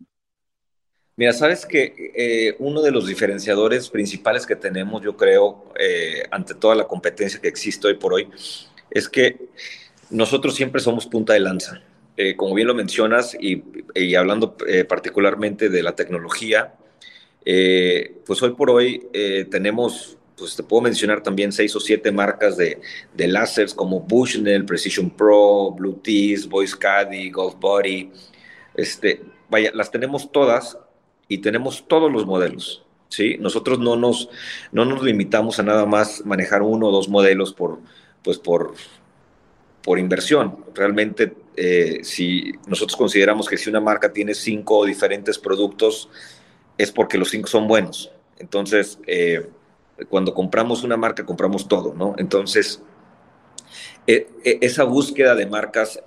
Mira, 1.17 1.31
sabes 1.31 1.65
que 1.65 2.11
eh, 2.13 2.55
uno 2.59 2.81
de 2.81 2.91
los 2.91 3.07
diferenciadores 3.07 3.89
principales 3.89 4.45
que 4.45 4.57
tenemos, 4.57 5.01
yo 5.01 5.15
creo, 5.15 5.71
eh, 5.79 6.23
ante 6.29 6.53
toda 6.55 6.75
la 6.75 6.87
competencia 6.87 7.39
que 7.39 7.47
existe 7.47 7.87
hoy 7.87 7.93
por 7.93 8.13
hoy, 8.13 8.29
es 8.89 9.07
que 9.07 9.37
nosotros 10.09 10.55
siempre 10.55 10.81
somos 10.81 11.05
punta 11.05 11.31
de 11.31 11.39
lanza. 11.39 11.81
Eh, 12.17 12.35
como 12.35 12.53
bien 12.53 12.67
lo 12.67 12.75
mencionas, 12.75 13.35
y, 13.39 13.63
hablando 14.15 14.57
particularmente 14.89 15.69
de 15.69 15.83
la 15.83 15.95
tecnología, 15.95 16.73
pues 18.25 18.41
hoy 18.41 18.51
por 18.51 18.69
hoy 18.69 19.07
tenemos, 19.51 20.17
pues 20.37 20.55
te 20.55 20.63
puedo 20.63 20.81
mencionar 20.81 21.23
también 21.23 21.51
seis 21.51 21.75
o 21.75 21.79
siete 21.79 22.11
marcas 22.11 22.57
de, 22.57 22.81
de 23.13 23.67
como 23.75 24.01
Bushnell, 24.01 24.65
Precision 24.65 25.09
Pro, 25.09 25.71
Blue 25.71 25.99
Tees, 26.03 26.47
Voice 26.47 26.75
Caddy, 26.77 27.29
Golf 27.29 27.55
Body. 27.59 28.11
Este, 28.75 29.21
vaya, 29.49 29.71
las 29.73 29.91
tenemos 29.91 30.31
todas 30.31 30.77
y 31.27 31.39
tenemos 31.39 31.87
todos 31.87 32.11
los 32.11 32.25
modelos. 32.25 32.85
¿sí? 33.09 33.37
Nosotros 33.39 33.79
no 33.79 33.95
nos, 33.95 34.29
no 34.71 34.85
nos 34.85 35.03
limitamos 35.03 35.59
a 35.59 35.63
nada 35.63 35.85
más 35.85 36.25
manejar 36.25 36.61
uno 36.61 36.87
o 36.87 36.91
dos 36.91 37.09
modelos 37.09 37.53
por, 37.53 37.79
pues 38.23 38.37
por, 38.37 38.73
por 39.83 39.99
inversión. 39.99 40.65
Realmente, 40.73 41.33
eh, 41.55 41.99
si 42.03 42.53
nosotros 42.67 42.95
consideramos 42.95 43.47
que 43.47 43.57
si 43.57 43.69
una 43.69 43.81
marca 43.81 44.11
tiene 44.11 44.33
cinco 44.33 44.85
diferentes 44.85 45.37
productos, 45.37 46.09
es 46.77 46.91
porque 46.91 47.17
los 47.17 47.29
cinco 47.29 47.47
son 47.47 47.67
buenos. 47.67 48.11
Entonces, 48.37 48.99
eh, 49.07 49.49
cuando 50.09 50.33
compramos 50.33 50.83
una 50.83 50.97
marca, 50.97 51.25
compramos 51.25 51.67
todo, 51.67 51.93
¿no? 51.93 52.15
Entonces, 52.17 52.81
eh, 54.07 54.27
esa 54.43 54.83
búsqueda 54.83 55.35
de 55.35 55.45
marcas 55.45 56.01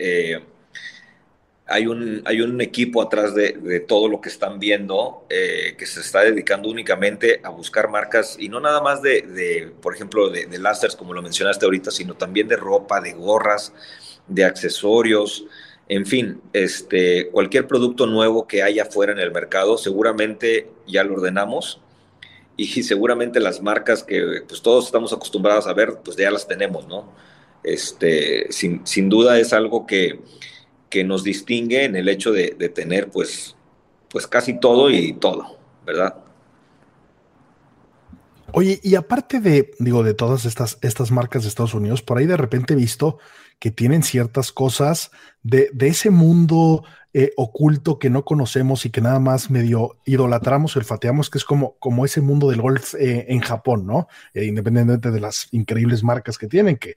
hay 1.68 1.86
un, 1.86 2.22
hay 2.24 2.40
un 2.40 2.60
equipo 2.62 3.02
atrás 3.02 3.34
de, 3.34 3.52
de, 3.52 3.80
todo 3.80 4.08
lo 4.08 4.22
que 4.22 4.30
están 4.30 4.58
viendo 4.58 5.26
eh, 5.28 5.74
que 5.76 5.84
se 5.84 6.00
está 6.00 6.20
dedicando 6.20 6.70
únicamente 6.70 7.40
a 7.44 7.50
buscar 7.50 7.90
marcas 7.90 8.36
y 8.38 8.48
no 8.48 8.58
nada 8.58 8.80
más 8.80 9.02
de, 9.02 9.22
de 9.22 9.70
por 9.82 9.94
ejemplo, 9.94 10.30
de, 10.30 10.46
de 10.46 10.58
como 10.96 11.12
lo 11.12 11.20
mencionaste 11.20 11.66
ahorita, 11.66 11.90
sino 11.90 12.14
también 12.14 12.48
de 12.48 12.56
ropa, 12.56 13.02
de 13.02 13.12
gorras, 13.12 13.74
de 14.26 14.44
accesorios, 14.44 15.44
en 15.88 16.06
fin, 16.06 16.40
este, 16.54 17.28
cualquier 17.28 17.66
producto 17.66 18.06
nuevo 18.06 18.46
que 18.46 18.62
haya 18.62 18.86
fuera 18.86 19.12
en 19.12 19.18
el 19.18 19.30
mercado, 19.30 19.76
seguramente 19.76 20.70
ya 20.86 21.04
lo 21.04 21.14
ordenamos 21.14 21.80
y 22.56 22.66
seguramente 22.82 23.40
las 23.40 23.60
marcas 23.62 24.02
que 24.02 24.42
pues, 24.48 24.62
todos 24.62 24.86
estamos 24.86 25.12
acostumbrados 25.12 25.66
a 25.66 25.74
ver, 25.74 25.98
pues 26.02 26.16
ya 26.16 26.30
las 26.30 26.48
tenemos, 26.48 26.88
¿no? 26.88 27.12
Este, 27.62 28.50
sin, 28.50 28.86
sin 28.86 29.08
duda 29.08 29.38
es 29.38 29.52
algo 29.52 29.86
que 29.86 30.20
que 30.88 31.04
nos 31.04 31.24
distingue 31.24 31.84
en 31.84 31.96
el 31.96 32.08
hecho 32.08 32.32
de, 32.32 32.54
de, 32.58 32.68
tener 32.68 33.08
pues, 33.08 33.56
pues 34.08 34.26
casi 34.26 34.58
todo 34.58 34.90
y 34.90 35.12
todo, 35.14 35.58
¿verdad? 35.84 36.14
Oye, 38.52 38.80
y 38.82 38.94
aparte 38.94 39.40
de, 39.40 39.72
digo, 39.78 40.02
de 40.02 40.14
todas 40.14 40.46
estas, 40.46 40.78
estas 40.80 41.10
marcas 41.10 41.42
de 41.42 41.48
Estados 41.48 41.74
Unidos, 41.74 42.02
por 42.02 42.18
ahí 42.18 42.26
de 42.26 42.36
repente 42.36 42.72
he 42.72 42.76
visto 42.76 43.18
que 43.58 43.70
tienen 43.70 44.02
ciertas 44.02 44.52
cosas 44.52 45.10
de, 45.42 45.68
de 45.72 45.88
ese 45.88 46.10
mundo 46.10 46.84
eh, 47.14 47.32
oculto 47.36 47.98
que 47.98 48.10
no 48.10 48.22
conocemos 48.22 48.84
y 48.84 48.90
que 48.90 49.00
nada 49.00 49.18
más 49.18 49.50
medio 49.50 49.96
idolatramos 50.04 50.76
olfateamos, 50.76 51.30
que 51.30 51.38
es 51.38 51.44
como, 51.44 51.76
como 51.78 52.04
ese 52.04 52.20
mundo 52.20 52.50
del 52.50 52.60
golf 52.60 52.94
eh, 52.96 53.24
en 53.28 53.40
Japón, 53.40 53.86
¿no? 53.86 54.08
Eh, 54.34 54.44
independientemente 54.44 55.10
de 55.10 55.20
las 55.20 55.48
increíbles 55.52 56.04
marcas 56.04 56.36
que 56.36 56.48
tienen, 56.48 56.76
que 56.76 56.96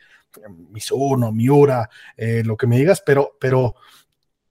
Mizuno, 0.69 1.31
Miura, 1.31 1.89
lo 2.17 2.55
que 2.55 2.67
me 2.67 2.77
digas, 2.77 3.01
pero, 3.05 3.37
pero 3.39 3.75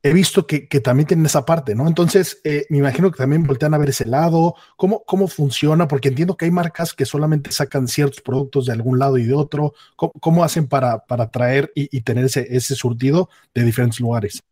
he 0.03 0.13
visto 0.13 0.47
que, 0.47 0.61
también 0.83 1.07
tienen 1.07 1.25
esa 1.27 1.47
parte, 1.47 1.75
¿no? 1.75 1.89
Entonces, 1.89 2.43
me 2.69 2.79
imagino 2.79 3.11
que 3.11 3.17
también 3.17 3.45
voltean 3.45 3.73
a 3.73 3.79
ver 3.79 3.89
ese 3.89 4.05
lado, 4.05 4.57
cómo, 4.77 5.03
cómo 5.05 5.27
funciona, 5.27 5.89
porque 5.89 6.09
entiendo 6.09 6.37
que 6.37 6.45
hay 6.45 6.51
marcas 6.51 6.93
que 6.93 7.07
solamente 7.07 7.51
sacan 7.53 7.89
ciertos 7.89 8.21
productos 8.21 8.67
de 8.67 8.73
algún 8.73 8.99
lado 8.99 9.17
y 9.17 9.25
de 9.25 9.33
otro. 9.33 9.73
¿Cómo, 9.97 10.45
hacen 10.45 10.69
para, 10.69 11.07
para 11.07 11.31
traer 11.31 11.73
y, 11.75 12.01
tener 12.03 12.27
ese, 12.27 12.47
ese, 12.51 12.75
surtido 12.75 13.31
de 13.55 13.65
diferentes 13.65 14.01
lugares? 14.01 14.43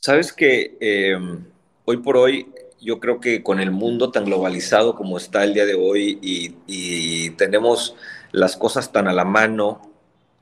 Sabes 0.00 0.32
que 0.32 0.76
em, 0.80 1.44
hoy 1.84 1.96
por 1.98 2.16
hoy 2.16 2.52
yo 2.80 3.00
creo 3.00 3.20
que 3.20 3.42
con 3.42 3.60
el 3.60 3.70
mundo 3.70 4.10
tan 4.12 4.24
globalizado 4.24 4.94
como 4.94 5.16
está 5.16 5.42
el 5.44 5.54
día 5.54 5.66
de 5.66 5.74
hoy 5.74 6.18
y, 6.22 6.56
y 6.66 7.30
tenemos 7.30 7.96
las 8.32 8.56
cosas 8.56 8.92
tan 8.92 9.08
a 9.08 9.12
la 9.12 9.24
mano, 9.24 9.82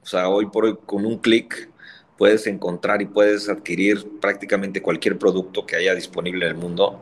o 0.02 0.06
sea, 0.06 0.28
hoy 0.28 0.46
por 0.46 0.66
hoy 0.66 0.76
con 0.84 1.06
un 1.06 1.18
clic 1.18 1.70
puedes 2.18 2.46
encontrar 2.46 3.02
y 3.02 3.06
puedes 3.06 3.48
adquirir 3.48 4.20
prácticamente 4.20 4.82
cualquier 4.82 5.18
producto 5.18 5.66
que 5.66 5.76
haya 5.76 5.94
disponible 5.94 6.46
en 6.46 6.52
el 6.52 6.58
mundo. 6.58 7.00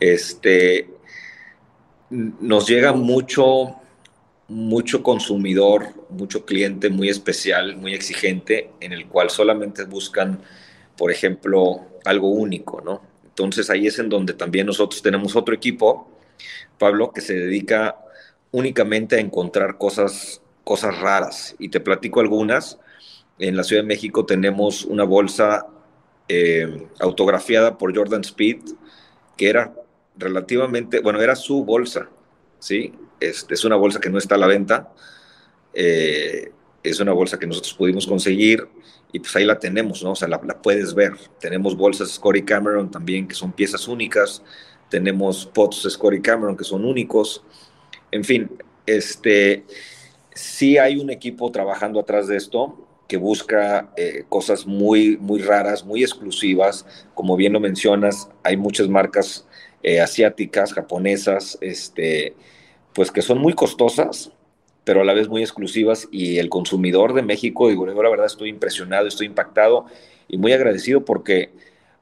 Este, 0.00 0.88
nos 2.10 2.66
llega 2.66 2.92
mucho, 2.92 3.76
mucho 4.48 5.02
consumidor, 5.02 5.88
mucho 6.10 6.44
cliente 6.44 6.90
muy 6.90 7.08
especial, 7.08 7.76
muy 7.76 7.94
exigente, 7.94 8.70
en 8.80 8.92
el 8.92 9.06
cual 9.06 9.30
solamente 9.30 9.84
buscan, 9.84 10.40
por 10.98 11.10
ejemplo, 11.10 11.86
algo 12.04 12.28
único, 12.28 12.82
¿no? 12.82 13.00
Entonces 13.24 13.70
ahí 13.70 13.86
es 13.86 13.98
en 13.98 14.08
donde 14.08 14.34
también 14.34 14.66
nosotros 14.66 15.00
tenemos 15.00 15.36
otro 15.36 15.54
equipo, 15.54 16.08
Pablo, 16.76 17.12
que 17.12 17.20
se 17.20 17.34
dedica 17.34 17.96
únicamente 18.50 19.16
a 19.16 19.20
encontrar 19.20 19.78
cosas, 19.78 20.42
cosas 20.64 20.98
raras. 20.98 21.54
Y 21.58 21.68
te 21.68 21.80
platico 21.80 22.20
algunas 22.20 22.78
en 23.38 23.56
la 23.56 23.62
Ciudad 23.62 23.82
de 23.82 23.88
México 23.88 24.26
tenemos 24.26 24.84
una 24.84 25.04
bolsa 25.04 25.66
eh, 26.28 26.88
autografiada 26.98 27.78
por 27.78 27.96
Jordan 27.96 28.22
Speed, 28.22 28.58
que 29.36 29.48
era 29.48 29.72
relativamente, 30.16 31.00
bueno, 31.00 31.22
era 31.22 31.36
su 31.36 31.64
bolsa, 31.64 32.08
¿sí? 32.58 32.92
Es, 33.20 33.64
una 33.64 33.76
bolsa 33.76 34.00
que 34.00 34.10
no 34.10 34.18
está 34.18 34.34
a 34.34 34.38
la 34.38 34.46
venta, 34.46 34.92
eh, 35.72 36.50
es 36.82 37.00
una 37.00 37.12
bolsa 37.12 37.38
que 37.38 37.46
nosotros 37.46 37.74
pudimos 37.74 38.06
conseguir 38.06 38.68
y 39.12 39.20
pues 39.20 39.34
ahí 39.36 39.44
la 39.44 39.58
tenemos, 39.58 40.02
¿no? 40.02 40.12
O 40.12 40.16
sea, 40.16 40.28
la, 40.28 40.40
puedes 40.40 40.94
ver. 40.94 41.12
Tenemos 41.40 41.76
bolsas 41.76 42.10
Scotty 42.10 42.42
Cameron 42.42 42.90
también, 42.90 43.26
que 43.26 43.34
son 43.34 43.52
piezas 43.52 43.88
únicas, 43.88 44.42
tenemos 44.88 45.46
pots 45.46 45.86
Scotty 45.88 46.20
Cameron, 46.20 46.56
que 46.56 46.64
son 46.64 46.84
únicos, 46.84 47.42
en 48.10 48.24
fin, 48.24 48.50
este, 48.86 49.64
sí 50.34 50.78
hay 50.78 50.98
un 50.98 51.10
equipo 51.10 51.50
trabajando 51.50 52.00
atrás 52.00 52.26
de 52.26 52.36
esto, 52.36 52.86
que 53.06 53.16
busca 53.16 53.90
eh, 53.96 54.24
cosas 54.28 54.66
muy, 54.66 55.16
muy 55.16 55.40
raras, 55.40 55.84
muy 55.84 56.02
exclusivas. 56.02 56.86
Como 57.14 57.36
bien 57.36 57.54
lo 57.54 57.60
mencionas, 57.60 58.28
hay 58.42 58.56
muchas 58.56 58.88
marcas 58.88 59.46
eh, 59.82 60.00
asiáticas, 60.00 60.74
japonesas, 60.74 61.56
este, 61.62 62.34
pues 62.92 63.10
que 63.10 63.22
son 63.22 63.38
muy 63.38 63.54
costosas, 63.54 64.30
pero 64.88 65.02
a 65.02 65.04
la 65.04 65.12
vez 65.12 65.28
muy 65.28 65.42
exclusivas. 65.42 66.08
Y 66.10 66.38
el 66.38 66.48
consumidor 66.48 67.12
de 67.12 67.20
México, 67.20 67.68
digo, 67.68 67.86
yo 67.86 68.02
la 68.02 68.08
verdad 68.08 68.24
estoy 68.24 68.48
impresionado, 68.48 69.06
estoy 69.06 69.26
impactado 69.26 69.84
y 70.28 70.38
muy 70.38 70.54
agradecido 70.54 71.04
porque, 71.04 71.50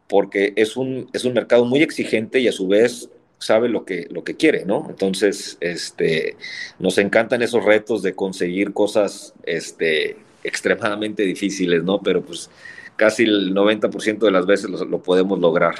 porque 0.07 0.53
es, 0.55 0.76
un, 0.76 1.11
es 1.12 1.24
un 1.24 1.34
mercado 1.34 1.64
muy 1.64 1.82
exigente 1.82 2.39
y 2.39 2.47
a 2.47 2.53
su 2.53 2.68
vez 2.68 3.11
sabe 3.41 3.68
lo 3.68 3.84
que, 3.84 4.07
lo 4.12 4.22
que 4.22 4.37
quiere, 4.37 4.64
¿no? 4.64 4.87
Entonces, 4.89 5.59
este, 5.59 6.37
nos 6.78 6.97
encantan 6.99 7.43
esos 7.43 7.64
retos 7.64 8.05
de 8.05 8.14
conseguir 8.14 8.72
cosas, 8.72 9.34
este, 9.43 10.18
extremadamente 10.45 11.24
difíciles, 11.24 11.82
¿no? 11.82 12.01
Pero 12.01 12.22
pues 12.22 12.51
casi 12.95 13.24
el 13.24 13.53
90% 13.53 14.18
de 14.18 14.30
las 14.30 14.47
veces 14.47 14.70
lo, 14.70 15.03
podemos 15.03 15.41
lograr. 15.41 15.74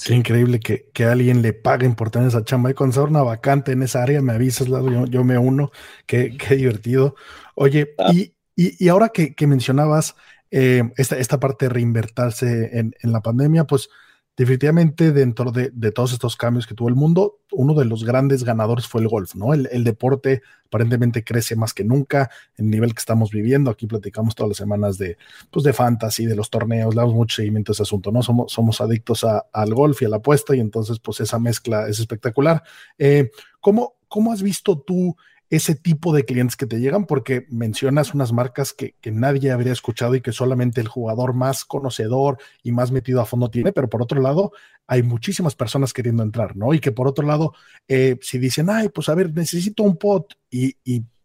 Sí, 0.00 0.14
increíble 0.14 0.60
que, 0.60 0.88
que, 0.94 1.04
alguien 1.04 1.42
le 1.42 1.52
paguen 1.52 1.94
por 1.94 2.10
tener 2.10 2.28
esa 2.28 2.42
chamba. 2.42 2.70
Y 2.70 2.74
cuando 2.74 2.94
sea 2.94 3.02
una 3.02 3.22
vacante 3.22 3.72
en 3.72 3.82
esa 3.82 4.02
área, 4.02 4.22
me 4.22 4.32
avisas, 4.32 4.66
yo, 4.66 5.04
yo 5.04 5.24
me 5.24 5.36
uno. 5.36 5.72
Qué, 6.06 6.38
qué 6.38 6.56
divertido. 6.56 7.16
Oye, 7.54 7.94
ah. 7.98 8.10
y, 8.10 8.34
y, 8.56 8.82
y, 8.82 8.88
ahora 8.88 9.10
que, 9.10 9.34
que 9.34 9.46
mencionabas 9.46 10.16
eh, 10.50 10.84
esta, 10.96 11.18
esta 11.18 11.38
parte 11.38 11.66
de 11.66 11.74
reinvertirse 11.74 12.78
en, 12.78 12.94
en 13.02 13.12
la 13.12 13.20
pandemia, 13.20 13.64
pues 13.64 13.90
definitivamente 14.36 15.12
dentro 15.12 15.52
de, 15.52 15.70
todos 15.92 16.12
estos 16.12 16.36
cambios 16.36 16.66
que 16.66 16.74
tuvo 16.74 16.88
el 16.88 16.94
mundo, 16.94 17.40
uno 17.52 17.74
de 17.74 17.84
los 17.84 18.04
grandes 18.04 18.44
ganadores 18.44 18.86
fue 18.86 19.02
el 19.02 19.08
golf, 19.08 19.34
¿no? 19.34 19.52
El, 19.52 19.84
deporte 19.84 20.42
aparentemente 20.66 21.24
crece 21.24 21.56
más 21.56 21.74
que 21.74 21.84
nunca 21.84 22.30
en 22.56 22.66
el 22.66 22.70
nivel 22.70 22.94
que 22.94 23.00
estamos 23.00 23.30
viviendo. 23.30 23.70
Aquí 23.70 23.86
platicamos 23.86 24.34
todas 24.34 24.50
las 24.50 24.56
semanas 24.56 24.98
de, 24.98 25.18
pues, 25.50 25.64
de 25.64 25.72
fantasy, 25.72 26.26
de 26.26 26.36
los 26.36 26.48
torneos, 26.48 26.94
le 26.94 27.00
damos 27.00 27.14
mucho 27.14 27.36
seguimiento 27.36 27.72
a 27.72 27.74
ese 27.74 27.82
asunto, 27.82 28.12
¿no? 28.12 28.22
Somos, 28.22 28.52
somos 28.52 28.80
adictos 28.80 29.24
al 29.24 29.74
golf 29.74 30.00
y 30.00 30.06
a 30.06 30.08
la 30.08 30.16
apuesta 30.16 30.54
y 30.54 30.60
entonces, 30.60 31.00
pues, 31.00 31.20
esa 31.20 31.38
mezcla 31.38 31.88
es 31.88 31.98
espectacular. 31.98 32.62
Eh, 32.98 33.30
¿cómo, 33.60 33.96
¿Cómo 34.08 34.32
has 34.32 34.42
visto 34.42 34.78
tú 34.78 35.16
ese 35.50 35.74
tipo 35.74 36.14
de 36.14 36.24
clientes 36.24 36.56
que 36.56 36.66
te 36.66 36.78
llegan, 36.78 37.06
porque 37.06 37.46
mencionas 37.50 38.14
unas 38.14 38.32
marcas 38.32 38.72
que, 38.72 38.94
nadie 39.10 39.50
habría 39.50 39.72
escuchado 39.72 40.14
y 40.14 40.20
que 40.20 40.30
solamente 40.30 40.80
el 40.80 40.86
jugador 40.86 41.34
más 41.34 41.64
conocedor 41.64 42.38
y 42.62 42.70
más 42.70 42.92
metido 42.92 43.20
a 43.20 43.26
fondo 43.26 43.50
tiene, 43.50 43.72
pero 43.72 43.88
por 43.88 44.00
otro 44.00 44.22
lado, 44.22 44.52
hay 44.86 45.02
muchísimas 45.02 45.56
personas 45.56 45.92
queriendo 45.92 46.22
entrar, 46.22 46.56
¿no? 46.56 46.72
Y 46.72 46.78
que 46.78 46.92
por 46.92 47.08
otro 47.08 47.26
lado, 47.26 47.52
eh, 47.88 48.16
si 48.22 48.38
dicen, 48.38 48.70
ay, 48.70 48.90
pues 48.90 49.08
a 49.08 49.14
ver, 49.16 49.34
necesito 49.34 49.82
un 49.82 49.96
pot 49.96 50.34
y, 50.50 50.76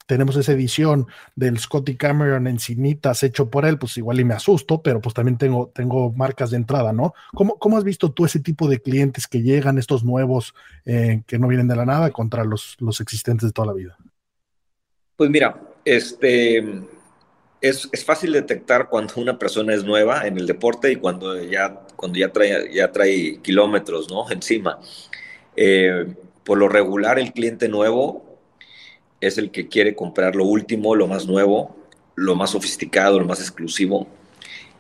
tenemos 0.08 0.36
esa 0.36 0.52
edición 0.52 1.08
del 1.36 1.58
Scotty 1.58 1.96
Cameron 1.96 2.46
en 2.46 2.60
cinitas 2.60 3.24
hecho 3.24 3.50
por 3.50 3.66
él, 3.66 3.80
pues 3.80 3.98
igual 3.98 4.20
y 4.20 4.24
me 4.24 4.36
asusto, 4.36 4.84
pero 4.84 5.02
pues 5.02 5.16
también 5.16 5.40
tengo, 5.40 5.72
tengo 5.74 6.14
marcas 6.14 6.52
de 6.52 6.58
entrada, 6.58 6.94
¿no? 6.94 7.16
¿Cómo, 7.34 7.58
cómo 7.58 7.76
has 7.76 7.84
visto 7.84 8.12
tú 8.12 8.24
ese 8.24 8.40
tipo 8.40 8.68
de 8.68 8.80
clientes 8.80 9.26
que 9.26 9.42
llegan, 9.42 9.80
estos 9.80 10.04
nuevos 10.04 10.54
eh, 10.86 11.24
que 11.26 11.40
no 11.40 11.48
vienen 11.48 11.68
de 11.68 11.76
la 11.76 11.88
nada, 11.88 12.12
contra 12.12 12.44
los, 12.44 12.76
los 12.80 13.02
existentes 13.02 13.50
de 13.50 13.52
toda 13.52 13.70
la 13.70 13.74
vida? 13.74 13.98
Pues 15.18 15.30
mira, 15.30 15.62
este, 15.86 16.64
es, 17.62 17.90
fácil 18.06 18.34
detectar 18.34 18.90
cuando 18.90 19.14
una 19.18 19.40
persona 19.40 19.74
es 19.74 19.84
nueva 19.86 20.28
en 20.28 20.38
el 20.38 20.46
deporte 20.46 20.92
y 20.92 20.98
cuando 20.98 21.42
ya, 21.42 21.82
cuando 21.96 22.20
ya, 22.20 22.32
trae, 22.32 22.74
ya 22.74 22.92
trae 22.92 23.40
kilómetros 23.42 24.10
¿no? 24.10 24.30
encima. 24.30 24.80
Eh, 25.56 26.14
por 26.44 26.58
lo 26.58 26.68
regular, 26.68 27.18
el 27.18 27.32
cliente 27.32 27.70
nuevo 27.70 28.40
es 29.22 29.38
el 29.38 29.52
que 29.52 29.70
quiere 29.70 29.96
comprar 29.96 30.36
lo 30.36 30.44
último, 30.44 30.96
lo 30.96 31.08
más 31.08 31.26
nuevo, 31.28 31.78
lo 32.16 32.36
más 32.36 32.52
sofisticado, 32.52 33.20
lo 33.20 33.26
más 33.26 33.40
exclusivo. 33.40 34.08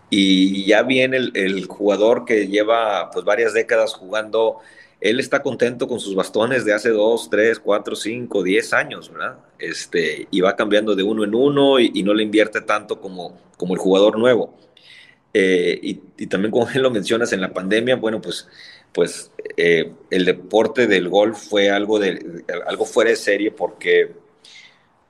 Y 0.09 0.65
ya 0.65 0.83
viene 0.83 1.17
el, 1.17 1.31
el 1.35 1.65
jugador 1.65 2.25
que 2.25 2.47
lleva 2.47 3.09
pues, 3.11 3.23
varias 3.25 3.53
décadas 3.53 3.93
jugando 3.93 4.59
él 5.05 5.19
está 5.19 5.43
contento 5.43 5.87
con 5.87 5.99
sus 5.99 6.15
bastones 6.15 6.65
de 6.65 6.73
hace 6.73 6.89
dos, 6.89 7.29
tres, 7.29 7.59
cuatro, 7.59 7.95
cinco, 7.95 8.41
diez 8.41 8.73
años, 8.73 9.11
¿verdad? 9.11 9.37
Este, 9.59 10.27
y 10.31 10.41
va 10.41 10.55
cambiando 10.55 10.95
de 10.95 11.03
uno 11.03 11.23
en 11.23 11.35
uno 11.35 11.79
y, 11.79 12.01
no 12.01 12.11
le 12.15 12.23
invierte 12.23 12.61
tanto 12.61 12.99
como, 12.99 13.39
como 13.55 13.75
el 13.75 13.79
jugador 13.79 14.17
nuevo. 14.17 14.57
Eh, 15.31 15.79
y, 15.79 16.25
también 16.25 16.49
como 16.51 16.67
él 16.73 16.81
lo 16.81 16.89
mencionas 16.89 17.31
en 17.33 17.41
la 17.41 17.53
pandemia, 17.53 17.97
bueno, 17.97 18.19
pues, 18.19 18.47
pues 18.91 19.31
eh, 19.57 19.91
el 20.09 20.25
deporte 20.25 20.87
del 20.87 21.07
golf 21.07 21.37
fue 21.37 21.69
algo, 21.69 21.99
de, 21.99 22.43
algo 22.65 22.85
fuera 22.85 23.11
de 23.11 23.15
serie 23.15 23.51
porque, 23.51 24.11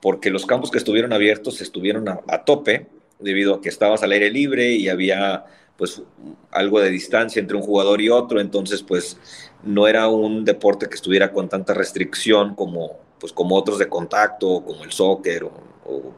porque 0.02 0.28
los 0.28 0.44
campos 0.44 0.70
que 0.70 0.76
estuvieron 0.76 1.14
abiertos 1.14 1.62
estuvieron 1.62 2.06
a, 2.10 2.20
a 2.28 2.44
tope 2.44 2.86
debido 3.18 3.54
a 3.54 3.62
que 3.62 3.70
estabas 3.70 4.02
al 4.02 4.12
aire 4.12 4.30
libre 4.30 4.72
y 4.72 4.90
había 4.90 5.46
pues 5.76 6.02
algo 6.50 6.80
de 6.80 6.90
distancia 6.90 7.40
entre 7.40 7.56
un 7.56 7.62
jugador 7.62 8.00
y 8.00 8.08
otro, 8.08 8.40
entonces 8.40 8.82
pues 8.82 9.18
no 9.62 9.86
era 9.86 10.08
un 10.08 10.44
deporte 10.44 10.88
que 10.88 10.94
estuviera 10.94 11.32
con 11.32 11.48
tanta 11.48 11.74
restricción 11.74 12.54
como, 12.54 12.98
pues, 13.20 13.32
como 13.32 13.56
otros 13.56 13.78
de 13.78 13.88
contacto, 13.88 14.62
como 14.64 14.84
el 14.84 14.92
soccer 14.92 15.44
o, 15.44 16.14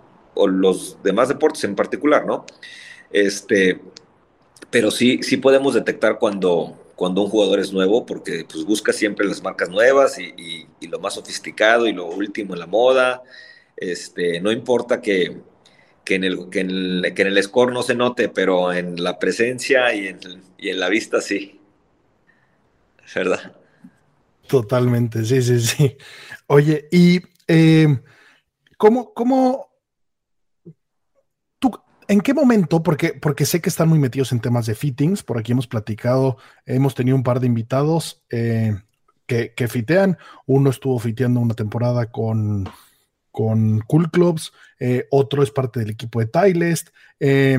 los 0.46 0.96
demás 1.02 1.28
deportes 1.28 1.64
en 1.64 1.74
particular, 1.74 2.24
¿no? 2.24 2.46
Este, 3.10 3.80
pero 4.70 4.92
sí, 4.92 5.20
sí 5.24 5.36
podemos 5.36 5.74
detectar 5.74 6.20
cuando, 6.20 6.78
cuando 6.94 7.22
un 7.22 7.28
jugador 7.28 7.58
es 7.58 7.72
nuevo, 7.72 8.06
porque 8.06 8.46
pues 8.48 8.64
busca 8.64 8.92
siempre 8.92 9.26
las 9.26 9.42
marcas 9.42 9.68
nuevas 9.68 10.16
y, 10.18 10.68
lo 10.86 11.00
más 11.00 11.14
sofisticado 11.14 11.88
y 11.88 11.92
lo 11.92 12.06
último 12.06 12.54
en 12.54 12.60
la 12.60 12.66
moda. 12.66 13.22
Este, 13.76 14.40
no 14.40 14.52
importa 14.52 15.00
que, 15.00 15.38
en 16.16 16.24
el, 16.24 16.50
que, 16.50 16.60
en 16.60 16.70
el, 17.04 17.42
score 17.42 17.72
no 17.72 17.82
se 17.82 17.94
note, 17.94 18.28
pero 18.28 18.72
en 18.72 19.02
la 19.02 19.18
presencia 19.18 19.94
y 19.94 20.08
en, 20.08 20.18
y 20.58 20.70
en 20.70 20.80
la 20.80 20.88
vista 20.88 21.20
sí. 21.20 21.60
¿verdad? 23.14 23.52
Totalmente, 24.46 25.24
sí, 25.24 25.42
sí, 25.42 25.60
sí. 25.60 25.96
Oye, 26.46 26.88
y 26.90 27.20
eh, 27.46 28.00
¿cómo, 28.76 29.12
cómo, 29.12 29.68
en 32.08 32.22
qué 32.22 32.32
momento, 32.32 32.82
porque, 32.82 33.12
porque 33.12 33.44
sé 33.44 33.60
que 33.60 33.68
están 33.68 33.88
muy 33.88 33.98
metidos 33.98 34.32
en 34.32 34.40
temas 34.40 34.64
de 34.64 34.74
fittings, 34.74 35.22
por 35.22 35.38
aquí 35.38 35.52
hemos 35.52 35.66
platicado, 35.66 36.38
hemos 36.64 36.94
tenido 36.94 37.16
un 37.16 37.22
par 37.22 37.38
de 37.38 37.46
invitados 37.46 38.24
eh, 38.30 38.74
que, 39.26 39.52
que 39.54 39.68
fitean, 39.68 40.16
uno 40.46 40.70
estuvo 40.70 40.98
fiteando 40.98 41.40
una 41.40 41.54
temporada 41.54 42.10
con, 42.10 42.66
con 43.38 43.78
Cool 43.86 44.10
Clubs, 44.10 44.52
eh, 44.80 45.06
otro 45.12 45.44
es 45.44 45.52
parte 45.52 45.78
del 45.78 45.90
equipo 45.90 46.18
de 46.18 46.26
Tylest, 46.26 46.88
eh, 47.20 47.58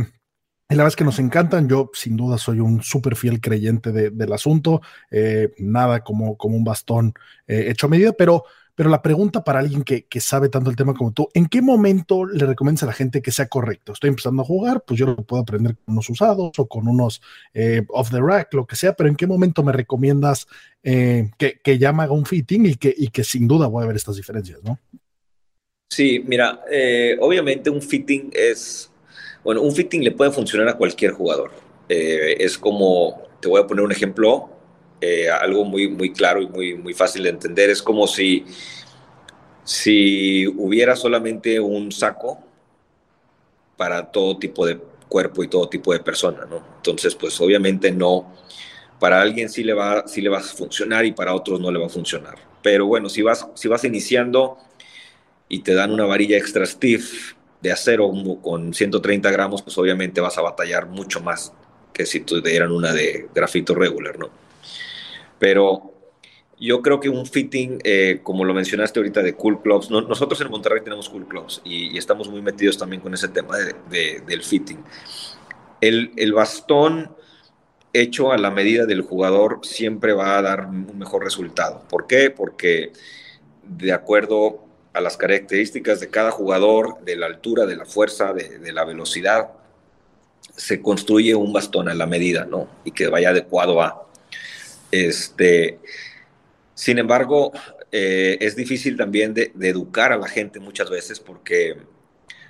y 0.67 0.75
la 0.75 0.84
verdad 0.84 0.89
es 0.89 0.95
que 0.97 1.05
nos 1.05 1.19
encantan. 1.19 1.69
Yo, 1.69 1.89
sin 1.93 2.17
duda, 2.17 2.38
soy 2.38 2.59
un 2.59 2.84
súper 2.84 3.15
fiel 3.15 3.39
creyente 3.39 3.93
del 3.93 4.34
asunto. 4.34 4.82
Eh, 5.09 5.53
nada 5.57 6.03
como, 6.03 6.38
como 6.38 6.57
un 6.57 6.65
bastón 6.65 7.13
hecho 7.47 7.88
a 7.88 7.89
medida, 7.89 8.11
pero, 8.11 8.43
pero 8.75 8.89
la 8.89 9.01
pregunta 9.01 9.41
para 9.43 9.59
alguien 9.59 9.84
que, 9.84 10.05
que, 10.05 10.19
sabe 10.19 10.49
tanto 10.49 10.69
el 10.69 10.75
tema 10.75 10.93
como 10.93 11.13
tú, 11.13 11.30
¿en 11.34 11.47
qué 11.47 11.61
momento 11.61 12.25
le 12.25 12.45
recomiendas 12.45 12.84
a 12.84 12.88
la 12.88 12.93
gente 12.93 13.21
que 13.21 13.32
sea 13.32 13.47
correcto? 13.47 13.93
Estoy 13.93 14.09
empezando 14.09 14.41
a 14.41 14.45
jugar, 14.45 14.84
pues 14.86 14.99
yo 14.99 15.05
lo 15.05 15.15
puedo 15.15 15.41
aprender 15.41 15.77
con 15.77 15.93
unos 15.93 16.09
usados 16.09 16.51
o 16.59 16.67
con 16.67 16.89
unos 16.89 17.21
off 17.88 18.11
the 18.11 18.19
rack, 18.19 18.53
lo 18.53 18.67
que 18.67 18.75
sea, 18.75 18.93
pero 18.93 19.09
¿en 19.09 19.15
qué 19.15 19.25
momento 19.25 19.63
me 19.63 19.71
recomiendas 19.71 20.45
que, 20.84 21.61
que 21.63 21.77
ya 21.80 21.93
me 21.93 22.03
haga 22.03 22.11
un 22.11 22.25
fitting 22.25 22.65
y 22.65 22.75
que, 22.75 22.93
y 22.95 23.07
que 23.07 23.23
sin 23.23 23.47
duda 23.47 23.67
voy 23.67 23.86
a 23.86 23.88
ver 23.88 23.95
estas 23.95 24.17
diferencias, 24.17 24.59
¿no? 24.61 24.77
Sí, 25.90 26.24
mira, 26.26 26.62
obviamente 27.20 27.70
un 27.70 27.82
fitting 27.82 28.32
es 28.34 28.90
bueno, 29.44 29.62
un 29.62 29.74
fitting 29.74 30.04
le 30.04 30.12
puede 30.12 30.32
funcionar 30.32 30.68
a 30.68 30.78
cualquier 30.78 31.12
jugador. 31.12 31.52
Eh, 31.88 32.36
es 32.40 32.58
como, 32.58 33.24
te 33.40 33.48
voy 33.48 33.62
a 33.62 33.68
poner 33.68 33.84
un 33.84 33.92
ejemplo, 33.92 34.50
eh, 35.02 35.30
algo 35.30 35.64
muy, 35.64 35.88
muy 35.88 36.12
claro 36.12 36.42
y 36.42 36.48
muy, 36.48 36.76
muy 36.76 36.94
fácil 36.94 37.24
de 37.24 37.30
entender. 37.30 37.70
Es 37.70 37.82
como 37.82 38.06
si, 38.08 38.46
si 39.64 40.46
hubiera 40.48 40.96
solamente 40.96 41.60
un 41.60 41.92
saco 41.92 42.40
para 43.78 44.12
todo 44.12 44.38
tipo 44.38 44.66
de 44.66 44.78
cuerpo 45.08 45.44
y 45.44 45.48
todo 45.48 45.70
tipo 45.70 45.94
de 45.94 46.00
persona, 46.00 46.46
¿no? 46.50 46.64
Entonces, 46.78 47.16
pues 47.16 47.40
obviamente 47.40 47.92
no, 47.92 48.34
para 49.00 49.22
alguien 49.22 49.50
sí 49.50 49.64
le 49.64 49.74
va, 49.74 50.06
sí 50.08 50.22
le 50.22 50.30
va 50.30 50.40
a 50.40 50.42
funcionar 50.42 51.06
y 51.06 51.14
para 51.14 51.34
otros 51.34 51.60
no 51.62 51.72
le 51.72 51.80
va 51.80 51.86
a 51.88 51.90
funcionar. 51.90 52.36
Pero 52.62 52.86
bueno, 52.88 53.08
si 53.08 53.22
vas, 53.22 53.48
si 53.56 53.70
vas 53.70 53.86
iniciando 53.86 54.58
y 55.50 55.60
te 55.60 55.74
dan 55.74 55.91
una 55.91 56.06
varilla 56.06 56.38
extra 56.38 56.66
stiff 56.66 57.34
de 57.62 57.72
acero 57.72 58.10
con 58.41 58.74
130 58.74 59.30
gramos, 59.32 59.62
pues 59.62 59.78
obviamente 59.78 60.22
vas 60.22 60.38
a 60.38 60.41
batallar 60.41 60.88
mucho 60.88 61.20
más 61.20 61.52
que 61.91 62.06
si 62.06 62.22
te 62.22 62.39
dieran 62.41 62.72
una 62.72 62.93
de 62.93 63.28
grafito 63.36 63.76
regular, 63.76 64.18
¿no? 64.18 64.30
Pero 65.39 65.93
yo 66.60 66.82
creo 66.82 67.00
que 67.00 67.10
un 67.10 67.26
fitting, 67.26 67.80
eh, 67.84 68.20
como 68.24 68.45
lo 68.45 68.54
mencionaste 68.54 69.00
ahorita 69.00 69.24
de 69.24 69.34
Cool 69.34 69.62
Clubs, 69.62 69.89
nosotros 69.89 70.39
en 70.41 70.50
Monterrey 70.50 70.82
tenemos 70.84 71.10
Cool 71.10 71.28
Clubs 71.28 71.62
y, 71.66 71.97
estamos 71.97 72.30
muy 72.30 72.41
metidos 72.41 72.78
también 72.78 73.02
con 73.02 73.14
ese 73.14 73.28
tema 73.30 73.58
de, 73.58 74.22
del 74.26 74.43
fitting. 74.43 74.84
El, 75.82 76.12
el, 76.18 76.34
bastón 76.34 77.16
hecho 77.93 78.32
a 78.32 78.38
la 78.38 78.52
medida 78.52 78.86
del 78.86 79.02
jugador 79.02 79.60
siempre 79.64 80.14
va 80.14 80.38
a 80.38 80.41
dar 80.41 80.68
un 80.68 80.97
mejor 80.97 81.24
resultado. 81.24 81.84
¿Por 81.89 82.08
qué? 82.08 82.30
Porque 82.30 82.91
de 83.64 83.93
acuerdo 83.93 84.68
a 85.00 85.02
las 85.02 85.18
características 85.18 86.00
de 86.00 86.10
cada 86.10 86.30
jugador, 86.30 87.00
de 87.04 87.16
la 87.16 87.26
altura, 87.26 87.66
de 87.66 87.76
la 87.76 87.86
fuerza, 87.86 88.34
de, 88.34 88.72
la 88.72 88.86
velocidad, 88.86 89.50
se 90.56 90.82
construye 90.82 91.34
un 91.36 91.54
bastón 91.54 91.88
a 91.89 91.95
la 91.95 92.06
medida, 92.06 92.45
¿no? 92.45 92.70
Y 92.84 92.91
que 92.91 93.08
vaya 93.08 93.30
adecuado 93.30 93.82
a. 93.82 94.06
Este, 94.91 95.80
sin 96.74 97.00
embargo, 97.00 97.52
eh, 97.91 98.38
es 98.41 98.56
difícil 98.56 98.97
también 98.97 99.34
de, 99.34 99.52
educar 99.62 100.12
a 100.12 100.18
la 100.18 100.28
gente 100.28 100.60
muchas 100.60 100.89
veces 100.89 101.20
porque, 101.20 101.78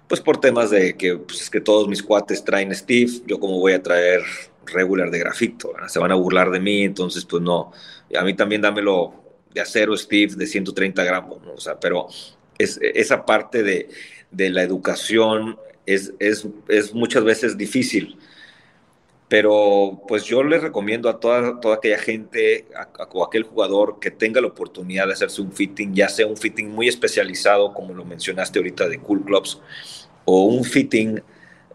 pues 0.08 0.20
por 0.20 0.42
temas 0.42 0.72
de 0.72 0.98
que, 0.98 1.18
pues, 1.18 1.42
es 1.42 1.50
que 1.50 1.62
todos 1.62 1.88
mis 1.88 2.02
cuates 2.02 2.44
traen 2.44 2.74
Steve, 2.74 3.12
yo 3.28 3.40
como 3.40 3.60
voy 3.60 3.74
a 3.74 3.84
traer 3.84 4.24
regular 4.66 5.12
de 5.12 5.20
grafito, 5.20 5.74
se 5.88 6.00
van 6.00 6.12
a 6.12 6.16
burlar 6.16 6.50
de 6.52 6.60
mí, 6.60 6.84
entonces 6.84 7.26
pues 7.26 7.42
no, 7.42 7.72
a 8.16 8.24
mí 8.24 8.36
también 8.36 8.62
dámelo 8.62 9.14
de 9.52 9.62
acero 9.62 9.98
Steve 9.98 10.36
de 10.36 10.46
130 10.46 11.04
gramos, 11.04 11.42
¿no? 11.42 11.54
o 11.54 11.60
sea, 11.60 11.80
pero 11.80 12.08
es, 12.60 12.80
esa 12.82 13.26
parte 13.26 13.64
de, 13.64 13.90
de 14.30 14.50
la 14.52 14.62
educación 14.62 15.58
es, 15.88 16.14
es, 16.20 16.48
es, 16.68 16.94
muchas 16.94 17.24
veces 17.24 17.58
difícil. 17.58 18.18
Pero 19.28 20.02
pues 20.08 20.24
yo 20.26 20.44
les 20.44 20.62
recomiendo 20.62 21.08
a 21.08 21.20
toda, 21.20 21.60
toda 21.60 21.76
aquella 21.76 22.00
gente 22.00 22.66
o 23.12 23.24
aquel 23.24 23.44
jugador 23.44 24.00
que 24.00 24.10
tenga 24.10 24.42
la 24.42 24.48
oportunidad 24.48 25.06
de 25.06 25.14
hacerse 25.14 25.42
un 25.42 25.52
fitting, 25.52 25.94
ya 25.94 26.10
sea 26.10 26.26
un 26.26 26.36
fitting 26.36 26.70
muy 26.70 26.88
especializado, 26.88 27.74
como 27.74 27.94
lo 27.94 28.06
mencionaste 28.06 28.58
ahorita 28.58 28.90
de 28.90 29.00
Cool 29.00 29.24
Clubs, 29.24 29.62
o 30.26 30.46
un 30.46 30.64
fitting 30.64 31.22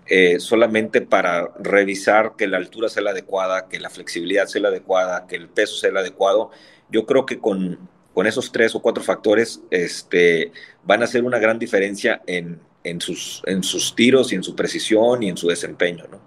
eh, 0.07 0.41
solamente 0.41 1.01
para 1.01 1.53
revisar 1.61 2.35
que 2.37 2.49
la 2.49 2.57
altura 2.57 2.89
sea 2.89 3.05
la 3.05 3.11
adecuada, 3.11 3.69
que 3.69 3.79
la 3.79 3.89
flexibilidad 3.89 4.47
sea 4.47 4.63
la 4.63 4.69
adecuada, 4.69 5.27
que 5.29 5.37
el 5.37 5.49
peso 5.49 5.77
sea 5.77 5.91
el 5.91 5.97
adecuado. 5.97 6.51
Yo 6.91 7.07
creo 7.07 7.25
que 7.25 7.39
con, 7.39 7.89
con 8.15 8.27
esos 8.27 8.53
tres 8.53 8.75
o 8.75 8.81
cuatro 8.81 9.03
factores 9.03 9.61
este, 9.71 10.53
van 10.85 11.03
a 11.03 11.05
hacer 11.05 11.25
una 11.25 11.39
gran 11.39 11.59
diferencia 11.59 12.23
en, 12.27 12.61
en, 12.85 13.01
sus, 13.01 13.43
en 13.45 13.63
sus 13.63 13.95
tiros 13.95 14.33
y 14.33 14.37
en 14.37 14.45
su 14.45 14.55
precisión 14.55 15.23
y 15.23 15.29
en 15.29 15.37
su 15.37 15.49
desempeño, 15.49 16.05
¿no? 16.11 16.21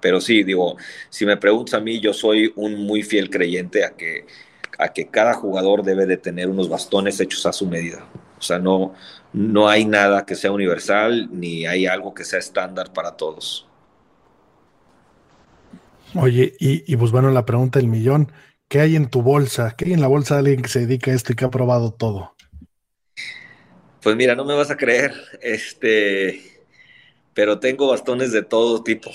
Pero 0.00 0.20
sí, 0.20 0.42
digo, 0.42 0.76
si 1.10 1.26
me 1.26 1.36
preguntas 1.36 1.74
a 1.74 1.80
mí, 1.80 2.00
yo 2.00 2.12
soy 2.12 2.52
un 2.56 2.74
muy 2.86 3.02
fiel 3.02 3.30
creyente 3.30 3.84
a 3.84 3.90
que, 3.96 4.26
a 4.78 4.88
que 4.92 5.08
cada 5.08 5.34
jugador 5.34 5.84
debe 5.84 6.06
de 6.06 6.16
tener 6.16 6.48
unos 6.48 6.68
bastones 6.68 7.20
hechos 7.20 7.46
a 7.46 7.52
su 7.52 7.66
medida. 7.66 8.04
O 8.38 8.42
sea, 8.42 8.58
no, 8.58 8.94
no 9.32 9.68
hay 9.68 9.84
nada 9.84 10.26
que 10.26 10.34
sea 10.34 10.50
universal 10.50 11.28
ni 11.32 11.66
hay 11.66 11.86
algo 11.86 12.14
que 12.14 12.24
sea 12.24 12.40
estándar 12.40 12.92
para 12.92 13.12
todos. 13.16 13.68
Oye, 16.14 16.54
y, 16.58 16.92
y 16.92 16.96
pues 16.96 17.12
bueno, 17.12 17.30
la 17.30 17.46
pregunta 17.46 17.78
del 17.78 17.88
millón, 17.88 18.32
¿qué 18.72 18.80
hay 18.80 18.96
en 18.96 19.10
tu 19.10 19.20
bolsa? 19.20 19.74
¿Qué 19.76 19.84
hay 19.84 19.92
en 19.92 20.00
la 20.00 20.06
bolsa 20.06 20.36
de 20.36 20.40
alguien 20.40 20.62
que 20.62 20.70
se 20.70 20.80
dedica 20.80 21.10
a 21.10 21.14
esto 21.14 21.34
y 21.34 21.36
que 21.36 21.44
ha 21.44 21.50
probado 21.50 21.92
todo? 21.92 22.34
Pues 24.02 24.16
mira, 24.16 24.34
no 24.34 24.46
me 24.46 24.54
vas 24.54 24.70
a 24.70 24.78
creer, 24.78 25.12
este, 25.42 26.40
pero 27.34 27.58
tengo 27.58 27.88
bastones 27.88 28.32
de 28.32 28.42
todo 28.42 28.82
tipo. 28.82 29.10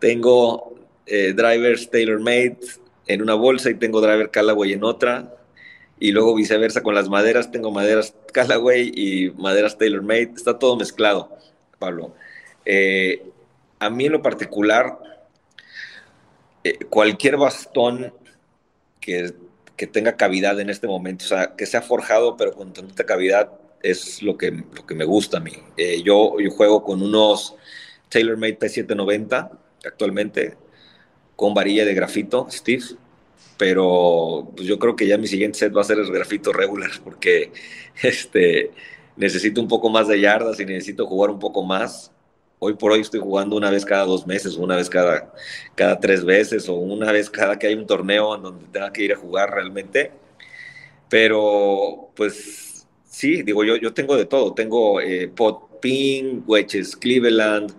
Tengo 0.00 0.74
eh, 1.06 1.34
drivers 1.36 1.88
tailor-made 1.88 2.58
en 3.06 3.22
una 3.22 3.34
bolsa 3.34 3.70
y 3.70 3.74
tengo 3.76 4.00
driver 4.00 4.32
Callaway 4.32 4.72
en 4.72 4.82
otra. 4.82 5.32
Y 6.00 6.10
luego 6.10 6.34
viceversa 6.34 6.82
con 6.82 6.96
las 6.96 7.08
maderas, 7.08 7.52
tengo 7.52 7.70
maderas 7.70 8.16
Callaway 8.32 8.90
y 8.92 9.30
maderas 9.40 9.78
tailor-made. 9.78 10.32
Está 10.34 10.58
todo 10.58 10.76
mezclado, 10.76 11.30
Pablo. 11.78 12.12
Eh, 12.64 13.22
a 13.78 13.88
mí 13.88 14.06
en 14.06 14.12
lo 14.12 14.20
particular, 14.20 14.98
eh, 16.64 16.76
cualquier 16.90 17.36
bastón 17.36 18.12
que, 19.04 19.86
tenga 19.86 20.16
cavidad 20.16 20.58
en 20.60 20.70
este 20.70 20.86
momento, 20.86 21.26
o 21.26 21.28
sea, 21.28 21.54
que 21.56 21.66
sea 21.66 21.82
forjado 21.82 22.36
pero 22.36 22.52
con 22.52 22.72
tanta 22.72 23.04
cavidad, 23.04 23.50
es 23.82 24.22
lo 24.22 24.38
que, 24.38 24.50
lo 24.50 24.86
que 24.86 24.94
me 24.94 25.04
gusta 25.04 25.36
a 25.36 25.40
mí. 25.40 25.52
Eh, 25.76 26.02
yo, 26.02 26.40
yo 26.40 26.50
juego 26.50 26.82
con 26.82 27.02
unos 27.02 27.54
TaylorMade 28.08 28.58
P790 28.58 29.50
actualmente, 29.84 30.56
con 31.36 31.52
varilla 31.52 31.84
de 31.84 31.94
grafito, 31.94 32.46
Steve, 32.50 32.84
pero 33.58 34.50
pues 34.56 34.66
yo 34.66 34.78
creo 34.78 34.96
que 34.96 35.06
ya 35.06 35.18
mi 35.18 35.26
siguiente 35.26 35.58
set 35.58 35.76
va 35.76 35.82
a 35.82 35.84
ser 35.84 35.98
el 35.98 36.10
grafito 36.10 36.52
regular, 36.52 36.90
porque 37.02 37.52
este, 38.02 38.70
necesito 39.16 39.60
un 39.60 39.68
poco 39.68 39.90
más 39.90 40.08
de 40.08 40.20
yardas 40.20 40.58
y 40.60 40.64
necesito 40.64 41.06
jugar 41.06 41.30
un 41.30 41.38
poco 41.38 41.62
más. 41.62 42.10
Hoy 42.58 42.74
por 42.74 42.92
hoy 42.92 43.00
estoy 43.00 43.20
jugando 43.20 43.56
una 43.56 43.70
vez 43.70 43.84
cada 43.84 44.04
dos 44.04 44.26
meses, 44.26 44.56
una 44.56 44.76
vez 44.76 44.88
cada, 44.88 45.32
cada 45.74 46.00
tres 46.00 46.24
veces, 46.24 46.68
o 46.68 46.74
una 46.74 47.12
vez 47.12 47.28
cada 47.30 47.58
que 47.58 47.66
hay 47.66 47.74
un 47.74 47.86
torneo 47.86 48.34
en 48.36 48.42
donde 48.42 48.66
tenga 48.72 48.92
que 48.92 49.02
ir 49.02 49.12
a 49.12 49.16
jugar 49.16 49.50
realmente. 49.50 50.12
Pero 51.08 52.10
pues 52.16 52.64
Sí, 53.14 53.42
digo, 53.44 53.62
yo, 53.62 53.76
yo 53.76 53.94
tengo 53.94 54.16
de 54.16 54.24
todo. 54.26 54.54
Tengo 54.54 55.00
eh, 55.00 55.28
pot 55.28 55.80
pin, 55.80 56.42
wedges 56.48 56.96
Cleveland, 56.96 57.72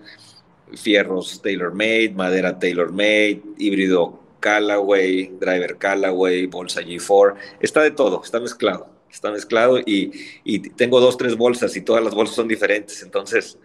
fierros 0.78 1.42
tailor-made, 1.42 2.14
madera 2.16 2.58
tailor-made, 2.58 3.42
híbrido 3.58 4.18
Callaway, 4.40 5.28
driver 5.38 5.78
Callaway, 5.78 6.46
bolsa 6.46 6.82
G4. 6.82 7.36
Está 7.60 7.82
de 7.82 7.92
todo, 7.92 8.22
está 8.24 8.40
mezclado. 8.40 8.88
Está 9.12 9.30
mezclado 9.30 9.80
y, 9.80 10.14
y 10.46 10.60
tengo 10.70 11.02
dos, 11.02 11.18
tres 11.18 11.36
bolsas 11.36 11.76
y 11.76 11.82
todas 11.82 12.02
las 12.02 12.16
bolsas 12.16 12.38
son 12.38 12.48
diferentes. 12.48 13.04
Entonces, 13.04 13.60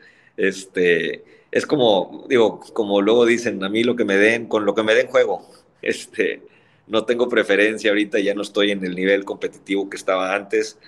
este, 0.48 1.24
es 1.50 1.66
como, 1.66 2.26
digo, 2.28 2.60
como 2.72 3.00
luego 3.00 3.26
dicen, 3.26 3.62
a 3.64 3.68
mí 3.68 3.84
lo 3.84 3.96
que 3.96 4.04
me 4.04 4.16
den, 4.16 4.46
con 4.46 4.64
lo 4.64 4.74
que 4.74 4.82
me 4.82 4.94
den 4.94 5.08
juego. 5.08 5.46
Este, 5.82 6.42
no 6.88 7.06
tengo 7.06 7.30
preferencia 7.30 7.90
ahorita, 7.90 8.18
ya 8.18 8.34
no 8.34 8.42
estoy 8.42 8.70
en 8.70 8.84
el 8.84 8.94
nivel 8.94 9.24
competitivo 9.24 9.88
que 9.88 9.96
estaba 9.96 10.34
antes 10.34 10.78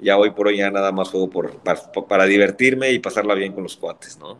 ya 0.00 0.16
hoy 0.16 0.30
por 0.30 0.46
hoy 0.46 0.58
ya 0.58 0.70
nada 0.70 0.92
más 0.92 1.08
juego 1.08 1.28
por, 1.30 1.60
para, 1.60 2.24
divertirme 2.26 2.92
y 2.92 2.98
pasarla 2.98 3.34
bien 3.34 3.52
con 3.52 3.62
los 3.64 3.76
cuates, 3.76 4.18
¿no? 4.18 4.38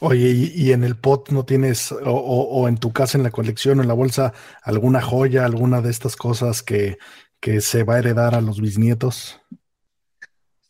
Oye, 0.00 0.50
¿y, 0.54 0.72
en 0.72 0.84
el 0.84 0.96
pot 0.96 1.30
no 1.30 1.44
tienes, 1.44 1.94
o, 2.04 2.68
en 2.68 2.76
tu 2.76 2.92
casa, 2.92 3.16
en 3.16 3.24
la 3.24 3.30
colección, 3.30 3.78
o 3.78 3.82
en 3.82 3.88
la 3.88 3.94
bolsa, 3.94 4.34
alguna 4.62 5.00
joya, 5.00 5.46
alguna 5.46 5.80
de 5.80 5.90
estas 5.90 6.16
cosas 6.16 6.62
que, 6.62 6.98
que 7.40 7.60
se 7.60 7.84
va 7.84 7.94
a 7.94 7.98
heredar 8.00 8.34
a 8.34 8.42
los 8.42 8.60
bisnietos? 8.60 9.40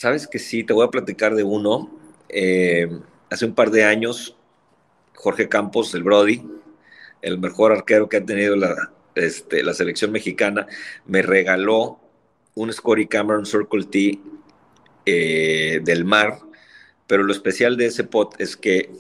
Sabes 0.05 0.27
que 0.27 0.39
sí, 0.39 0.65
te 0.65 0.75
voy 0.75 0.87
a 0.87 0.91
platicar 0.91 1.35
de 1.35 1.45
uno. 1.45 1.91
Eh, 2.29 2.91
hace 3.31 3.47
un 3.47 3.55
par 3.55 3.71
de 3.71 3.85
años, 3.85 4.37
Jorge 5.15 5.49
Campos, 5.49 5.95
el 5.95 6.03
Brody, 6.03 6.47
el 7.23 7.39
mejor 7.39 7.73
arquero 7.73 8.07
que 8.07 8.19
ha 8.19 8.25
tenido 8.27 8.55
la, 8.55 8.93
este, 9.15 9.65
selección 9.73 10.13
mexicana, 10.13 10.67
me 11.07 11.23
regaló 11.23 12.01
un 12.55 12.71
Scotty 12.71 13.07
Cameron 13.07 13.47
Circle 13.47 13.85
T 13.85 14.21
eh, 15.07 15.81
del 15.83 16.05
mar, 16.05 16.39
pero 17.07 17.23
lo 17.23 17.33
especial 17.33 17.79
de 17.79 17.87
ese 17.87 18.05
pot 18.05 18.39
es 18.39 18.59
que 18.59 18.91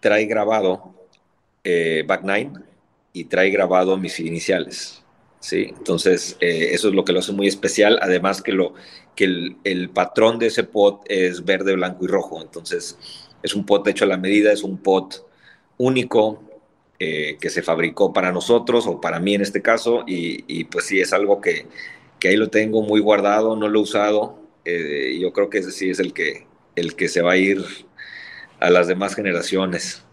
trae 0.00 0.26
grabado 0.26 0.92
eh, 1.62 2.02
Back 2.04 2.24
Nine 2.24 2.52
y 3.12 3.26
trae 3.26 3.48
grabado 3.50 3.96
mis 3.96 4.18
iniciales. 4.18 5.03
¿Sí? 5.44 5.74
Entonces, 5.76 6.38
eh, 6.40 6.70
eso 6.72 6.88
es 6.88 6.94
lo 6.94 7.04
que 7.04 7.12
lo 7.12 7.18
hace 7.18 7.32
muy 7.32 7.46
especial, 7.46 7.98
además 8.00 8.40
que, 8.40 8.52
lo, 8.52 8.72
que 9.14 9.24
el, 9.64 9.90
patrón 9.90 10.38
de 10.38 10.46
ese 10.46 10.64
pot 10.64 11.02
es 11.06 11.44
verde, 11.44 11.74
blanco 11.74 12.06
y 12.06 12.08
rojo, 12.08 12.40
entonces 12.40 12.98
es 13.42 13.54
un 13.54 13.66
pot 13.66 13.86
hecho 13.86 14.06
a 14.06 14.08
la 14.08 14.16
medida, 14.16 14.52
es 14.52 14.62
un 14.62 14.78
pot 14.78 15.26
único, 15.76 16.42
eh, 16.98 17.36
que 17.38 17.50
se 17.50 17.62
fabricó 17.62 18.12
para 18.12 18.32
nosotros 18.32 18.86
o 18.86 19.00
para 19.02 19.20
mí 19.20 19.34
en 19.34 19.42
este 19.42 19.60
caso 19.60 20.04
y, 20.06 20.64
pues 20.64 20.86
sí 20.86 21.00
es 21.00 21.12
algo 21.12 21.40
que, 21.42 21.66
que, 22.18 22.28
ahí 22.28 22.36
lo 22.36 22.48
tengo 22.48 22.80
muy 22.82 23.00
guardado, 23.00 23.54
no 23.54 23.68
lo 23.68 23.80
he 23.80 23.82
usado. 23.82 24.38
Eh, 24.64 25.18
yo 25.20 25.32
creo 25.32 25.50
que 25.50 25.58
ese 25.58 25.72
sí 25.72 25.90
es 25.90 25.98
el 25.98 26.14
que, 26.14 26.46
el 26.76 26.96
que 26.96 27.08
se 27.08 27.20
va 27.20 27.32
a 27.32 27.36
ir 27.36 27.62
a 28.60 28.70
las 28.70 28.86
demás 28.86 29.14
generaciones. 29.14 30.04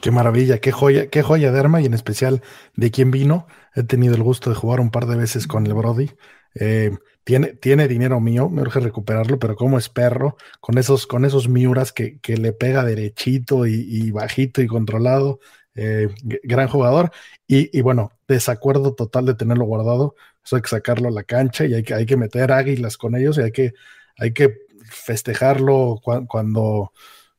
Qué 0.00 0.10
maravilla, 0.10 0.58
qué 0.58 0.72
joya, 0.72 1.08
qué 1.08 1.22
joya 1.22 1.50
de 1.52 1.58
arma 1.58 1.80
y 1.80 1.86
en 1.86 1.94
especial 1.94 2.42
de 2.74 2.90
quién 2.90 3.10
vino. 3.10 3.46
He 3.74 3.82
tenido 3.82 4.14
el 4.14 4.22
gusto 4.22 4.50
de 4.50 4.56
jugar 4.56 4.80
un 4.80 4.90
par 4.90 5.06
de 5.06 5.16
veces 5.16 5.46
con 5.46 5.66
el 5.66 5.74
Brody. 5.74 6.10
Eh, 6.54 6.96
tiene, 7.24 7.48
tiene 7.54 7.88
dinero 7.88 8.20
mío, 8.20 8.48
me 8.48 8.62
urge 8.62 8.78
recuperarlo, 8.80 9.38
pero 9.38 9.56
como 9.56 9.78
es 9.78 9.88
perro, 9.88 10.36
con 10.60 10.78
esos, 10.78 11.06
con 11.06 11.24
esos 11.24 11.48
Miuras 11.48 11.92
que, 11.92 12.20
que 12.20 12.36
le 12.36 12.52
pega 12.52 12.84
derechito 12.84 13.66
y, 13.66 14.10
bajito 14.12 14.62
y 14.62 14.68
controlado, 14.68 15.40
eh, 15.74 16.08
gran 16.44 16.68
jugador. 16.68 17.10
Y, 17.46 17.76
y, 17.76 17.82
bueno, 17.82 18.12
desacuerdo 18.28 18.94
total 18.94 19.26
de 19.26 19.34
tenerlo 19.34 19.64
guardado. 19.64 20.14
Eso 20.44 20.56
hay 20.56 20.62
que 20.62 20.68
sacarlo 20.68 21.08
a 21.08 21.10
la 21.10 21.24
cancha 21.24 21.64
y 21.66 21.74
hay 21.74 21.82
que, 21.82 21.94
hay 21.94 22.06
que 22.06 22.16
meter 22.16 22.52
águilas 22.52 22.96
con 22.96 23.16
ellos 23.16 23.38
y 23.38 23.42
hay 23.42 23.52
que, 23.52 23.74
hay 24.18 24.32
que 24.32 24.66
festejarlo 24.88 26.00
cuando, 26.28 26.92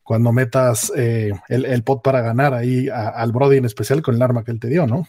cuando 0.07 0.31
metas 0.31 0.91
eh, 0.95 1.33
el, 1.49 1.65
el, 1.65 1.83
pot 1.83 2.01
para 2.01 2.21
ganar 2.21 2.53
ahí 2.53 2.87
al 2.89 3.31
Brody 3.33 3.57
en 3.57 3.65
especial 3.65 4.01
con 4.01 4.15
el 4.15 4.21
arma 4.21 4.43
que 4.43 4.51
él 4.51 4.59
te 4.59 4.69
dio, 4.69 4.87
¿no? 4.87 5.07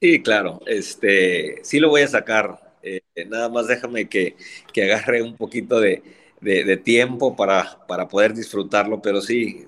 Sí, 0.00 0.22
claro. 0.22 0.60
Este, 0.66 1.60
sí 1.62 1.80
lo 1.80 1.88
voy 1.88 2.02
a 2.02 2.08
sacar 2.08 2.66
eh, 2.86 3.00
nada 3.26 3.48
más 3.48 3.66
déjame 3.66 4.08
que, 4.08 4.36
que 4.72 4.84
agarre 4.84 5.20
un 5.20 5.36
poquito 5.36 5.80
de, 5.80 6.02
de, 6.40 6.76
tiempo 6.76 7.34
para, 7.34 7.84
para, 7.88 8.06
poder 8.06 8.32
disfrutarlo, 8.32 9.02
pero 9.02 9.20
sí, 9.20 9.66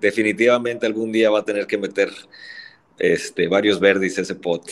definitivamente 0.00 0.84
algún 0.84 1.12
día 1.12 1.30
va 1.30 1.40
a 1.40 1.44
tener 1.44 1.68
que 1.68 1.78
meter 1.78 2.10
este, 2.98 3.46
varios 3.46 3.78
verdes 3.78 4.18
ese 4.18 4.34
pot. 4.34 4.68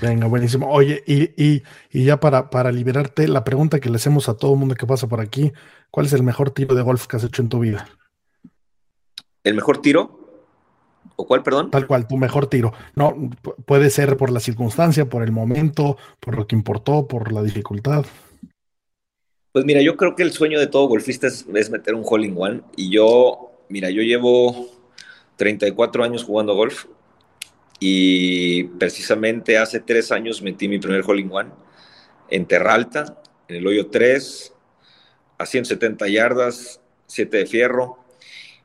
Venga, 0.00 0.26
buenísimo. 0.26 0.70
Oye, 0.70 1.02
y, 1.06 1.30
y, 1.42 1.62
y, 1.90 2.04
ya 2.04 2.20
para, 2.20 2.50
para 2.50 2.72
liberarte, 2.72 3.28
la 3.28 3.44
pregunta 3.44 3.80
que 3.80 3.90
le 3.90 3.96
hacemos 3.96 4.28
a 4.28 4.36
todo 4.36 4.52
el 4.52 4.58
mundo 4.58 4.74
que 4.74 4.86
pasa 4.86 5.08
por 5.08 5.20
aquí, 5.20 5.52
¿cuál 5.90 6.06
es 6.06 6.12
el 6.12 6.22
mejor 6.22 6.50
tiro 6.50 6.74
de 6.74 6.82
golf 6.82 7.06
que 7.06 7.16
has 7.16 7.24
hecho 7.24 7.42
en 7.42 7.48
tu 7.48 7.60
vida? 7.60 7.88
¿El 9.42 9.54
mejor 9.54 9.78
tiro? 9.78 10.20
¿O 11.16 11.26
cuál, 11.26 11.42
perdón? 11.42 11.70
Tal 11.70 11.86
cual, 11.86 12.06
tu 12.06 12.16
mejor 12.16 12.46
tiro. 12.46 12.72
No, 12.94 13.14
puede 13.66 13.90
ser 13.90 14.16
por 14.16 14.30
la 14.30 14.40
circunstancia, 14.40 15.08
por 15.08 15.22
el 15.22 15.32
momento, 15.32 15.96
por 16.18 16.36
lo 16.36 16.46
que 16.46 16.56
importó, 16.56 17.06
por 17.06 17.32
la 17.32 17.42
dificultad. 17.42 18.04
Pues 19.52 19.64
mira, 19.64 19.82
yo 19.82 19.96
creo 19.96 20.14
que 20.14 20.22
el 20.22 20.32
sueño 20.32 20.60
de 20.60 20.68
todo 20.68 20.86
golfista 20.86 21.26
es, 21.26 21.70
meter 21.70 21.94
un 21.94 22.04
hole 22.04 22.26
in 22.26 22.34
one. 22.38 22.60
Y 22.76 22.90
yo, 22.90 23.64
mira, 23.68 23.90
yo 23.90 24.02
llevo 24.02 24.68
34 25.36 26.04
años 26.04 26.24
jugando 26.24 26.54
golf. 26.54 26.86
Y 27.80 28.64
precisamente 28.64 29.58
hace 29.58 29.80
tres 29.80 30.12
años 30.12 30.42
metí 30.42 30.68
mi 30.68 30.78
primer 30.78 31.02
hole 31.04 31.22
in 31.22 31.30
one 31.32 31.50
en 32.28 32.46
Terralta, 32.46 33.20
en 33.48 33.56
el 33.56 33.66
hoyo 33.66 33.88
3, 33.88 34.52
a 35.38 35.46
170 35.46 36.06
yardas, 36.08 36.80
7 37.06 37.38
de 37.38 37.46
fierro 37.46 38.00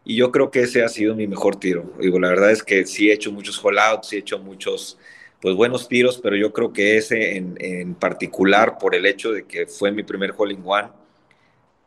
y 0.05 0.15
yo 0.15 0.31
creo 0.31 0.51
que 0.51 0.61
ese 0.61 0.83
ha 0.83 0.87
sido 0.87 1.15
mi 1.15 1.25
mejor 1.25 1.55
tiro. 1.55 1.93
Digo, 1.99 2.19
la 2.19 2.29
verdad 2.29 2.51
es 2.51 2.63
que 2.63 2.85
sí 2.85 3.09
he 3.09 3.13
hecho 3.13 3.31
muchos 3.31 3.59
holdouts, 3.63 4.09
sí 4.09 4.17
he 4.17 4.19
hecho 4.19 4.37
muchos 4.37 4.99
pues 5.41 5.55
buenos 5.55 5.87
tiros, 5.87 6.19
pero 6.21 6.35
yo 6.35 6.53
creo 6.53 6.71
que 6.71 6.97
ese 6.97 7.37
en, 7.37 7.55
en 7.59 7.95
particular 7.95 8.77
por 8.77 8.95
el 8.95 9.05
hecho 9.05 9.31
de 9.31 9.45
que 9.45 9.65
fue 9.65 9.91
mi 9.91 10.03
primer 10.03 10.33
hole 10.37 10.53
in 10.53 10.61
one 10.63 10.89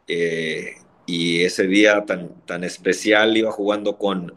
eh, 0.08 0.74
y 1.06 1.42
ese 1.44 1.66
día 1.66 2.04
tan, 2.04 2.44
tan 2.44 2.64
especial 2.64 3.36
iba 3.36 3.50
jugando 3.52 3.96
con, 3.98 4.34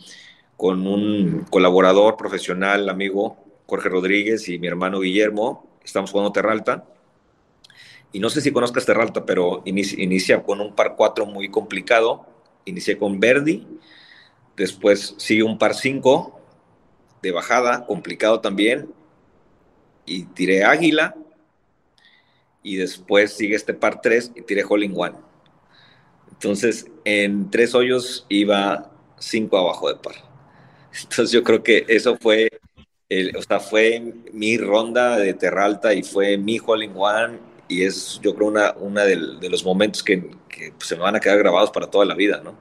con 0.62 0.86
un 0.86 1.47
colaborador 1.49 2.18
profesional, 2.18 2.88
amigo 2.88 3.36
Jorge 3.66 3.89
Rodríguez 3.89 4.47
y 4.47 4.59
mi 4.59 4.68
hermano 4.68 4.99
Guillermo, 4.99 5.68
estamos 5.84 6.12
jugando 6.12 6.32
Terralta. 6.32 6.86
Y 8.12 8.20
no 8.20 8.30
sé 8.30 8.41
si 8.41 8.51
conozcas 8.51 8.86
Terralta, 8.86 9.26
pero 9.26 9.64
inicia, 9.66 10.43
con 10.43 10.62
un 10.62 10.76
par 10.76 10.93
4 10.95 11.26
muy 11.26 11.49
complicado 11.49 12.28
inicié 12.66 12.95
con 12.99 13.20
Verdi, 13.20 13.68
después 14.55 15.16
sigue 15.18 15.41
un 15.41 15.57
par 15.57 15.74
5 15.74 16.39
de 17.24 17.32
bajada, 17.32 17.88
complicado 17.88 18.39
también, 18.39 18.93
y 20.05 20.26
tiré 20.26 20.64
Águila, 20.64 21.16
y 22.62 22.76
después 22.76 23.34
sigue 23.34 23.55
este 23.55 23.74
par 23.74 23.99
3 23.99 24.34
y 24.36 24.43
tiré 24.43 24.64
Hole 24.64 24.91
One. 24.95 25.16
Entonces, 26.30 26.86
en 27.03 27.49
tres 27.49 27.74
hoyos 27.74 28.28
iba 28.30 28.91
5 29.18 29.57
abajo 29.57 29.89
de 29.89 29.95
par. 29.95 30.30
Entonces, 30.93 31.31
yo 31.31 31.43
creo 31.43 31.63
que 31.63 31.85
eso 31.87 32.17
fue, 32.17 32.49
o 33.37 33.41
sea, 33.41 33.59
fue 33.59 34.13
mi 34.33 34.57
ronda 34.57 35.17
de 35.17 35.33
Terralta 35.33 35.93
y 35.93 36.03
fue 36.03 36.37
mi 36.37 36.59
Hole 36.63 36.85
in 36.85 36.93
One 36.95 37.51
y 37.71 37.83
es 37.83 38.19
yo 38.21 38.35
creo 38.35 38.49
una, 38.49 38.73
una 38.73 39.03
de, 39.03 39.15
los 39.15 39.63
momentos 39.63 40.03
que, 40.03 40.17
pues, 40.17 40.87
se 40.87 40.95
me 40.95 41.03
van 41.03 41.15
a 41.15 41.19
quedar 41.19 41.37
grabados 41.37 41.71
para 41.71 41.87
toda 41.87 42.05
la 42.05 42.15
vida, 42.15 42.41
¿no? 42.43 42.55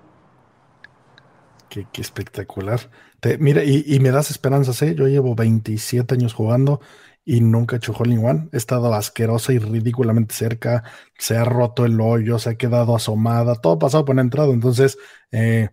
Qué, 1.69 1.87
espectacular. 2.01 2.91
mira, 3.39 3.63
y, 3.65 3.99
me 4.01 4.11
das 4.11 4.31
esperanzas, 4.31 4.83
¿eh? 4.83 4.95
Yo 4.97 5.07
llevo 5.07 5.35
27 5.35 6.15
años 6.15 6.33
jugando 6.33 6.81
y 7.25 7.41
nunca 7.41 7.77
he 7.77 7.79
hecho 7.79 7.93
hole 7.93 8.13
in 8.13 8.25
one. 8.25 8.49
He 8.53 8.57
estado 8.57 8.93
asquerosa 8.93 9.53
y 9.53 9.59
ridículamente 9.59 10.35
cerca, 10.35 10.85
se 11.19 11.37
ha 11.37 11.45
roto 11.45 11.85
el 11.85 12.01
hoyo, 12.01 12.39
se 12.39 12.51
ha 12.51 12.55
quedado 12.57 12.97
asomada, 12.97 13.55
todo 13.55 13.79
pasado 13.79 14.05
por 14.05 14.19
entrado. 14.19 14.53
Entonces, 14.53 14.99
eh, 15.31 15.69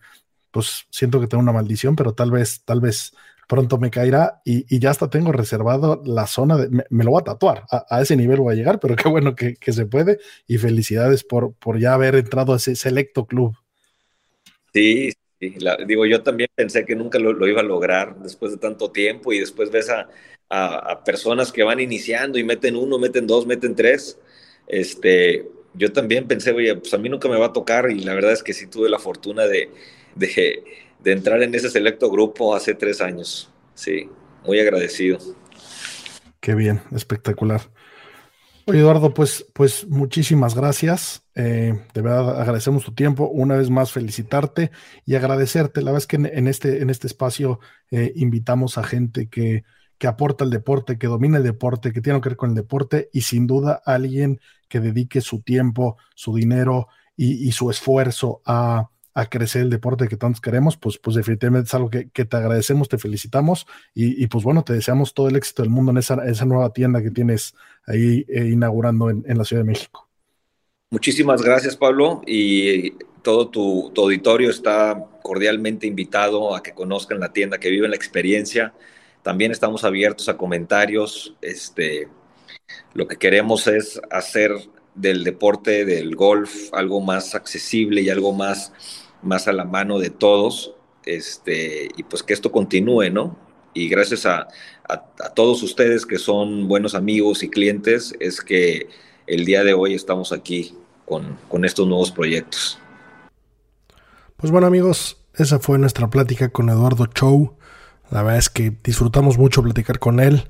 pues 0.58 0.88
siento 0.89 1.22
que 1.22 1.28
tengo 1.28 1.43
una 1.43 1.51
maldición, 1.51 1.95
pero 1.95 2.16
tal 2.16 2.32
vez, 2.32 2.64
tal 2.66 2.82
vez 2.82 3.14
pronto 3.47 3.78
me 3.78 3.91
caerá 3.91 4.41
y, 4.43 4.80
ya 4.80 4.89
hasta 4.89 5.08
tengo 5.08 5.32
reservado 5.32 6.01
la 6.03 6.26
zona 6.26 6.58
de, 6.58 6.84
me, 6.89 7.03
lo 7.03 7.12
voy 7.12 7.22
a 7.22 7.26
tatuar, 7.26 7.66
a, 7.70 8.01
ese 8.01 8.16
nivel 8.16 8.39
voy 8.39 8.55
a 8.55 8.58
llegar, 8.58 8.80
pero 8.80 8.95
qué 8.95 9.08
bueno 9.08 9.36
que, 9.36 9.55
se 9.72 9.86
puede 9.86 10.18
y 10.47 10.58
felicidades 10.58 11.24
por, 11.24 11.53
por 11.53 11.80
ya 11.80 11.93
haber 11.93 12.16
entrado 12.16 12.53
a 12.53 12.55
ese 12.55 12.76
selecto 12.76 13.28
club. 13.28 13.55
Sí, 14.74 15.14
digo, 15.39 16.08
yo 16.08 16.24
también 16.24 16.49
pensé 16.55 16.86
que 16.86 16.95
nunca 16.95 17.20
lo, 17.20 17.47
iba 17.47 17.62
a 17.62 17.64
lograr 17.64 18.18
después 18.18 18.51
de 18.51 18.58
tanto 18.58 18.89
tiempo 18.89 19.32
y 19.32 19.39
después 19.39 19.70
ves 19.70 19.91
a, 19.91 20.10
personas 21.05 21.51
que 21.51 21.62
van 21.62 21.80
iniciando 21.80 22.39
y 22.39 22.43
meten 22.43 22.76
uno, 22.76 22.97
meten 22.97 23.28
dos, 23.28 23.45
meten 23.45 23.76
tres. 23.76 24.18
Este, 24.66 25.47
yo 25.76 25.93
también 25.93 26.28
pensé, 26.28 26.51
oye, 26.51 26.76
pues 26.78 26.95
a 26.95 26.97
mí 26.97 27.10
nunca 27.10 27.30
me 27.30 27.38
va 27.38 27.45
a 27.45 27.53
tocar 27.53 27.91
y 27.91 27.99
la 27.99 28.16
verdad 28.16 28.32
es 28.32 28.41
que 28.41 28.53
sí 28.53 28.66
tuve 28.66 28.89
la 28.89 28.97
fortuna 28.97 29.45
de 29.45 29.70
de 30.18 31.11
entrar 31.11 31.41
en 31.43 31.53
ese 31.55 31.70
selecto 31.70 32.09
grupo 32.09 32.55
hace 32.55 32.74
tres 32.74 33.01
años. 33.01 33.51
Sí, 33.74 34.09
muy 34.45 34.59
agradecido. 34.59 35.20
Qué 36.39 36.55
bien, 36.55 36.82
espectacular. 36.91 37.61
Oye, 38.65 38.80
Eduardo, 38.80 39.13
pues, 39.13 39.45
pues 39.53 39.88
muchísimas 39.88 40.53
gracias. 40.53 41.24
Eh, 41.36 41.74
de 41.93 42.01
verdad 42.01 42.41
agradecemos 42.41 42.84
tu 42.84 42.93
tiempo. 42.93 43.30
Una 43.30 43.55
vez 43.55 43.70
más, 43.70 43.93
felicitarte 43.93 44.72
y 45.05 45.15
agradecerte. 45.15 45.82
La 45.82 45.91
verdad 45.91 46.03
es 46.03 46.07
que 46.07 46.18
en, 46.18 46.47
este, 46.47 46.82
en 46.82 46.89
este 46.89 47.07
espacio 47.07 47.61
eh, 47.91 48.11
invitamos 48.15 48.78
a 48.78 48.84
gente 48.84 49.30
que, 49.30 49.63
que 49.97 50.07
aporta 50.07 50.43
el 50.43 50.49
deporte, 50.49 50.97
que 50.97 51.07
domina 51.07 51.38
el 51.38 51.43
deporte, 51.43 51.93
que 51.93 52.01
tiene 52.01 52.20
que 52.20 52.30
ver 52.30 52.38
con 52.38 52.49
el 52.49 52.55
deporte 52.55 53.09
y 53.13 53.22
sin 53.22 53.47
duda 53.47 53.82
alguien 53.86 54.41
que 54.68 54.82
dedique 54.82 55.22
su 55.22 55.41
tiempo, 55.41 55.95
su 56.13 56.36
dinero 56.36 56.88
y 57.20 57.51
su 57.53 57.72
esfuerzo 57.72 58.43
a, 58.45 58.91
a 59.18 59.26
crecer 59.26 59.63
el 59.63 59.72
deporte 59.72 60.07
que 60.07 60.15
tantos 60.15 60.39
queremos, 60.39 60.78
pues, 60.78 60.99
pues 60.99 61.15
definitivamente 61.15 61.65
es 61.65 61.74
algo 61.74 61.89
que, 61.89 62.05
te 62.05 62.38
agradecemos, 62.38 62.88
te 62.88 62.99
felicitamos 62.99 63.65
y, 63.95 64.28
pues 64.28 64.43
bueno, 64.43 64.63
te 64.63 64.74
deseamos 64.74 65.15
todo 65.15 65.28
el 65.28 65.36
éxito 65.36 65.63
del 65.63 65.72
mundo 65.72 65.89
en 65.89 65.97
esa, 65.97 66.24
esa 66.30 66.45
nueva 66.45 66.72
tienda 66.72 67.01
que 67.01 67.09
tienes 67.09 67.55
ahí 67.88 68.24
eh, 68.28 68.49
inaugurando 68.49 69.09
en, 69.09 69.24
la 69.36 69.43
Ciudad 69.43 69.63
de 69.63 69.70
México. 69.70 70.07
Muchísimas 70.91 71.41
gracias, 71.41 71.76
Pablo, 71.76 72.22
y 72.28 72.91
todo 73.24 73.49
tu, 73.49 73.91
auditorio 73.97 74.51
está 74.51 75.03
cordialmente 75.24 75.88
invitado 75.88 76.55
a 76.55 76.61
que 76.61 76.74
conozcan 76.74 77.20
la 77.20 77.34
tienda, 77.34 77.57
que 77.57 77.72
viven 77.72 77.89
la 77.89 77.97
experiencia. 77.97 78.76
También 79.24 79.51
estamos 79.51 79.84
abiertos 79.84 80.30
a 80.30 80.38
comentarios. 80.38 81.36
Este, 81.41 82.07
lo 82.93 83.07
que 83.07 83.18
queremos 83.18 83.65
es 83.65 83.99
hacer 84.11 84.51
del 84.97 85.24
deporte 85.24 85.86
del 85.86 86.15
golf 86.15 86.74
algo 86.74 87.01
más 87.01 87.36
accesible 87.36 88.01
y 88.01 88.09
algo 88.09 88.34
más, 88.34 88.74
más 89.22 89.47
a 89.47 89.53
la 89.53 89.65
mano 89.65 89.99
de 89.99 90.09
todos. 90.09 90.74
Este, 91.05 91.89
y 91.95 92.03
pues 92.03 92.22
que 92.22 92.34
esto 92.34 92.51
continúe, 92.51 93.09
¿no? 93.09 93.38
Y 93.74 93.89
gracias 93.89 94.26
a, 94.26 94.47
todos 95.36 95.61
ustedes 95.63 96.05
que 96.05 96.18
son 96.18 96.68
buenos 96.68 96.95
amigos 96.95 97.43
y 97.43 97.49
clientes, 97.49 98.15
es 98.20 98.41
que 98.41 98.88
el 99.28 99.45
día 99.45 99.63
de 99.63 99.74
hoy 99.74 99.93
estamos 99.93 100.32
aquí 100.32 100.74
con, 101.05 101.38
estos 101.65 101.88
nuevos 101.88 102.11
proyectos. 102.11 102.80
Pues 104.38 104.51
bueno 104.51 104.65
amigos, 104.65 105.18
esa 105.36 105.59
fue 105.59 105.78
nuestra 105.78 106.09
plática 106.09 106.49
con 106.49 106.70
Eduardo 106.70 107.05
Chow. 107.05 107.55
La 108.09 108.24
verdad 108.24 108.39
es 108.39 108.49
que 108.49 108.74
disfrutamos 108.84 109.38
mucho 109.38 109.61
platicar 109.61 109.99
con 109.99 110.20
él. 110.20 110.47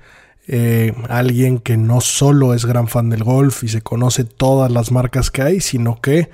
Eh, 0.48 0.94
alguien 1.10 1.58
que 1.60 1.76
no 1.76 2.00
solo 2.00 2.54
es 2.54 2.66
gran 2.66 2.88
fan 2.88 3.10
del 3.10 3.24
golf 3.24 3.64
y 3.64 3.68
se 3.68 3.82
conoce 3.82 4.24
todas 4.24 4.72
las 4.72 4.92
marcas 4.92 5.32
que 5.32 5.42
hay, 5.42 5.60
sino 5.60 6.00
que 6.00 6.30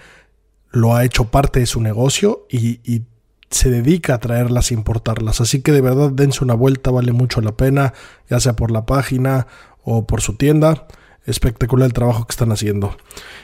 lo 0.73 0.95
ha 0.95 1.05
hecho 1.05 1.25
parte 1.31 1.61
de 1.61 1.65
su 1.65 1.79
negocio 1.79 2.45
y, 2.49 3.03
se 3.49 3.69
dedica 3.69 4.15
a 4.15 4.19
traerlas 4.19 4.71
e 4.71 4.73
importarlas. 4.73 5.39
Así 5.39 5.61
que 5.61 5.71
de 5.71 5.81
verdad 5.81 6.09
dense 6.09 6.43
una 6.43 6.55
vuelta, 6.55 6.89
vale 6.89 7.11
mucho 7.11 7.39
la 7.39 7.51
pena, 7.51 7.93
ya 8.27 8.39
sea 8.39 8.55
por 8.55 8.71
la 8.71 8.87
página 8.87 9.45
o 9.83 10.07
por 10.07 10.21
su 10.21 10.33
tienda 10.37 10.87
espectacular 11.25 11.85
el 11.85 11.93
trabajo 11.93 12.25
que 12.25 12.31
están 12.31 12.51
haciendo. 12.51 12.97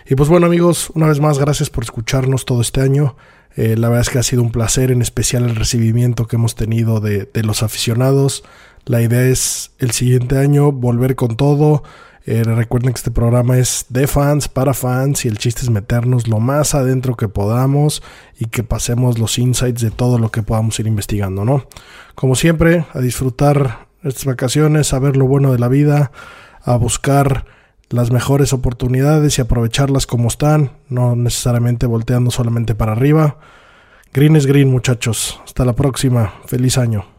Y 0.08 0.16
pues 0.16 0.30
bueno 0.30 0.48
amigos, 0.48 0.92
una 0.96 1.08
vez 1.08 1.20
más 1.20 1.40
gracias 1.40 1.70
por 1.70 1.84
escucharnos 1.84 2.46
todo 2.46 2.62
este 2.62 2.82
año. 2.82 3.16
Eh, 3.56 3.76
la 3.78 3.90
verdad 3.90 4.02
es 4.02 4.10
que 4.10 4.20
ha 4.20 4.24
sido 4.24 4.42
un 4.42 4.52
placer, 4.52 4.92
en 4.92 5.02
especial 5.02 5.44
el 5.44 5.56
recibimiento 5.56 6.28
que 6.28 6.36
hemos 6.36 6.56
tenido 6.56 7.00
de, 7.00 7.30
los 7.44 7.64
aficionados. 7.64 8.44
La 8.86 9.02
idea 9.02 9.24
es 9.24 9.72
el 9.80 9.92
siguiente 9.92 10.38
año 10.38 10.72
volver 10.72 11.16
con 11.16 11.36
todo. 11.36 11.84
Eh, 12.32 12.44
recuerden 12.44 12.94
que 12.94 13.00
este 13.00 13.10
programa 13.10 13.58
es 13.58 13.88
de 13.90 14.06
fans, 14.06 14.48
para 14.48 14.76
fans, 14.76 15.26
y 15.26 15.28
el 15.30 15.40
chiste 15.40 15.64
es 15.64 15.72
meternos 15.72 16.28
lo 16.28 16.40
más 16.40 16.76
adentro 16.76 17.18
que 17.18 17.28
podamos 17.28 18.04
y 18.38 18.46
que 18.46 18.62
pasemos 18.62 19.18
los 19.18 19.40
insights 19.40 19.82
de 19.82 19.90
todo 19.90 20.20
lo 20.20 20.30
que 20.30 20.44
podamos 20.44 20.80
ir 20.80 20.86
investigando, 20.86 21.44
¿no? 21.44 21.66
Como 22.14 22.36
siempre, 22.36 22.86
a 22.94 23.00
disfrutar 23.00 23.88
estas 24.04 24.26
vacaciones, 24.26 24.94
a 24.94 25.00
ver 25.00 25.18
lo 25.18 25.26
bueno 25.26 25.52
de 25.52 25.58
la 25.58 25.70
vida, 25.70 26.12
a 26.62 26.76
buscar 26.78 27.46
las 27.90 28.12
mejores 28.12 28.54
oportunidades 28.54 29.40
y 29.40 29.42
aprovecharlas 29.42 30.06
como 30.06 30.28
están, 30.28 30.74
no 30.88 31.16
necesariamente 31.16 31.88
volteando 31.88 32.30
solamente 32.30 32.76
para 32.76 32.92
arriba. 32.92 33.40
Green 34.14 34.36
es 34.36 34.46
green 34.46 34.70
muchachos. 34.70 35.42
Hasta 35.46 35.66
la 35.66 35.74
próxima. 35.74 36.36
Feliz 36.46 36.78
año. 36.78 37.19